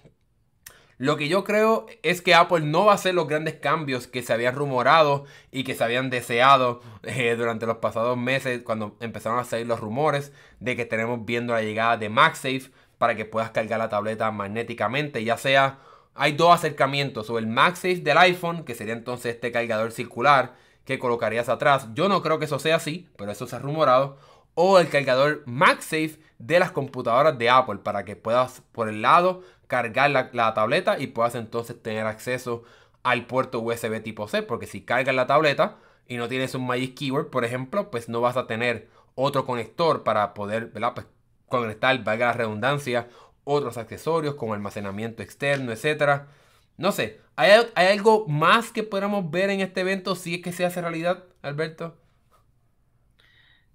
Lo 0.99 1.17
que 1.17 1.29
yo 1.29 1.45
creo 1.45 1.87
es 2.03 2.23
que 2.23 2.35
Apple 2.35 2.61
no 2.61 2.87
va 2.87 2.93
a 2.93 2.95
hacer 2.95 3.15
los 3.15 3.29
grandes 3.29 3.55
cambios 3.55 4.07
que 4.07 4.23
se 4.23 4.33
habían 4.33 4.55
rumorado 4.55 5.25
y 5.53 5.65
que 5.65 5.75
se 5.75 5.85
habían 5.85 6.09
deseado 6.09 6.81
eh, 7.03 7.35
durante 7.37 7.67
los 7.67 7.79
pasados 7.79 8.17
meses 8.17 8.63
cuando 8.63 8.97
empezaron 9.01 9.39
a 9.39 9.45
salir 9.45 9.67
los 9.67 9.81
rumores 9.81 10.33
de 10.61 10.75
que 10.75 10.87
tenemos 10.87 11.25
viendo 11.25 11.53
la 11.53 11.63
llegada 11.63 11.99
de 11.99 12.09
MagSafe 12.09 12.71
para 12.97 13.15
que 13.15 13.27
puedas 13.27 13.51
cargar 13.51 13.79
la 13.79 13.91
tableta 13.91 14.31
magnéticamente, 14.31 15.23
ya 15.23 15.37
sea 15.37 15.81
hay 16.17 16.33
dos 16.33 16.55
acercamientos, 16.55 17.29
o 17.31 17.39
el 17.39 17.47
MagSafe 17.47 17.97
del 17.97 18.19
iPhone, 18.19 18.65
que 18.65 18.75
sería 18.75 18.95
entonces 18.95 19.35
este 19.35 19.53
cargador 19.53 19.93
circular 19.93 20.55
que 20.85 20.99
colocarías 20.99 21.49
atrás. 21.49 21.89
Yo 21.95 22.09
no 22.09 22.23
creo 22.23 22.39
que 22.39 22.47
eso 22.47 22.59
sea 22.59 22.77
así, 22.77 23.09
pero 23.17 23.31
eso 23.31 23.47
se 23.47 23.57
ha 23.57 23.59
rumorado. 23.59 24.17
O 24.55 24.79
el 24.79 24.89
cargador 24.89 25.43
MagSafe 25.45 26.19
de 26.39 26.59
las 26.59 26.71
computadoras 26.71 27.37
de 27.37 27.51
Apple 27.51 27.81
para 27.83 28.05
que 28.05 28.17
puedas 28.17 28.63
por 28.73 28.89
el 28.89 29.03
lado 29.03 29.43
cargar 29.67 30.11
la, 30.11 30.55
tableta 30.55 30.99
y 30.99 31.09
puedas 31.09 31.35
entonces 31.35 31.81
tener 31.83 32.07
acceso 32.07 32.65
al 33.03 33.27
puerto 33.27 33.61
USB 33.61 34.03
tipo 34.03 34.29
C. 34.29 34.43
Porque 34.43 34.67
si 34.67 34.83
cargas 34.83 35.15
la 35.15 35.27
tableta 35.27 35.79
y 36.07 36.17
no 36.17 36.29
tienes 36.29 36.55
un 36.55 36.67
Magic 36.67 36.97
Keyboard, 36.97 37.31
por 37.31 37.45
ejemplo, 37.45 37.91
pues 37.91 38.09
no 38.09 38.21
vas 38.21 38.37
a 38.37 38.47
tener 38.47 38.89
otro 39.15 39.47
conector 39.47 40.05
para 40.05 40.35
poder 40.35 40.71
pues, 40.71 41.07
conectar, 41.49 42.03
valga 42.05 42.27
la 42.27 42.33
redundancia, 42.33 43.09
otros 43.45 43.79
accesorios 43.79 44.35
como 44.35 44.55
almacenamiento 44.55 45.23
externo, 45.23 45.73
etcétera. 45.73 46.29
No 46.77 46.93
sé, 46.93 47.21
¿hay, 47.37 47.53
algo 47.75 48.27
más 48.29 48.71
que 48.71 48.83
podamos 48.83 49.31
ver 49.31 49.51
en 49.51 49.61
este 49.61 49.81
evento 49.81 50.15
si 50.15 50.37
es 50.37 50.43
que 50.43 50.53
se 50.53 50.65
hace 50.65 50.83
realidad, 50.83 51.25
Alberto? 51.43 51.97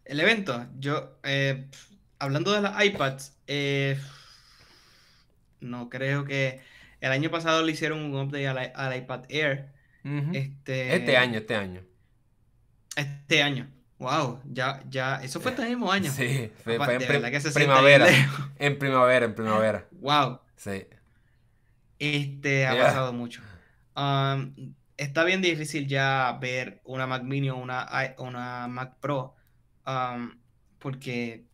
El 0.05 0.19
evento, 0.19 0.67
yo, 0.77 1.17
eh, 1.23 1.67
hablando 2.19 2.51
de 2.51 2.61
las 2.61 2.83
iPads, 2.83 3.37
eh, 3.47 3.99
no 5.61 5.89
creo 5.89 6.25
que. 6.25 6.59
El 6.99 7.11
año 7.11 7.31
pasado 7.31 7.63
le 7.63 7.71
hicieron 7.71 7.99
un 7.99 8.15
update 8.15 8.47
al, 8.47 8.95
iPad 8.97 9.23
Air. 9.29 9.71
este, 10.33 10.95
este 10.95 11.17
año, 11.17 11.39
este 11.39 11.55
año. 11.55 11.81
Este 12.95 13.41
año. 13.41 13.67
Wow, 14.01 14.41
ya, 14.45 14.81
ya, 14.89 15.21
eso 15.23 15.39
fue 15.39 15.51
este 15.51 15.63
mismo 15.67 15.91
año. 15.91 16.11
Sí, 16.11 16.51
fue, 16.63 16.75
en 16.75 17.53
primavera. 17.53 18.07
En 18.57 18.79
primavera, 18.79 19.25
en 19.25 19.35
primavera. 19.35 19.87
Wow. 19.91 20.39
Sí. 20.55 20.87
Este 21.99 22.65
ha 22.65 22.75
pasado 22.75 23.13
mucho. 23.13 23.41
Um, 23.95 24.73
está 24.97 25.23
bien 25.23 25.43
difícil 25.43 25.87
ya 25.87 26.35
ver 26.41 26.81
una 26.83 27.05
Mac 27.05 27.21
Mini 27.21 27.51
o 27.51 27.57
una, 27.57 27.87
una 28.17 28.67
Mac 28.67 28.97
Pro. 28.99 29.35
Um, 29.85 30.39
porque 30.79 31.45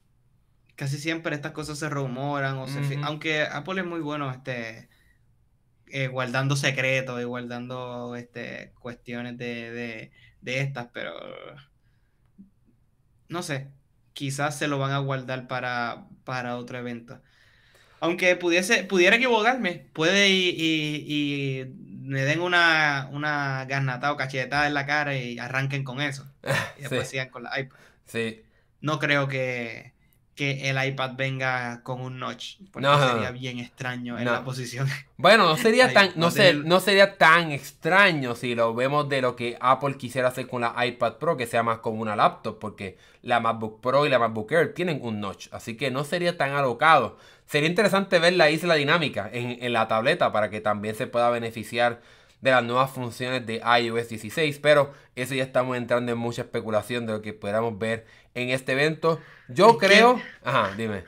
casi 0.78 0.99
siempre 0.99 1.36
estas 1.36 1.51
cosas 1.51 1.80
se 1.80 1.89
rumoran, 1.89 2.57
o 2.59 2.67
se 2.67 2.80
aunque 3.03 3.41
Apple 3.41 3.82
es 3.82 3.88
muy 3.88 3.99
bueno 3.99 4.32
este, 4.32 4.88
eh, 5.88 6.07
guardando 6.07 6.55
secretos 6.55 7.19
y 7.19 7.23
guardando 7.23 8.15
este, 8.15 8.73
cuestiones 8.80 9.38
de, 9.38 10.11
estas, 10.45 10.88
pero 10.93 11.13
no 13.28 13.41
sé, 13.41 13.69
quizás 14.13 14.57
se 14.57 14.67
lo 14.67 14.78
van 14.78 14.91
a 14.91 14.99
guardar 14.99 15.47
para, 15.47 16.05
para 16.23 16.55
otro 16.55 16.78
evento. 16.78 17.21
Aunque 17.99 18.36
pudiese, 18.36 18.84
pudiera 18.84 19.15
equivocarme, 19.15 19.89
puede 19.93 20.30
y, 20.30 20.53
y, 20.55 21.65
me 22.07 22.21
den 22.21 22.39
una, 22.39 23.09
una 23.11 23.65
garnata 23.65 24.11
o 24.11 24.15
cachetada 24.15 24.67
en 24.67 24.75
la 24.75 24.86
cara 24.86 25.17
y 25.17 25.39
arranquen 25.39 25.84
con 25.84 26.01
eso. 26.01 26.32
Y 26.78 26.82
después 26.82 27.09
sigan 27.09 27.30
con 27.30 27.43
la 27.43 27.59
iPad. 27.59 27.80
Sí. 28.05 28.43
No 28.80 28.99
creo 28.99 29.28
que, 29.28 29.97
que 30.38 30.70
el 30.70 30.82
iPad 30.82 31.14
venga 31.18 31.82
con 31.82 32.00
un 32.00 32.20
notch, 32.20 32.58
porque 32.72 32.88
sería 32.88 33.32
bien 33.32 33.58
extraño 33.58 34.18
en 34.18 34.26
la 34.26 34.46
posición. 34.46 34.88
Bueno, 35.20 35.46
no 35.46 35.58
sería 35.58 35.92
tan 35.92 36.12
no, 36.16 36.30
no 36.64 36.80
sería 36.80 37.18
tan 37.18 37.52
extraño 37.52 38.36
si 38.36 38.54
lo 38.54 38.76
vemos 38.76 39.10
de 39.10 39.22
lo 39.22 39.36
que 39.36 39.58
Apple 39.60 39.98
quisiera 39.98 40.28
hacer 40.28 40.46
con 40.46 40.62
la 40.62 40.76
iPad 40.86 41.14
Pro, 41.14 41.36
que 41.36 41.48
sea 41.48 41.64
más 41.64 41.80
como 41.80 42.04
una 42.04 42.16
laptop, 42.16 42.60
porque 42.60 43.00
la 43.24 43.40
MacBook 43.40 43.82
Pro 43.82 44.06
y 44.06 44.10
la 44.10 44.20
MacBook 44.20 44.52
Air 44.52 44.76
tienen 44.76 45.00
un 45.02 45.20
notch, 45.20 45.48
así 45.52 45.76
que 45.76 45.90
no 45.90 46.04
sería 46.04 46.38
tan 46.38 46.52
alocado. 46.52 47.18
Sería 47.48 47.68
interesante 47.68 48.20
ver 48.20 48.34
la 48.34 48.52
isla 48.52 48.76
dinámica 48.76 49.28
en, 49.34 49.64
en 49.64 49.74
la 49.74 49.88
tableta 49.88 50.32
para 50.32 50.52
que 50.52 50.62
también 50.62 50.94
se 50.94 51.08
pueda 51.08 51.32
beneficiar 51.32 52.00
de 52.42 52.52
las 52.52 52.64
nuevas 52.64 52.92
funciones 52.92 53.46
de 53.46 53.62
iOS 53.82 54.10
16, 54.10 54.60
pero 54.60 54.94
eso 55.16 55.34
ya 55.34 55.44
estamos 55.44 55.76
entrando 55.78 56.12
en 56.12 56.18
mucha 56.18 56.44
especulación 56.44 57.06
de 57.06 57.14
lo 57.14 57.22
que 57.22 57.34
podamos 57.34 57.78
ver 57.80 58.06
en 58.36 58.50
este 58.50 58.74
evento. 58.74 59.20
Yo 59.48 59.78
creo... 59.78 60.22
Ajá, 60.44 60.72
dime. 60.78 61.04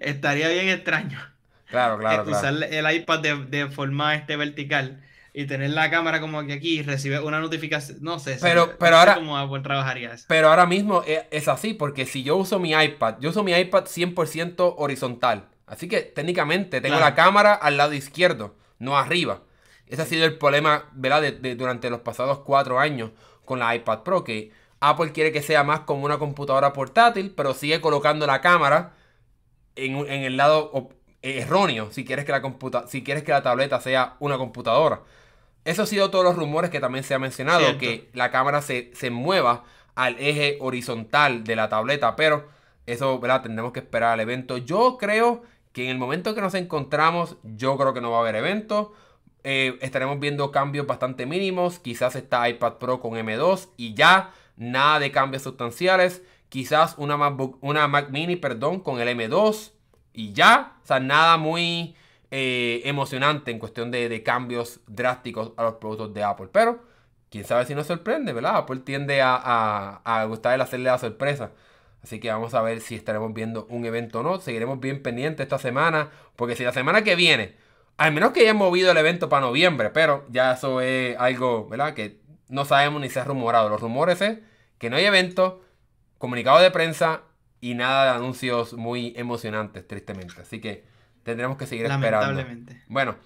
Estaría 0.00 0.48
bien 0.48 0.68
extraño. 0.68 1.20
Claro, 1.66 1.98
claro. 1.98 2.30
Usar 2.30 2.54
el 2.62 2.90
iPad 2.96 3.20
de, 3.20 3.36
de 3.44 3.66
forma 3.68 4.14
este 4.14 4.36
vertical 4.36 5.02
y 5.38 5.46
tener 5.46 5.70
la 5.70 5.88
cámara 5.90 6.20
como 6.20 6.44
que 6.46 6.54
aquí 6.54 6.80
y 6.80 6.82
recibir 6.82 7.20
una 7.20 7.38
notificación. 7.40 7.98
No 8.00 8.18
sé, 8.18 8.38
pero, 8.40 8.76
pero 8.76 8.96
ahora, 8.96 9.14
cómo 9.14 9.62
trabajaría 9.62 10.12
eso. 10.12 10.24
Pero 10.26 10.48
ahora 10.48 10.66
mismo 10.66 11.04
es, 11.06 11.46
así, 11.46 11.74
porque 11.74 12.06
si 12.06 12.22
yo 12.22 12.36
uso 12.36 12.58
mi 12.58 12.72
iPad, 12.72 13.16
yo 13.20 13.30
uso 13.30 13.44
mi 13.44 13.52
iPad 13.52 13.84
100% 13.84 14.74
horizontal. 14.76 15.44
Así 15.66 15.86
que 15.86 16.00
técnicamente 16.00 16.80
tengo 16.80 16.98
la 16.98 17.14
cámara 17.14 17.54
al 17.54 17.76
lado 17.76 17.92
izquierdo, 17.92 18.56
no 18.78 18.98
arriba. 18.98 19.42
Ese 19.88 20.02
ha 20.02 20.06
sido 20.06 20.24
el 20.24 20.38
problema, 20.38 20.86
¿verdad? 20.92 21.22
De, 21.22 21.54
durante 21.56 21.90
los 21.90 22.00
pasados 22.00 22.40
cuatro 22.40 22.78
años 22.78 23.10
con 23.44 23.58
la 23.58 23.74
iPad 23.74 24.02
Pro, 24.02 24.24
que 24.24 24.52
Apple 24.80 25.12
quiere 25.12 25.32
que 25.32 25.42
sea 25.42 25.64
más 25.64 25.80
como 25.80 26.04
una 26.04 26.18
computadora 26.18 26.72
portátil, 26.72 27.32
pero 27.36 27.54
sigue 27.54 27.80
colocando 27.80 28.26
la 28.26 28.40
cámara 28.40 28.94
en, 29.74 29.96
el 30.06 30.36
lado 30.36 30.90
erróneo, 31.22 31.90
si 31.90 32.04
quieres, 32.04 32.24
que 32.24 32.32
la 32.32 32.42
computa 32.42 32.86
si 32.88 33.02
quieres 33.02 33.24
que 33.24 33.32
la 33.32 33.42
tableta 33.42 33.80
sea 33.80 34.16
una 34.20 34.38
computadora. 34.38 35.02
Eso 35.64 35.82
ha 35.82 35.86
sido 35.86 36.10
todos 36.10 36.24
los 36.24 36.36
rumores 36.36 36.70
que 36.70 36.80
también 36.80 37.04
se 37.04 37.14
ha 37.14 37.18
mencionado, 37.18 37.78
que 37.78 38.08
la 38.12 38.30
cámara 38.30 38.62
se, 38.62 38.90
se 38.94 39.10
mueva 39.10 39.64
al 39.94 40.16
eje 40.18 40.58
horizontal 40.60 41.44
de 41.44 41.56
la 41.56 41.68
tableta, 41.68 42.14
pero 42.14 42.46
eso, 42.86 43.18
¿verdad? 43.18 43.42
Tendremos 43.42 43.72
que 43.72 43.80
esperar 43.80 44.12
al 44.12 44.20
evento. 44.20 44.56
Yo 44.56 44.96
creo 44.98 45.42
que 45.72 45.84
en 45.84 45.90
el 45.90 45.98
momento 45.98 46.34
que 46.34 46.40
nos 46.40 46.54
encontramos, 46.54 47.36
yo 47.42 47.76
creo 47.76 47.92
que 47.92 48.00
no 48.00 48.10
va 48.10 48.18
a 48.18 48.20
haber 48.20 48.36
evento. 48.36 48.94
Eh, 49.44 49.78
estaremos 49.80 50.18
viendo 50.20 50.50
cambios 50.50 50.86
bastante 50.86 51.26
mínimos. 51.26 51.78
Quizás 51.78 52.16
está 52.16 52.48
iPad 52.48 52.74
Pro 52.74 53.00
con 53.00 53.12
M2 53.12 53.70
y 53.76 53.94
ya 53.94 54.32
nada 54.56 54.98
de 54.98 55.10
cambios 55.10 55.42
sustanciales. 55.42 56.22
Quizás 56.48 56.94
una, 56.98 57.16
una 57.60 57.88
Mac 57.88 58.10
Mini 58.10 58.36
perdón, 58.36 58.80
con 58.80 59.00
el 59.00 59.08
M2 59.08 59.72
y 60.12 60.32
ya. 60.32 60.78
O 60.82 60.86
sea, 60.86 61.00
nada 61.00 61.36
muy 61.36 61.94
eh, 62.30 62.82
emocionante 62.84 63.50
en 63.50 63.58
cuestión 63.58 63.90
de, 63.90 64.22
cambios 64.22 64.80
drásticos 64.86 65.52
a 65.56 65.64
los 65.64 65.74
productos 65.74 66.14
de 66.14 66.24
Apple. 66.24 66.48
Pero 66.52 66.82
quién 67.30 67.44
sabe 67.44 67.66
si 67.66 67.74
nos 67.74 67.86
sorprende, 67.86 68.32
¿verdad? 68.32 68.56
Apple 68.56 68.80
tiende 68.80 69.22
a, 69.22 69.36
a, 69.36 70.00
a 70.04 70.24
gustar 70.24 70.54
el 70.54 70.60
hacerle 70.60 70.86
la 70.90 70.98
sorpresa. 70.98 71.52
Así 72.02 72.20
que 72.20 72.30
vamos 72.30 72.54
a 72.54 72.62
ver 72.62 72.80
si 72.80 72.94
estaremos 72.94 73.32
viendo 73.34 73.66
un 73.70 73.84
evento 73.84 74.20
o 74.20 74.22
no. 74.22 74.40
Seguiremos 74.40 74.80
bien 74.80 75.02
pendientes 75.02 75.44
esta 75.44 75.58
semana. 75.58 76.10
Porque 76.36 76.56
si 76.56 76.64
la 76.64 76.72
semana 76.72 77.02
que 77.02 77.16
viene 77.16 77.56
Al 77.98 78.12
menos 78.12 78.32
que 78.32 78.40
hayan 78.40 78.56
movido 78.56 78.92
el 78.92 78.96
evento 78.96 79.28
para 79.28 79.44
noviembre, 79.44 79.90
pero 79.90 80.24
ya 80.30 80.52
eso 80.52 80.80
es 80.80 81.16
algo, 81.18 81.68
¿verdad? 81.68 81.94
Que 81.94 82.20
no 82.48 82.64
sabemos 82.64 83.00
ni 83.00 83.10
se 83.10 83.20
ha 83.20 83.24
rumorado. 83.24 83.68
Los 83.68 83.80
rumores 83.80 84.20
es 84.20 84.38
que 84.78 84.88
no 84.88 84.96
hay 84.96 85.04
evento, 85.04 85.62
comunicado 86.16 86.60
de 86.60 86.70
prensa 86.70 87.22
y 87.60 87.74
nada 87.74 88.04
de 88.04 88.10
anuncios 88.10 88.74
muy 88.74 89.12
emocionantes, 89.16 89.86
tristemente. 89.86 90.40
Así 90.40 90.60
que 90.60 90.84
tendremos 91.24 91.58
que 91.58 91.66
seguir 91.66 91.86
esperando. 91.86 92.44
Bueno, 92.86 93.16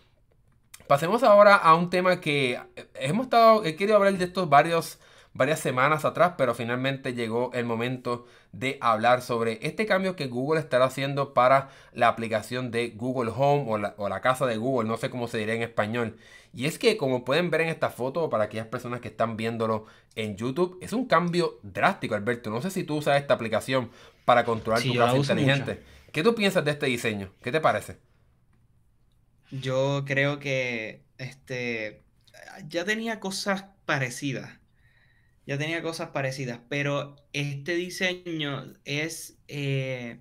pasemos 0.86 1.22
ahora 1.22 1.54
a 1.54 1.74
un 1.74 1.90
tema 1.90 2.20
que 2.20 2.58
hemos 2.94 3.26
estado, 3.26 3.64
he 3.64 3.76
querido 3.76 3.98
hablar 3.98 4.14
de 4.14 4.24
estos 4.24 4.48
varios 4.48 4.98
varias 5.34 5.60
semanas 5.60 6.04
atrás, 6.04 6.34
pero 6.36 6.54
finalmente 6.54 7.14
llegó 7.14 7.50
el 7.54 7.64
momento 7.64 8.26
de 8.52 8.78
hablar 8.80 9.22
sobre 9.22 9.58
este 9.62 9.86
cambio 9.86 10.14
que 10.16 10.26
Google 10.26 10.60
estará 10.60 10.86
haciendo 10.86 11.32
para 11.32 11.70
la 11.92 12.08
aplicación 12.08 12.70
de 12.70 12.90
Google 12.90 13.32
Home 13.34 13.64
o 13.68 13.78
la, 13.78 13.94
o 13.96 14.08
la 14.08 14.20
casa 14.20 14.46
de 14.46 14.56
Google, 14.56 14.88
no 14.88 14.96
sé 14.96 15.10
cómo 15.10 15.28
se 15.28 15.38
diría 15.38 15.54
en 15.54 15.62
español. 15.62 16.18
Y 16.54 16.66
es 16.66 16.78
que 16.78 16.98
como 16.98 17.24
pueden 17.24 17.50
ver 17.50 17.62
en 17.62 17.68
esta 17.68 17.88
foto, 17.88 18.28
para 18.28 18.44
aquellas 18.44 18.66
personas 18.66 19.00
que 19.00 19.08
están 19.08 19.36
viéndolo 19.36 19.86
en 20.16 20.36
YouTube, 20.36 20.78
es 20.82 20.92
un 20.92 21.06
cambio 21.06 21.58
drástico, 21.62 22.14
Alberto. 22.14 22.50
No 22.50 22.60
sé 22.60 22.70
si 22.70 22.84
tú 22.84 22.96
usas 22.96 23.18
esta 23.18 23.34
aplicación 23.34 23.90
para 24.26 24.44
controlar 24.44 24.82
tu 24.82 24.94
casa 24.94 25.16
inteligente. 25.16 25.82
¿Qué 26.12 26.22
tú 26.22 26.34
piensas 26.34 26.62
de 26.64 26.72
este 26.72 26.86
diseño? 26.86 27.32
¿Qué 27.42 27.50
te 27.50 27.60
parece? 27.60 27.96
Yo 29.50 30.04
creo 30.06 30.38
que 30.38 31.02
este 31.16 32.02
ya 32.68 32.84
tenía 32.84 33.18
cosas 33.18 33.64
parecidas 33.86 34.61
ya 35.46 35.58
tenía 35.58 35.82
cosas 35.82 36.10
parecidas, 36.10 36.60
pero 36.68 37.16
este 37.32 37.74
diseño 37.74 38.74
es, 38.84 39.38
eh, 39.48 40.18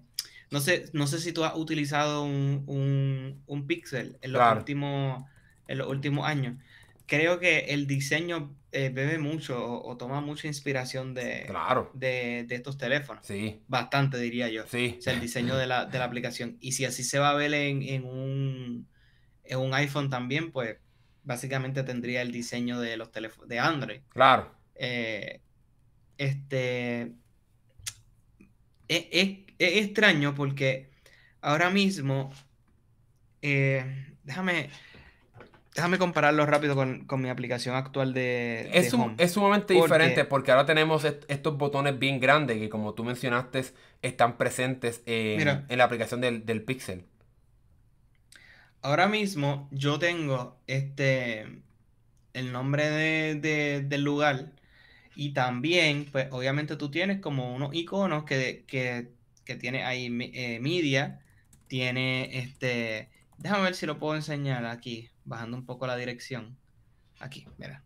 no, 0.49 0.59
sé, 0.59 0.89
no 0.93 1.07
sé 1.07 1.19
si 1.19 1.31
tú 1.31 1.43
has 1.43 1.55
utilizado 1.55 2.23
un, 2.23 3.43
un, 3.45 3.67
Pixel 3.67 4.17
en 4.21 4.31
los, 4.31 4.57
últimos, 4.57 5.23
en 5.67 5.77
los 5.77 5.87
últimos 5.87 6.27
años. 6.27 6.57
Creo 7.05 7.39
que 7.39 7.59
el 7.69 7.87
diseño 7.87 8.55
eh, 8.71 8.89
bebe 8.89 9.19
mucho 9.19 9.81
o, 9.83 9.97
toma 9.97 10.21
mucha 10.21 10.47
inspiración 10.47 11.13
de, 11.13 11.43
claro. 11.47 11.91
de, 11.93 12.47
estos 12.49 12.77
teléfonos. 12.77 13.25
Sí. 13.25 13.61
Bastante, 13.67 14.17
diría 14.17 14.49
yo. 14.49 14.65
Sí. 14.65 14.95
O 14.97 15.01
sea, 15.01 15.13
el 15.13 15.19
diseño 15.19 15.55
de 15.55 15.67
la, 15.67 15.85
de 15.85 15.99
la 15.99 16.05
aplicación. 16.05 16.57
Y 16.61 16.71
si 16.71 16.85
así 16.85 17.03
se 17.03 17.19
va 17.19 17.31
a 17.31 17.35
ver 17.35 17.53
en, 17.53 17.83
en, 17.83 18.05
un, 18.05 18.87
en 19.43 19.59
un 19.59 19.73
iPhone 19.73 20.09
también, 20.09 20.51
pues 20.51 20.77
básicamente 21.23 21.83
tendría 21.83 22.21
el 22.21 22.31
diseño 22.31 22.79
de 22.79 22.97
los 22.97 23.11
teléfonos 23.11 23.47
de 23.49 23.59
Android. 23.59 24.01
Claro. 24.09 24.60
Eh, 24.83 25.41
este, 26.17 27.13
es, 28.87 29.37
extraño 29.59 30.33
porque 30.33 30.89
ahora 31.39 31.69
mismo, 31.69 32.33
eh, 33.43 33.85
déjame, 34.23 34.71
déjame 35.75 35.99
compararlo 35.99 36.47
rápido 36.47 36.73
con, 36.75 37.21
mi 37.21 37.29
aplicación 37.29 37.75
actual 37.75 38.15
de, 38.15 38.71
es, 38.73 38.91
es 39.19 39.31
sumamente 39.31 39.75
diferente 39.75 40.25
porque 40.25 40.49
ahora 40.51 40.65
tenemos 40.65 41.05
estos 41.05 41.57
botones 41.59 41.99
bien 41.99 42.19
grandes 42.19 42.57
que 42.57 42.69
como 42.69 42.95
tú 42.95 43.03
mencionaste 43.03 43.63
están 44.01 44.35
presentes 44.39 45.03
en, 45.05 45.67
la 45.69 45.83
aplicación 45.83 46.21
del, 46.21 46.43
del, 46.47 46.63
Pixel. 46.63 47.05
Ahora 48.81 49.07
mismo 49.07 49.69
yo 49.69 49.99
tengo 49.99 50.59
este 50.65 51.61
el 52.33 52.51
nombre 52.51 53.35
del 53.35 54.03
lugar 54.03 54.53
y 55.15 55.33
también, 55.33 56.07
pues 56.11 56.27
obviamente 56.31 56.75
tú 56.75 56.89
tienes 56.89 57.19
como 57.19 57.53
unos 57.53 57.73
iconos 57.73 58.23
que, 58.25 58.63
que, 58.67 59.09
tiene 59.59 59.83
ahí 59.83 60.05
eh, 60.33 60.59
media, 60.61 61.19
tiene 61.67 62.39
este, 62.39 63.09
déjame 63.37 63.63
ver 63.63 63.75
si 63.75 63.85
lo 63.85 63.99
puedo 63.99 64.15
enseñar 64.15 64.65
aquí, 64.65 65.09
bajando 65.25 65.57
un 65.57 65.65
poco 65.65 65.87
la 65.87 65.97
dirección. 65.97 66.57
Aquí, 67.19 67.45
mira. 67.57 67.83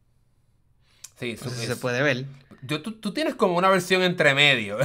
Sí, 1.20 1.38
se 1.38 1.76
puede 1.78 2.02
ver. 2.04 2.26
Yo, 2.62 2.82
tú, 2.82 3.14
tienes 3.14 3.36
como 3.36 3.58
una 3.58 3.70
versión 3.70 4.04
entre 4.04 4.34
medio. 4.34 4.78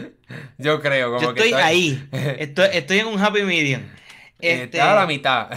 Yo 0.58 0.80
creo. 0.80 1.14
Como 1.14 1.22
Yo 1.22 1.30
estoy, 1.30 1.52
ahí. 1.52 2.08
Estoy, 2.12 2.98
en 2.98 3.06
un 3.06 3.20
happy 3.20 3.42
medium. 3.42 3.82
Este... 4.38 4.64
Está 4.64 4.92
a 4.92 4.96
la 4.96 5.06
mitad. 5.06 5.50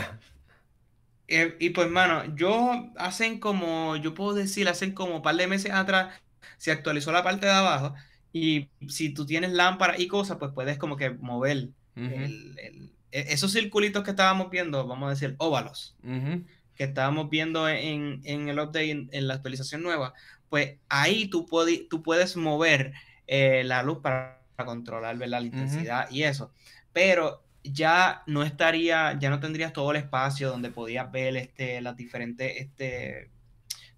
Eh, 1.28 1.56
y 1.60 1.72
pues, 1.72 1.90
mano, 1.90 2.24
yo 2.36 2.92
hacen 2.98 3.40
como, 3.40 3.96
yo 3.96 4.14
puedo 4.14 4.36
decir, 4.36 4.70
hacen 4.70 4.92
como 4.92 5.16
un 5.16 5.22
par 5.24 5.36
de 5.36 5.48
meses 5.48 5.72
atrás, 5.72 6.14
se 6.58 6.72
actualizó 6.72 7.12
la 7.12 7.24
parte 7.24 7.46
de 7.46 7.52
abajo 7.52 7.94
y 8.34 8.70
si 8.90 9.14
tú 9.14 9.26
tienes 9.26 9.52
lámparas 9.52 10.00
y 10.00 10.08
cosas, 10.08 10.38
pues 10.38 10.52
puedes 10.54 10.78
como 10.78 10.98
que 10.98 11.10
mover 11.12 11.70
e, 11.96 12.90
esos 13.12 13.54
circulitos 13.54 14.04
que 14.04 14.12
estábamos 14.12 14.50
viendo, 14.50 14.86
vamos 14.86 15.08
a 15.08 15.12
decir, 15.12 15.36
óvalos, 15.38 15.96
que 16.76 16.84
estábamos 16.84 17.30
viendo 17.30 17.70
en, 17.70 18.22
el 18.26 18.60
update, 18.60 19.08
en, 19.12 19.28
la 19.28 19.36
actualización 19.36 19.84
nueva, 19.84 20.14
pues 20.50 20.78
ahí 20.90 21.28
tú, 21.28 21.46
puedes, 21.46 21.88
tú 21.88 22.04
puedes 22.04 22.36
mover 22.36 22.94
eh, 23.28 23.64
la 23.64 23.84
luz 23.84 24.00
para, 24.02 24.42
controlar 24.66 25.18
la 25.18 25.42
intensidad 25.42 26.10
y 26.10 26.24
eso. 26.24 26.52
Pero 26.94 27.46
ya 27.66 28.24
no 28.28 28.44
estaría, 28.44 29.18
ya 29.20 29.30
no 29.30 29.40
tendrías 29.40 29.74
todo 29.74 29.92
el 29.92 29.98
espacio 29.98 30.50
donde 30.50 30.70
podías 30.70 31.12
ver 31.12 31.36
este, 31.36 31.82
las 31.82 31.96
diferentes 31.98 32.54
este, 32.58 33.32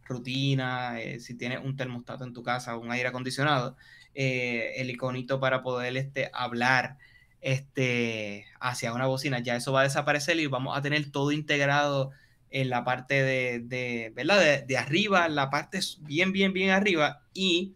rutina, 0.08 1.00
eh, 1.00 1.20
si 1.20 1.36
tienes 1.36 1.60
un 1.64 1.76
termostato 1.76 2.24
en 2.24 2.34
tu 2.34 2.44
casa 2.44 2.76
o 2.76 2.80
un 2.80 2.92
aire 2.92 3.10
acondicionado, 3.10 3.76
eh, 4.16 4.74
el 4.78 4.90
iconito 4.90 5.40
para 5.40 5.62
poder 5.62 5.96
este, 5.98 6.30
hablar 6.34 6.98
este, 7.42 8.46
hacia 8.60 8.94
una 8.94 9.06
bocina, 9.06 9.40
ya 9.40 9.56
eso 9.56 9.72
va 9.72 9.82
a 9.82 9.84
desaparecer 9.84 10.40
y 10.40 10.48
vamos 10.48 10.78
a 10.78 10.82
tener 10.82 11.12
todo 11.12 11.32
integrado 11.32 12.12
en 12.50 12.70
la 12.70 12.84
parte 12.84 13.24
de, 13.24 13.60
de 13.60 14.12
¿verdad? 14.16 14.66
De, 14.66 14.78
arriba, 14.78 15.28
la 15.30 15.50
parte 15.50 15.80
bien, 16.00 16.32
bien, 16.32 16.54
bien 16.54 16.70
arriba 16.72 17.22
y 17.34 17.74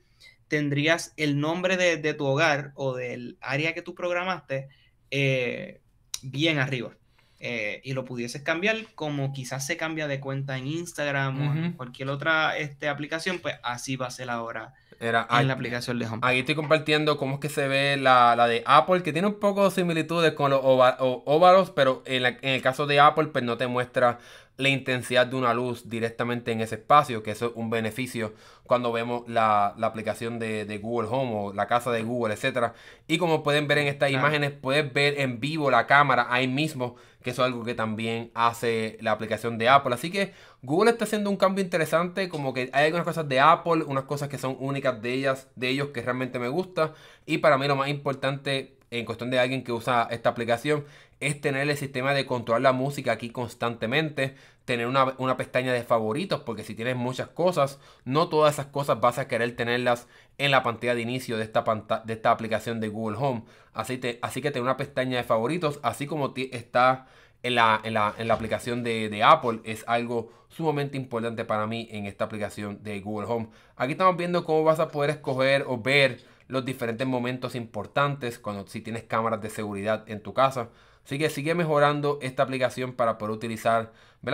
tendrías 0.47 1.13
el 1.17 1.39
nombre 1.39 1.77
de, 1.77 2.13
tu 2.13 2.25
hogar 2.25 2.71
o 2.75 2.95
del 2.95 3.37
área 3.41 3.73
que 3.73 3.81
tú 3.81 3.95
programaste 3.95 4.69
eh, 5.09 5.81
bien 6.21 6.57
arriba. 6.57 6.95
Eh, 7.43 7.81
y 7.83 7.93
lo 7.93 8.05
pudieses 8.05 8.43
cambiar 8.43 8.77
como 8.93 9.33
quizás 9.33 9.65
se 9.65 9.75
cambia 9.75 10.07
de 10.07 10.19
cuenta 10.19 10.59
en 10.59 10.67
Instagram 10.67 11.41
o 11.41 11.53
en 11.55 11.73
cualquier 11.73 12.09
otra 12.09 12.55
este, 12.55 12.87
aplicación, 12.87 13.39
pues 13.39 13.55
así 13.63 13.95
va 13.95 14.05
a 14.05 14.11
ser 14.11 14.29
ahora 14.29 14.75
Era, 14.99 15.27
en 15.31 15.47
la 15.47 15.53
aplicación 15.53 15.97
de 15.97 16.05
Home. 16.05 16.19
Aquí 16.21 16.39
estoy 16.41 16.53
compartiendo 16.53 17.17
cómo 17.17 17.35
es 17.35 17.39
que 17.39 17.49
se 17.49 17.67
ve 17.67 17.97
la, 17.97 18.35
de 18.47 18.61
Apple, 18.67 19.01
que 19.01 19.11
tiene 19.11 19.27
un 19.27 19.39
poco 19.39 19.65
de 19.65 19.71
similitudes 19.71 20.33
con 20.33 20.51
los 20.51 20.61
óvalos, 20.61 21.71
pero 21.71 22.03
en, 22.05 22.27
en, 22.27 22.37
el 22.43 22.61
caso 22.61 22.85
de 22.85 22.99
Apple, 22.99 23.29
pues 23.33 23.43
no 23.43 23.57
te 23.57 23.65
muestra 23.65 24.19
la 24.57 24.69
intensidad 24.69 25.27
de 25.27 25.35
una 25.35 25.53
luz 25.53 25.89
directamente 25.89 26.51
en 26.51 26.61
ese 26.61 26.75
espacio, 26.75 27.23
que 27.23 27.31
eso 27.31 27.47
es 27.47 27.51
un 27.55 27.69
beneficio 27.69 28.33
cuando 28.63 28.91
vemos 28.91 29.23
la, 29.27 29.75
aplicación 29.81 30.39
de, 30.39 30.79
Google 30.81 31.09
Home 31.11 31.31
o 31.33 31.53
la 31.53 31.67
casa 31.67 31.91
de 31.91 32.03
Google, 32.03 32.33
etcétera. 32.33 32.73
Y 33.07 33.17
como 33.17 33.43
pueden 33.43 33.67
ver 33.67 33.79
en 33.79 33.87
estas 33.87 34.11
imágenes, 34.11 34.51
puedes 34.51 34.93
ver 34.93 35.19
en 35.19 35.39
vivo 35.39 35.69
la 35.71 35.87
cámara 35.87 36.27
ahí 36.29 36.47
mismo, 36.47 36.95
que 37.21 37.31
eso 37.31 37.41
es 37.41 37.47
algo 37.47 37.65
que 37.65 37.75
también 37.75 38.31
hace 38.33 38.97
la 39.01 39.11
aplicación 39.11 39.57
de 39.57 39.67
Apple. 39.67 39.93
Así 39.93 40.09
que 40.09 40.33
Google 40.61 40.91
está 40.91 41.05
haciendo 41.05 41.29
un 41.29 41.37
cambio 41.37 41.63
interesante, 41.63 42.29
como 42.29 42.53
que 42.53 42.69
hay 42.71 42.85
algunas 42.85 43.05
cosas 43.05 43.27
de 43.27 43.39
Apple, 43.39 43.83
unas 43.83 44.05
cosas 44.05 44.29
que 44.29 44.37
son 44.37 44.55
únicas 44.59 45.01
de 45.01 45.13
ellas, 45.13 45.49
de 45.55 45.69
ellos 45.69 45.89
que 45.89 46.01
realmente 46.01 46.39
me 46.39 46.47
gusta. 46.47 46.93
Y 47.25 47.39
para 47.39 47.57
mí 47.57 47.67
lo 47.67 47.75
más 47.75 47.89
importante 47.89 48.77
en 48.91 49.05
cuestión 49.05 49.31
de 49.31 49.39
alguien 49.39 49.63
que 49.63 49.71
usa 49.71 50.07
esta 50.11 50.29
aplicación 50.29 50.85
es 51.21 51.39
tener 51.39 51.69
el 51.69 51.77
sistema 51.77 52.13
de 52.13 52.25
controlar 52.25 52.61
la 52.61 52.73
música 52.73 53.13
aquí 53.13 53.29
constantemente, 53.29 54.35
tener 54.65 54.87
una, 54.87 55.37
pestaña 55.37 55.71
de 55.71 55.83
favoritos, 55.83 56.41
porque 56.41 56.63
si 56.63 56.75
tienes 56.75 56.97
muchas 56.97 57.29
cosas, 57.29 57.79
no 58.05 58.27
todas 58.27 58.55
esas 58.55 58.65
cosas 58.67 58.99
vas 58.99 59.17
a 59.17 59.27
querer 59.27 59.55
tenerlas 59.55 60.07
en 60.37 60.51
la 60.51 60.61
pantalla 60.63 60.95
de 60.95 61.01
inicio 61.01 61.37
de 61.37 61.43
esta, 61.43 61.63
de 62.03 62.13
esta 62.13 62.31
aplicación 62.31 62.79
de 62.79 62.89
Google 62.89 63.17
Home. 63.17 63.43
Así, 63.73 63.97
te, 63.97 64.19
así 64.21 64.41
que 64.41 64.51
tener 64.51 64.63
una 64.63 64.77
pestaña 64.77 65.17
de 65.17 65.23
favoritos, 65.23 65.79
así 65.83 66.05
como 66.05 66.33
está 66.35 67.07
en 67.43 67.55
la, 67.55 67.79
en 67.83 67.93
la, 67.93 68.33
aplicación 68.33 68.83
de, 68.83 69.09
de, 69.09 69.23
Apple, 69.23 69.61
es 69.63 69.83
algo 69.87 70.31
sumamente 70.49 70.97
importante 70.97 71.45
para 71.45 71.65
mí 71.65 71.87
en 71.91 72.07
esta 72.07 72.25
aplicación 72.25 72.83
de 72.83 72.99
Google 72.99 73.27
Home. 73.27 73.49
Aquí 73.77 73.93
estamos 73.93 74.17
viendo 74.17 74.43
cómo 74.43 74.63
vas 74.63 74.79
a 74.79 74.89
poder 74.89 75.11
escoger 75.11 75.65
o 75.67 75.77
ver 75.77 76.30
los 76.51 76.65
diferentes 76.65 77.07
momentos 77.07 77.55
importantes 77.55 78.37
cuando 78.37 78.67
si 78.67 78.81
tienes 78.81 79.03
cámaras 79.03 79.41
de 79.41 79.49
seguridad 79.49 80.03
en 80.07 80.21
tu 80.21 80.33
casa. 80.33 80.69
Así 81.05 81.17
que 81.17 81.29
sigue 81.29 81.55
mejorando 81.55 82.19
esta 82.21 82.43
aplicación 82.43 82.93
para 82.93 83.17
poder 83.17 83.35
utilizar 83.35 83.93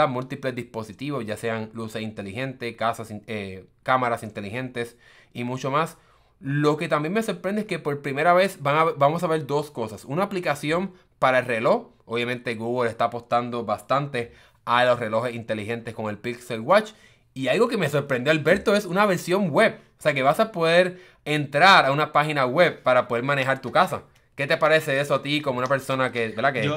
múltiples 0.10 0.56
dispositivos, 0.56 1.26
ya 1.26 1.38
sean 1.38 1.70
luces 1.74 2.02
inteligentes, 2.02 2.76
casas, 2.76 3.14
eh, 3.28 3.68
cámaras 3.84 4.24
inteligentes 4.24 4.98
y 5.32 5.44
mucho 5.44 5.70
más. 5.72 5.98
Lo 6.40 6.76
que 6.78 6.90
también 6.90 7.14
me 7.14 7.24
sorprende 7.24 7.62
es 7.62 7.68
que 7.68 7.80
por 7.80 8.02
primera 8.02 8.34
vez 8.34 8.60
vamos 8.62 9.24
a 9.24 9.28
ver 9.28 9.46
dos 9.46 9.72
cosas. 9.72 10.04
Una 10.04 10.24
aplicación 10.24 10.94
para 11.20 11.40
el 11.40 11.46
reloj. 11.46 11.92
Obviamente 12.06 12.56
Google 12.56 12.90
está 12.90 13.06
apostando 13.06 13.64
bastante 13.64 14.34
a 14.66 14.84
los 14.86 15.00
relojes 15.00 15.36
inteligentes 15.36 15.94
con 15.94 16.10
el 16.10 16.18
Pixel 16.18 16.62
Watch. 16.62 16.94
Y 17.38 17.50
algo 17.50 17.68
que 17.68 17.78
me 17.78 17.88
sorprendió 17.88 18.32
Alberto 18.32 18.76
es 18.76 18.86
una 18.86 19.06
versión 19.06 19.52
web. 19.52 19.80
O 20.00 20.02
sea 20.02 20.16
que 20.16 20.24
vas 20.24 20.40
a 20.40 20.52
poder 20.52 21.00
entrar 21.24 21.86
a 21.86 21.92
una 21.92 22.12
página 22.12 22.48
web 22.48 22.82
para 22.82 23.08
poder 23.08 23.24
manejar 23.24 23.62
tu 23.62 23.72
casa. 23.72 24.06
¿Qué 24.36 24.48
te 24.48 24.58
parece 24.58 25.00
eso 25.00 25.14
a 25.14 25.22
ti 25.22 25.42
como 25.42 25.60
una 25.60 25.68
persona 25.68 26.12
que, 26.12 26.30
¿verdad? 26.30 26.52
que, 26.52 26.72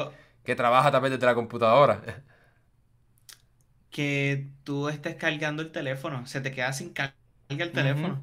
que 0.44 0.54
trabaja 0.54 0.88
a 0.88 0.90
través 0.90 1.18
de 1.18 1.26
la 1.26 1.34
computadora? 1.34 2.02
que 3.90 4.48
tú 4.62 4.90
estés 4.90 5.14
cargando 5.14 5.62
el 5.62 5.72
teléfono, 5.72 6.26
se 6.26 6.42
te 6.42 6.52
queda 6.52 6.74
sin 6.74 6.92
carga 6.92 7.14
el 7.48 7.72
teléfono. 7.72 8.22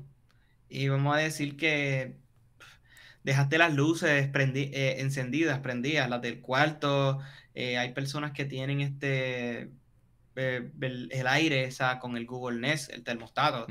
Y 0.70 0.90
vamos 0.90 1.16
a 1.16 1.20
decir 1.20 1.58
que 1.58 2.18
dejaste 3.24 3.58
las 3.58 3.74
luces 3.74 4.30
eh, 4.32 4.96
encendidas, 5.00 5.58
prendidas, 5.62 6.08
las 6.08 6.22
del 6.22 6.40
cuarto. 6.42 7.20
Eh, 7.56 7.80
hay 7.80 7.94
personas 7.94 8.32
que 8.34 8.46
tienen 8.46 8.82
este 8.82 9.72
eh, 10.40 10.72
el, 10.82 11.28
aire, 11.28 11.68
o 11.68 12.00
con 12.00 12.16
el 12.16 12.28
Google 12.28 12.60
Nest, 12.60 12.92
el 12.94 13.04
termostato, 13.04 13.66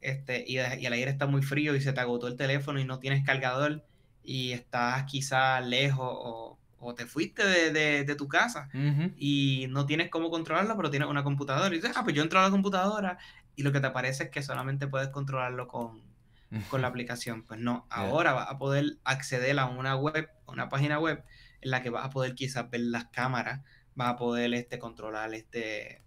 este, 0.00 0.44
y, 0.46 0.58
el 0.58 0.92
aire 0.92 1.10
está 1.10 1.26
muy 1.26 1.40
frío 1.40 1.74
y 1.74 1.80
se 1.80 1.94
te 1.94 2.00
agotó 2.00 2.28
el 2.28 2.36
teléfono 2.36 2.78
y 2.78 2.84
no 2.84 2.98
tienes 2.98 3.24
cargador 3.24 3.82
y 4.22 4.52
estás 4.52 5.04
quizá 5.04 5.60
lejos 5.62 6.06
o, 6.10 6.58
te 6.94 7.06
fuiste 7.06 7.46
de, 7.72 8.14
tu 8.14 8.28
casa 8.28 8.68
y 9.16 9.66
no 9.70 9.86
tienes 9.86 10.10
cómo 10.10 10.30
controlarlo, 10.30 10.76
pero 10.76 10.90
tienes 10.90 11.08
una 11.08 11.24
computadora. 11.24 11.74
Y 11.74 11.78
dices, 11.78 11.96
ah, 11.96 12.02
pues 12.04 12.14
yo 12.14 12.22
entro 12.22 12.40
a 12.40 12.42
la 12.42 12.50
computadora 12.50 13.18
y 13.56 13.62
lo 13.62 13.72
que 13.72 13.80
te 13.80 13.86
aparece 13.86 14.24
es 14.24 14.30
que 14.30 14.42
solamente 14.42 14.88
puedes 14.88 15.08
controlarlo 15.08 15.66
con, 15.66 16.02
con 16.68 16.82
la 16.82 16.88
aplicación. 16.88 17.44
Pues 17.44 17.58
no, 17.58 17.86
ahora 17.88 18.34
vas 18.34 18.50
a 18.50 18.58
poder 18.58 18.98
acceder 19.04 19.58
a 19.58 19.66
una 19.66 19.96
web, 19.96 20.28
una 20.46 20.68
página 20.68 20.98
web 20.98 21.24
en 21.62 21.70
la 21.70 21.80
que 21.82 21.88
vas 21.88 22.04
a 22.04 22.10
poder 22.10 22.34
quizás 22.34 22.68
ver 22.68 22.82
las 22.82 23.06
cámaras, 23.06 23.62
vas 23.94 24.10
a 24.10 24.16
poder 24.16 24.52
este, 24.52 24.78
controlar 24.78 25.32
este, 25.34 26.01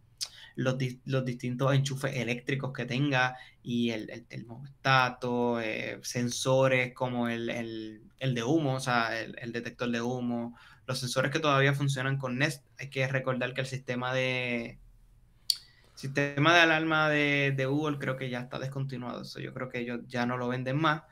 los, 0.55 0.77
distintos 0.77 1.73
enchufes 1.73 2.15
eléctricos 2.15 2.73
que 2.73 2.85
tenga 2.85 3.37
y 3.61 3.91
el, 3.91 4.09
el 4.09 4.25
termostato, 4.25 5.59
eh, 5.61 5.99
sensores 6.01 6.93
como 6.93 7.27
el, 7.27 8.01
de 8.19 8.43
humo, 8.43 8.75
o 8.75 8.79
sea, 8.79 9.19
el, 9.19 9.51
detector 9.51 9.89
de 9.89 10.01
humo, 10.01 10.57
los 10.87 10.99
sensores 10.99 11.31
que 11.31 11.39
todavía 11.39 11.73
funcionan 11.73 12.17
con 12.17 12.37
Nest. 12.37 12.65
Hay 12.79 12.89
que 12.89 13.07
recordar 13.07 13.53
que 13.53 13.61
el 13.61 13.67
sistema 13.67 14.13
de, 14.13 14.79
sistema 15.95 16.53
de 16.53 16.61
alarma 16.61 17.09
de, 17.09 17.65
Google 17.67 17.97
creo 17.99 18.17
que 18.17 18.29
ya 18.29 18.39
está 18.39 18.59
descontinuado. 18.59 19.23
Eso 19.23 19.39
yo 19.39 19.53
creo 19.53 19.69
que 19.69 19.79
ellos 19.79 20.01
ya 20.07 20.25
no 20.25 20.37
lo 20.37 20.47
venden 20.47 20.77
más. 20.77 21.03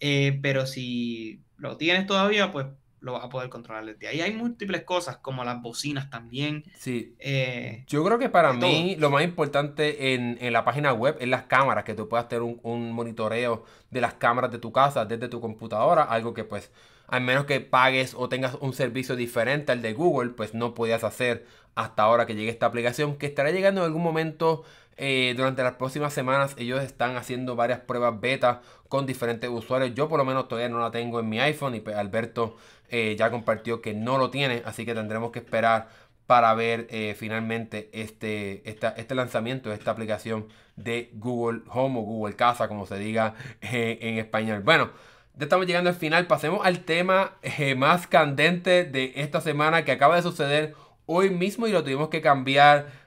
Eh, 0.00 0.38
pero 0.42 0.66
si 0.66 1.42
lo 1.58 1.76
tienes 1.76 2.06
todavía, 2.06 2.52
pues 2.52 2.66
lo 3.06 3.12
vas 3.12 3.24
a 3.24 3.28
poder 3.28 3.48
controlar 3.48 3.86
desde 3.86 4.08
ahí. 4.08 4.20
Hay 4.20 4.34
múltiples 4.34 4.82
cosas, 4.82 5.16
como 5.16 5.44
las 5.44 5.62
bocinas 5.62 6.10
también. 6.10 6.64
Sí. 6.76 7.14
Eh, 7.20 7.84
yo 7.86 8.04
creo 8.04 8.18
que 8.18 8.28
para 8.28 8.52
mí 8.52 8.96
lo 8.98 9.10
más 9.10 9.22
importante 9.22 10.14
en, 10.14 10.52
la 10.52 10.64
página 10.64 10.92
web 10.92 11.16
es 11.20 11.28
las 11.28 11.44
cámaras, 11.44 11.84
que 11.84 11.94
tú 11.94 12.08
puedas 12.08 12.28
tener 12.28 12.42
un, 12.42 12.60
un, 12.62 12.92
monitoreo 12.92 13.64
de 13.90 14.00
las 14.00 14.14
cámaras 14.14 14.50
de 14.50 14.58
tu 14.58 14.72
casa 14.72 15.04
desde 15.04 15.28
tu 15.28 15.40
computadora, 15.40 16.02
algo 16.02 16.34
que 16.34 16.44
pues, 16.44 16.72
al 17.06 17.22
menos 17.22 17.46
que 17.46 17.60
pagues 17.60 18.14
o 18.14 18.28
tengas 18.28 18.56
un 18.60 18.72
servicio 18.72 19.14
diferente 19.14 19.72
al 19.72 19.82
de 19.82 19.92
Google, 19.92 20.30
pues 20.30 20.52
no 20.52 20.74
podías 20.74 21.04
hacer 21.04 21.46
hasta 21.76 22.02
ahora 22.02 22.26
que 22.26 22.34
llegue 22.34 22.50
esta 22.50 22.66
aplicación, 22.66 23.16
que 23.16 23.26
estará 23.26 23.52
llegando 23.52 23.82
en 23.82 23.86
algún 23.86 24.02
momento 24.02 24.64
eh, 24.96 25.34
durante 25.36 25.62
las 25.62 25.74
próximas 25.74 26.12
semanas. 26.12 26.54
Ellos 26.58 26.82
están 26.82 27.16
haciendo 27.16 27.54
varias 27.54 27.80
pruebas 27.80 28.18
beta 28.18 28.62
con 28.88 29.06
diferentes 29.06 29.48
usuarios. 29.50 29.94
Yo 29.94 30.08
por 30.08 30.18
lo 30.18 30.24
menos 30.24 30.48
todavía 30.48 30.68
no 30.68 30.80
la 30.80 30.90
tengo 30.90 31.20
en 31.20 31.28
mi 31.28 31.40
iPhone 31.40 31.74
y 31.74 31.80
pues, 31.80 31.96
Alberto 31.96 32.56
eh, 32.88 33.16
ya 33.18 33.30
compartió 33.30 33.80
que 33.80 33.94
no 33.94 34.18
lo 34.18 34.30
tiene, 34.30 34.62
así 34.64 34.84
que 34.84 34.94
tendremos 34.94 35.30
que 35.30 35.40
esperar 35.40 35.88
para 36.26 36.54
ver 36.54 36.88
eh, 36.90 37.14
finalmente 37.16 37.88
este, 37.92 38.68
este 38.68 39.14
lanzamiento 39.14 39.68
de 39.68 39.76
esta 39.76 39.92
aplicación 39.92 40.48
de 40.74 41.10
Google 41.14 41.62
Home 41.70 42.00
o 42.00 42.02
Google 42.02 42.34
Casa, 42.34 42.68
como 42.68 42.86
se 42.86 42.98
diga 42.98 43.34
en 43.60 44.18
español. 44.18 44.62
Bueno, 44.62 44.90
ya 45.34 45.44
estamos 45.44 45.66
llegando 45.66 45.90
al 45.90 45.96
final. 45.96 46.26
Pasemos 46.26 46.64
al 46.64 46.80
tema 46.80 47.32
más 47.76 48.06
candente 48.06 48.84
de 48.84 49.12
esta 49.16 49.40
semana 49.40 49.84
que 49.84 49.92
acaba 49.92 50.16
de 50.16 50.22
suceder 50.22 50.74
hoy 51.06 51.30
mismo 51.30 51.66
y 51.66 51.72
lo 51.72 51.82
tuvimos 51.82 52.08
que 52.08 52.20
cambiar 52.20 53.05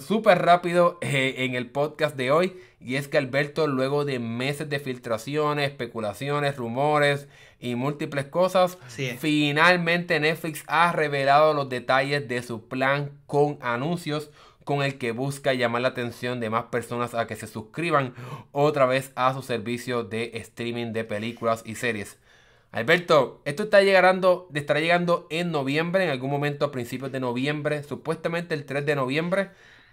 súper 0.00 0.42
rápido 0.42 0.98
eh, 1.00 1.34
en 1.38 1.54
el 1.54 1.70
podcast 1.70 2.16
de 2.16 2.30
hoy. 2.30 2.56
Y 2.80 2.96
es 2.96 3.08
que 3.08 3.18
Alberto, 3.18 3.66
luego 3.66 4.04
de 4.04 4.18
meses 4.18 4.68
de 4.68 4.78
filtraciones, 4.78 5.70
especulaciones, 5.70 6.56
rumores 6.56 7.28
y 7.58 7.74
múltiples 7.74 8.26
cosas, 8.26 8.78
finalmente 9.18 10.20
Netflix 10.20 10.64
ha 10.66 10.92
revelado 10.92 11.54
los 11.54 11.68
detalles 11.68 12.28
de 12.28 12.42
su 12.42 12.68
plan 12.68 13.12
con 13.26 13.58
anuncios 13.62 14.30
con 14.64 14.82
el 14.82 14.98
que 14.98 15.12
busca 15.12 15.54
llamar 15.54 15.82
la 15.82 15.88
atención 15.88 16.40
de 16.40 16.50
más 16.50 16.64
personas 16.64 17.14
a 17.14 17.26
que 17.26 17.36
se 17.36 17.46
suscriban 17.46 18.14
otra 18.52 18.86
vez 18.86 19.12
a 19.14 19.32
su 19.34 19.42
servicio 19.42 20.04
de 20.04 20.32
streaming 20.34 20.92
de 20.92 21.04
películas 21.04 21.62
y 21.64 21.74
series. 21.76 22.18
Alberto, 22.74 23.40
esto 23.44 23.62
está 23.62 23.82
llegando, 23.82 24.50
estará 24.52 24.80
llegando 24.80 25.28
en 25.30 25.52
noviembre, 25.52 26.02
en 26.02 26.10
algún 26.10 26.28
momento 26.28 26.64
a 26.64 26.72
principios 26.72 27.12
de 27.12 27.20
noviembre, 27.20 27.84
supuestamente 27.84 28.52
el 28.52 28.64
3 28.66 28.84
de 28.84 28.96
noviembre. 28.96 29.50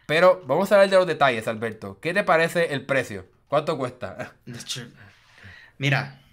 Pero 0.08 0.42
vamos 0.48 0.72
a 0.72 0.80
ver 0.80 0.90
de 0.90 0.96
los 0.96 1.06
detalles, 1.06 1.48
Alberto. 1.48 2.00
¿Qué 2.00 2.12
te 2.12 2.24
parece 2.24 2.74
el 2.74 2.84
precio? 2.88 3.28
¿Cuánto 3.48 3.78
cuesta? 3.78 4.36
Mira, 5.78 6.24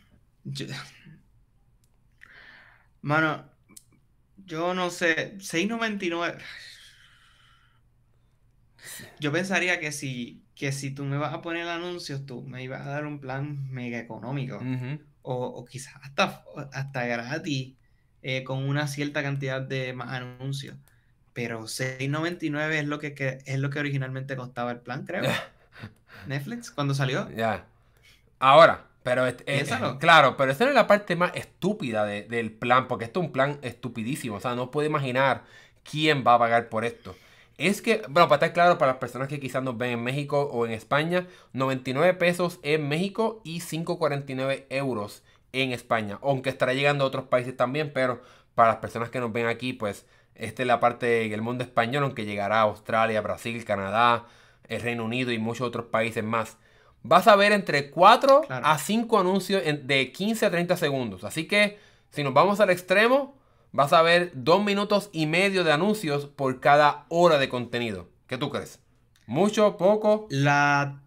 mano, 3.02 3.44
yo 4.38 4.72
no 4.72 4.88
sé, 4.88 5.36
6.99. 5.36 6.38
Yo 9.20 9.32
pensaría 9.32 9.80
que 9.80 9.92
si, 9.92 10.46
que 10.54 10.72
si 10.72 10.94
tú 10.94 11.04
me 11.04 11.18
vas 11.18 11.34
a 11.34 11.42
poner 11.42 11.68
anuncios, 11.68 12.24
tú 12.24 12.40
me 12.42 12.62
ibas 12.62 12.86
a 12.86 12.90
dar 12.90 13.04
un 13.04 13.20
plan 13.20 13.70
mega 13.70 13.98
económico 13.98 14.58
o, 15.30 15.64
quizás 15.66 15.94
hasta, 16.02 16.42
hasta 16.72 17.04
gratis 17.04 17.74
eh, 18.22 18.44
con 18.44 18.66
una 18.66 18.86
cierta 18.86 19.22
cantidad 19.22 19.60
de 19.60 19.92
más 19.92 20.12
anuncios. 20.12 20.76
Pero 21.34 21.62
6.99 21.62 22.70
es 22.72 22.86
lo 22.86 22.98
que, 22.98 23.38
es 23.44 23.58
lo 23.58 23.70
que 23.70 23.78
originalmente 23.78 24.36
costaba 24.36 24.72
el 24.72 24.78
plan, 24.80 25.04
creo. 25.04 25.22
Netflix, 26.26 26.70
cuando 26.70 26.94
salió. 26.94 27.30
Ya. 27.30 27.66
Ahora, 28.38 28.86
pero 29.02 29.26
es, 29.26 29.36
claro, 30.00 30.36
pero 30.36 30.50
esa 30.50 30.68
es 30.68 30.74
la 30.74 30.86
parte 30.86 31.14
más 31.14 31.32
estúpida 31.34 32.04
del 32.04 32.50
plan, 32.50 32.88
porque 32.88 33.04
esto 33.04 33.20
es 33.20 33.26
un 33.26 33.32
plan 33.32 33.58
estupidísimo. 33.62 34.36
O 34.36 34.40
sea, 34.40 34.54
no 34.54 34.70
puedo 34.70 34.88
imaginar 34.88 35.44
quién 35.84 36.24
va 36.26 36.34
a 36.34 36.38
pagar 36.38 36.68
por 36.68 36.84
esto 36.84 37.14
es 37.58 37.82
que, 37.82 38.02
bueno, 38.08 38.28
para 38.28 38.36
estar 38.36 38.52
claro, 38.52 38.78
para 38.78 38.92
las 38.92 39.00
personas 39.00 39.28
que 39.28 39.40
quizás 39.40 39.62
nos 39.62 39.76
ven 39.76 39.90
en 39.90 40.02
México 40.04 40.42
o 40.52 40.64
en 40.64 40.72
España, 40.72 41.26
99 41.52 42.14
pesos 42.14 42.60
en 42.62 42.88
México 42.88 43.42
y 43.44 43.60
5,49 43.60 44.66
euros 44.70 45.24
en 45.52 45.72
España. 45.72 46.18
Aunque 46.22 46.50
estará 46.50 46.72
llegando 46.72 47.04
a 47.04 47.08
otros 47.08 47.24
países 47.24 47.56
también, 47.56 47.92
pero 47.92 48.22
para 48.54 48.70
las 48.70 48.78
personas 48.78 49.10
que 49.10 49.18
nos 49.18 49.32
ven 49.32 49.46
aquí, 49.46 49.72
pues 49.72 50.06
esta 50.36 50.62
es 50.62 50.68
la 50.68 50.78
parte 50.78 51.28
del 51.28 51.42
mundo 51.42 51.64
español, 51.64 52.04
aunque 52.04 52.24
llegará 52.24 52.58
a 52.58 52.62
Australia, 52.62 53.20
Brasil, 53.20 53.64
Canadá, 53.64 54.26
el 54.68 54.80
Reino 54.80 55.04
Unido 55.04 55.32
y 55.32 55.38
muchos 55.38 55.66
otros 55.66 55.86
países 55.86 56.22
más. 56.22 56.58
Vas 57.02 57.26
a 57.26 57.34
ver 57.34 57.50
entre 57.50 57.90
4 57.90 58.42
a 58.48 58.78
5 58.78 59.18
anuncios 59.18 59.62
de 59.64 60.12
15 60.12 60.46
a 60.46 60.50
30 60.50 60.76
segundos. 60.76 61.24
Así 61.24 61.48
que 61.48 61.78
si 62.10 62.22
nos 62.22 62.34
vamos 62.34 62.60
al 62.60 62.70
extremo, 62.70 63.36
vas 63.72 63.92
a 63.92 64.02
ver 64.02 64.32
dos 64.34 64.64
minutos 64.64 65.10
y 65.12 65.26
medio 65.26 65.64
de 65.64 65.72
anuncios 65.72 66.26
por 66.26 66.60
cada 66.60 67.06
hora 67.08 67.38
de 67.38 67.48
contenido. 67.48 68.10
¿Qué 68.26 68.38
tú 68.38 68.50
crees? 68.50 68.80
¿Mucho? 69.26 69.76
¿Poco? 69.76 70.26
La, 70.30 71.02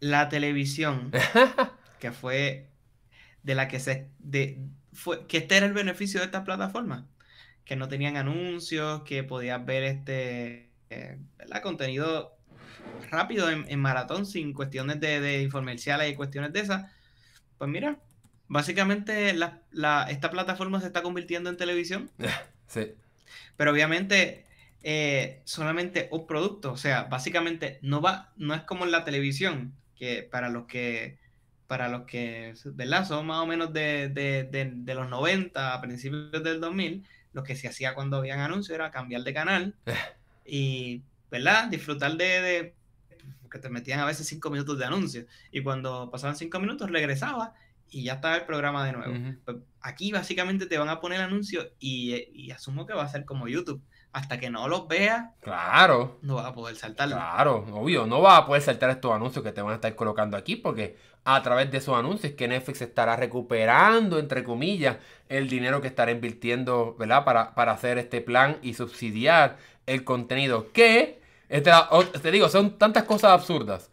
la 0.00 0.28
televisión, 0.28 1.12
que 1.98 2.12
fue 2.12 2.70
de 3.42 3.54
la 3.54 3.68
que 3.68 3.80
se... 3.80 4.08
De, 4.18 4.60
fue, 4.92 5.26
que 5.26 5.38
este 5.38 5.56
era 5.56 5.66
el 5.66 5.72
beneficio 5.72 6.20
de 6.20 6.26
esta 6.26 6.44
plataforma. 6.44 7.08
Que 7.64 7.76
no 7.76 7.88
tenían 7.88 8.16
anuncios, 8.16 9.02
que 9.02 9.22
podías 9.22 9.64
ver 9.64 9.84
este 9.84 10.70
eh, 10.90 11.18
contenido 11.62 12.36
rápido 13.10 13.50
en, 13.50 13.80
maratón 13.80 14.26
sin 14.26 14.52
cuestiones 14.52 15.00
de, 15.00 15.20
de 15.20 15.42
y 15.42 16.14
cuestiones 16.14 16.52
de 16.52 16.60
esas. 16.60 16.90
Pues 17.58 17.70
mira, 17.70 17.98
Básicamente, 18.50 19.30
esta 19.30 20.30
plataforma 20.32 20.80
se 20.80 20.88
está 20.88 21.02
convirtiendo 21.02 21.50
en 21.50 21.56
televisión. 21.56 22.10
sí. 22.66 22.94
Pero 23.56 23.70
obviamente, 23.70 24.44
eh, 24.82 25.40
solamente 25.44 26.08
un 26.10 26.26
producto. 26.26 26.72
O 26.72 26.76
sea, 26.76 27.04
básicamente 27.04 27.78
no 27.80 28.00
va, 28.00 28.32
no 28.36 28.52
es 28.52 28.62
como 28.62 28.84
en 28.84 28.90
la 28.90 29.04
televisión, 29.04 29.72
que 29.94 30.24
para 30.28 30.48
los 30.48 30.66
que, 30.66 31.20
para 31.68 31.88
los 31.88 32.06
que, 32.06 32.54
¿verdad? 32.64 33.06
Son 33.06 33.24
más 33.24 33.38
o 33.38 33.46
menos 33.46 33.72
de, 33.72 34.82
los 34.84 35.08
90 35.08 35.72
a 35.72 35.80
principios 35.80 36.42
del 36.42 36.60
2000, 36.60 37.06
lo 37.32 37.44
que 37.44 37.54
se 37.54 37.68
hacía 37.68 37.94
cuando 37.94 38.16
habían 38.16 38.40
anuncios 38.40 38.74
era 38.74 38.90
cambiar 38.90 39.22
de 39.22 39.32
canal 39.32 39.76
y, 40.44 41.02
¿verdad? 41.30 41.68
Disfrutar 41.68 42.16
de, 42.16 42.74
que 43.48 43.58
te 43.60 43.68
metían 43.68 44.00
a 44.00 44.06
veces 44.06 44.26
cinco 44.26 44.50
minutos 44.50 44.76
de 44.76 44.86
anuncios 44.86 45.26
y 45.52 45.62
cuando 45.62 46.10
pasaban 46.10 46.34
cinco 46.34 46.58
minutos 46.58 46.90
regresaba 46.90 47.54
y 47.90 48.04
ya 48.04 48.14
está 48.14 48.36
el 48.36 48.44
programa 48.44 48.84
de 48.84 48.92
nuevo. 48.92 49.14
Pues, 49.44 49.58
aquí 49.80 50.12
básicamente 50.12 50.66
te 50.66 50.78
van 50.78 50.88
a 50.88 51.00
poner 51.00 51.20
anuncios 51.20 51.68
y, 51.78 52.50
asumo 52.50 52.86
que 52.86 52.94
va 52.94 53.04
a 53.04 53.08
ser 53.08 53.24
como 53.24 53.48
YouTube. 53.48 53.82
Hasta 54.12 54.40
que 54.40 54.50
no 54.50 54.66
los 54.66 54.88
veas, 54.88 55.26
claro. 55.40 56.18
no 56.22 56.34
vas 56.34 56.46
a 56.46 56.52
poder 56.52 56.74
saltarlo. 56.74 57.14
Claro, 57.14 57.64
obvio, 57.72 58.08
no 58.08 58.20
vas 58.20 58.40
a 58.40 58.46
poder 58.46 58.60
saltar 58.60 58.90
estos 58.90 59.12
anuncios 59.12 59.44
que 59.44 59.52
te 59.52 59.62
van 59.62 59.70
a 59.70 59.74
estar 59.76 59.94
colocando 59.94 60.36
aquí 60.36 60.56
porque 60.56 60.96
a 61.22 61.40
través 61.42 61.70
de 61.70 61.78
esos 61.78 61.96
anuncios 61.96 62.32
que 62.32 62.48
Netflix 62.48 62.82
estará 62.82 63.14
recuperando, 63.14 64.18
entre 64.18 64.42
comillas, 64.42 64.96
el 65.28 65.48
dinero 65.48 65.80
que 65.80 65.86
estará 65.86 66.10
invirtiendo, 66.10 66.96
¿verdad? 66.98 67.24
Para, 67.24 67.54
para 67.54 67.70
hacer 67.70 67.98
este 67.98 68.20
plan 68.20 68.58
y 68.62 68.74
subsidiar 68.74 69.58
el 69.86 70.02
contenido 70.02 70.72
que 70.72 71.20
Este, 71.48 71.70
te 72.20 72.30
digo, 72.32 72.48
son 72.48 72.78
tantas 72.78 73.04
cosas 73.04 73.30
absurdas. 73.30 73.90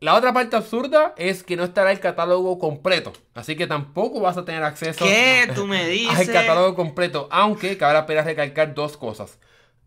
La 0.00 0.14
otra 0.14 0.32
parte 0.32 0.54
absurda 0.54 1.12
es 1.16 1.42
que 1.42 1.56
no 1.56 1.64
estará 1.64 1.90
el 1.90 1.98
catálogo 1.98 2.58
completo. 2.58 3.12
Así 3.34 3.56
que 3.56 3.66
tampoco 3.66 4.20
vas 4.20 4.36
a 4.36 4.44
tener 4.44 4.62
acceso 4.62 5.04
¿Qué? 5.04 5.50
¿Tú 5.54 5.66
me 5.66 5.88
dices? 5.88 6.28
al 6.28 6.32
catálogo 6.32 6.74
completo. 6.76 7.28
Aunque 7.32 7.76
cabe 7.76 7.94
la 7.94 8.06
pena 8.06 8.22
recalcar 8.22 8.74
dos 8.74 8.96
cosas. 8.96 9.38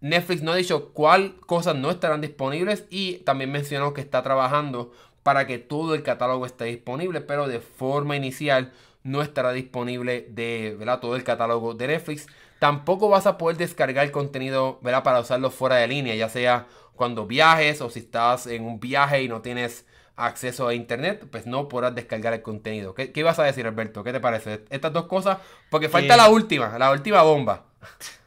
Netflix 0.01 0.41
no 0.41 0.51
ha 0.51 0.55
dicho 0.55 0.89
cuál 0.93 1.35
cosas 1.45 1.75
no 1.75 1.91
estarán 1.91 2.21
disponibles 2.21 2.85
y 2.89 3.19
también 3.19 3.51
mencionó 3.51 3.93
que 3.93 4.01
está 4.01 4.21
trabajando 4.23 4.91
para 5.23 5.45
que 5.47 5.59
todo 5.59 5.93
el 5.93 6.03
catálogo 6.03 6.45
esté 6.45 6.65
disponible, 6.65 7.21
pero 7.21 7.47
de 7.47 7.59
forma 7.59 8.15
inicial 8.15 8.73
no 9.03 9.21
estará 9.21 9.51
disponible 9.51 10.25
de 10.29 10.75
¿verdad? 10.77 10.99
todo 10.99 11.15
el 11.15 11.23
catálogo 11.23 11.73
de 11.75 11.87
Netflix. 11.87 12.27
Tampoco 12.59 13.09
vas 13.09 13.27
a 13.27 13.37
poder 13.37 13.57
descargar 13.57 14.09
contenido 14.11 14.79
¿verdad? 14.81 15.03
para 15.03 15.19
usarlo 15.19 15.51
fuera 15.51 15.77
de 15.77 15.87
línea, 15.87 16.15
ya 16.15 16.29
sea 16.29 16.67
cuando 16.95 17.25
viajes 17.25 17.81
o 17.81 17.89
si 17.89 17.99
estás 17.99 18.47
en 18.47 18.63
un 18.63 18.79
viaje 18.79 19.23
y 19.23 19.27
no 19.27 19.41
tienes 19.41 19.85
acceso 20.25 20.67
a 20.67 20.73
internet, 20.73 21.27
pues 21.31 21.45
no 21.45 21.67
podrás 21.67 21.95
descargar 21.95 22.33
el 22.33 22.41
contenido. 22.41 22.93
¿Qué, 22.93 23.11
qué 23.11 23.21
ibas 23.21 23.39
a 23.39 23.43
decir, 23.43 23.65
Alberto? 23.65 24.03
¿Qué 24.03 24.11
te 24.11 24.19
parece? 24.19 24.65
Estas 24.69 24.93
dos 24.93 25.05
cosas, 25.05 25.37
porque 25.69 25.89
falta 25.89 26.17
la 26.17 26.29
última, 26.29 26.77
la 26.77 26.91
última 26.91 27.21
bomba. 27.21 27.65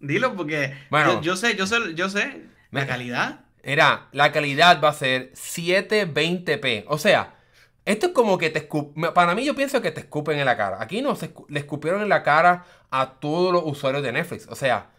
Dilo 0.00 0.36
porque 0.36 0.76
bueno, 0.90 1.22
yo, 1.22 1.36
sé, 1.36 1.56
yo 1.56 1.66
sé, 1.66 1.94
yo 1.94 2.08
sé. 2.08 2.42
La 2.70 2.86
calidad. 2.86 3.40
Era, 3.62 4.08
la 4.12 4.30
calidad 4.30 4.80
va 4.82 4.90
a 4.90 4.92
ser 4.92 5.32
720p. 5.32 6.84
O 6.88 6.98
sea, 6.98 7.34
esto 7.84 8.06
es 8.06 8.12
como 8.12 8.38
que 8.38 8.50
te 8.50 8.60
escupen. 8.60 9.12
Para 9.14 9.34
mí, 9.34 9.44
yo 9.44 9.54
pienso 9.54 9.80
que 9.80 9.90
te 9.90 10.00
escupen 10.00 10.38
en 10.38 10.44
la 10.44 10.56
cara. 10.56 10.78
Aquí 10.80 11.02
no 11.02 11.16
se 11.16 11.32
le 11.48 11.60
escupieron 11.60 12.02
en 12.02 12.08
la 12.08 12.22
cara 12.22 12.64
a 12.90 13.14
todos 13.18 13.52
los 13.52 13.62
usuarios 13.64 14.02
de 14.02 14.12
Netflix. 14.12 14.46
O 14.48 14.54
sea, 14.54 14.90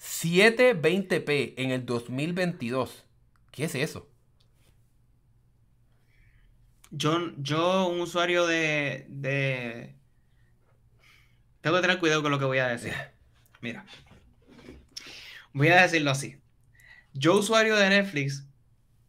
720p 0.00 1.54
en 1.56 1.70
el 1.70 1.86
2022. 1.86 3.04
¿Qué 3.50 3.64
es 3.64 3.74
eso? 3.74 4.08
Yo, 6.90 7.32
yo 7.38 7.88
un 7.88 8.00
usuario 8.00 8.46
de, 8.46 9.06
de... 9.08 9.94
Tengo 11.60 11.76
que 11.76 11.82
tener 11.82 11.98
cuidado 11.98 12.22
con 12.22 12.30
lo 12.30 12.38
que 12.38 12.44
voy 12.44 12.58
a 12.58 12.68
decir. 12.68 12.92
Mira. 13.60 13.84
Voy 15.52 15.68
a 15.68 15.82
decirlo 15.82 16.10
así. 16.10 16.40
Yo, 17.12 17.38
usuario 17.38 17.76
de 17.76 17.88
Netflix, 17.88 18.46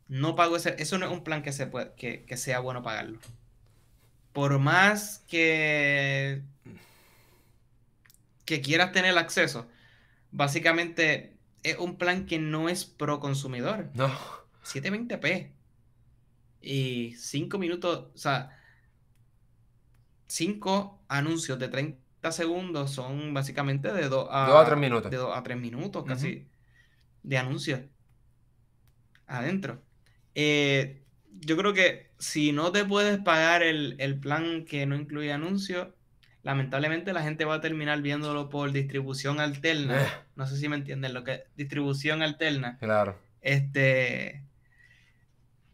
no 0.08 0.36
pago 0.36 0.56
ese. 0.56 0.76
Eso 0.80 0.98
no 0.98 1.06
es 1.06 1.12
un 1.12 1.24
plan 1.24 1.44
que, 1.44 1.52
se 1.52 1.68
puede, 1.68 1.94
que, 1.96 2.24
que 2.24 2.38
sea 2.38 2.60
bueno 2.60 2.82
pagarlo. 2.82 3.20
Por 4.34 4.58
más 4.60 5.24
que. 5.28 6.42
que 8.46 8.62
quieras 8.62 8.92
tener 8.94 9.18
acceso, 9.18 9.68
básicamente 10.32 11.38
es 11.64 11.78
un 11.78 11.98
plan 11.98 12.26
que 12.26 12.40
no 12.40 12.70
es 12.70 12.86
pro 12.86 13.20
consumidor. 13.20 13.90
No. 13.94 14.12
720p. 14.64 15.52
Y 16.62 17.14
5 17.16 17.58
minutos, 17.58 18.08
o 18.14 18.18
sea, 18.18 18.58
5 20.28 21.04
anuncios 21.08 21.58
de 21.60 21.70
30 21.70 22.32
segundos 22.32 22.92
son 22.92 23.34
básicamente 23.34 23.94
de 23.94 24.10
2 24.10 24.28
a, 24.30 24.66
3 24.66 24.78
minutos. 24.78 25.12
De 25.12 25.18
2 25.18 25.38
a 25.38 25.44
3 25.44 25.58
minutos 25.58 26.04
casi 26.06 26.48
de 27.24 27.38
anuncios 27.38 27.82
adentro. 29.28 29.84
Eh, 30.36 31.04
yo 31.32 31.58
creo 31.58 31.74
que 31.74 32.12
si 32.18 32.52
no 32.52 32.72
te 32.72 32.86
puedes 32.86 33.20
pagar 33.20 33.64
el, 33.64 33.96
el 34.00 34.20
plan 34.20 34.66
que 34.66 34.86
no 34.86 34.96
incluye 34.96 35.32
anuncios, 35.32 35.90
lamentablemente 36.44 37.14
la 37.14 37.24
gente 37.24 37.46
va 37.46 37.56
a 37.56 37.62
terminar 37.62 38.02
viéndolo 38.02 38.50
por 38.50 38.72
distribución 38.72 39.40
alterna. 39.40 40.04
Eh. 40.04 40.08
No 40.36 40.48
sé 40.48 40.58
si 40.58 40.70
me 40.70 40.76
entienden 40.76 41.14
lo 41.14 41.24
que 41.24 41.34
es 41.34 41.42
distribución 41.56 42.22
alterna. 42.22 42.78
Claro. 42.78 43.18
Este. 43.42 44.44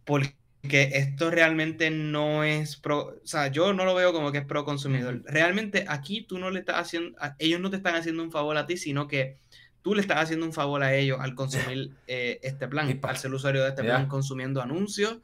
Porque 0.04 0.34
esto 0.72 1.30
realmente 1.32 1.90
no 1.90 2.44
es 2.44 2.76
pro. 2.76 3.20
O 3.24 3.28
sea, 3.28 3.48
yo 3.48 3.74
no 3.74 3.86
lo 3.86 3.96
veo 3.96 4.14
como 4.14 4.32
que 4.32 4.40
es 4.40 4.46
pro 4.46 4.66
consumidor. 4.66 5.24
Realmente 5.26 5.86
aquí 5.88 6.22
tú 6.22 6.40
no 6.40 6.50
le 6.50 6.60
estás 6.60 6.78
haciendo. 6.78 7.18
Ellos 7.40 7.60
no 7.60 7.70
te 7.70 7.78
están 7.78 7.96
haciendo 7.96 8.24
un 8.24 8.32
favor 8.32 8.58
a 8.58 8.66
ti, 8.66 8.78
sino 8.78 9.08
que 9.08 9.38
tú 9.82 9.94
le 9.94 10.02
estás 10.02 10.18
haciendo 10.18 10.46
un 10.46 10.54
favor 10.54 10.82
a 10.84 10.96
ellos 10.96 11.20
al 11.20 11.36
consumir 11.36 11.92
eh, 12.08 12.40
este 12.42 12.68
plan, 12.68 13.00
al 13.02 13.18
ser 13.18 13.34
usuario 13.34 13.64
de 13.64 13.70
este 13.70 13.84
plan, 13.84 14.08
consumiendo 14.08 14.62
anuncios 14.62 15.20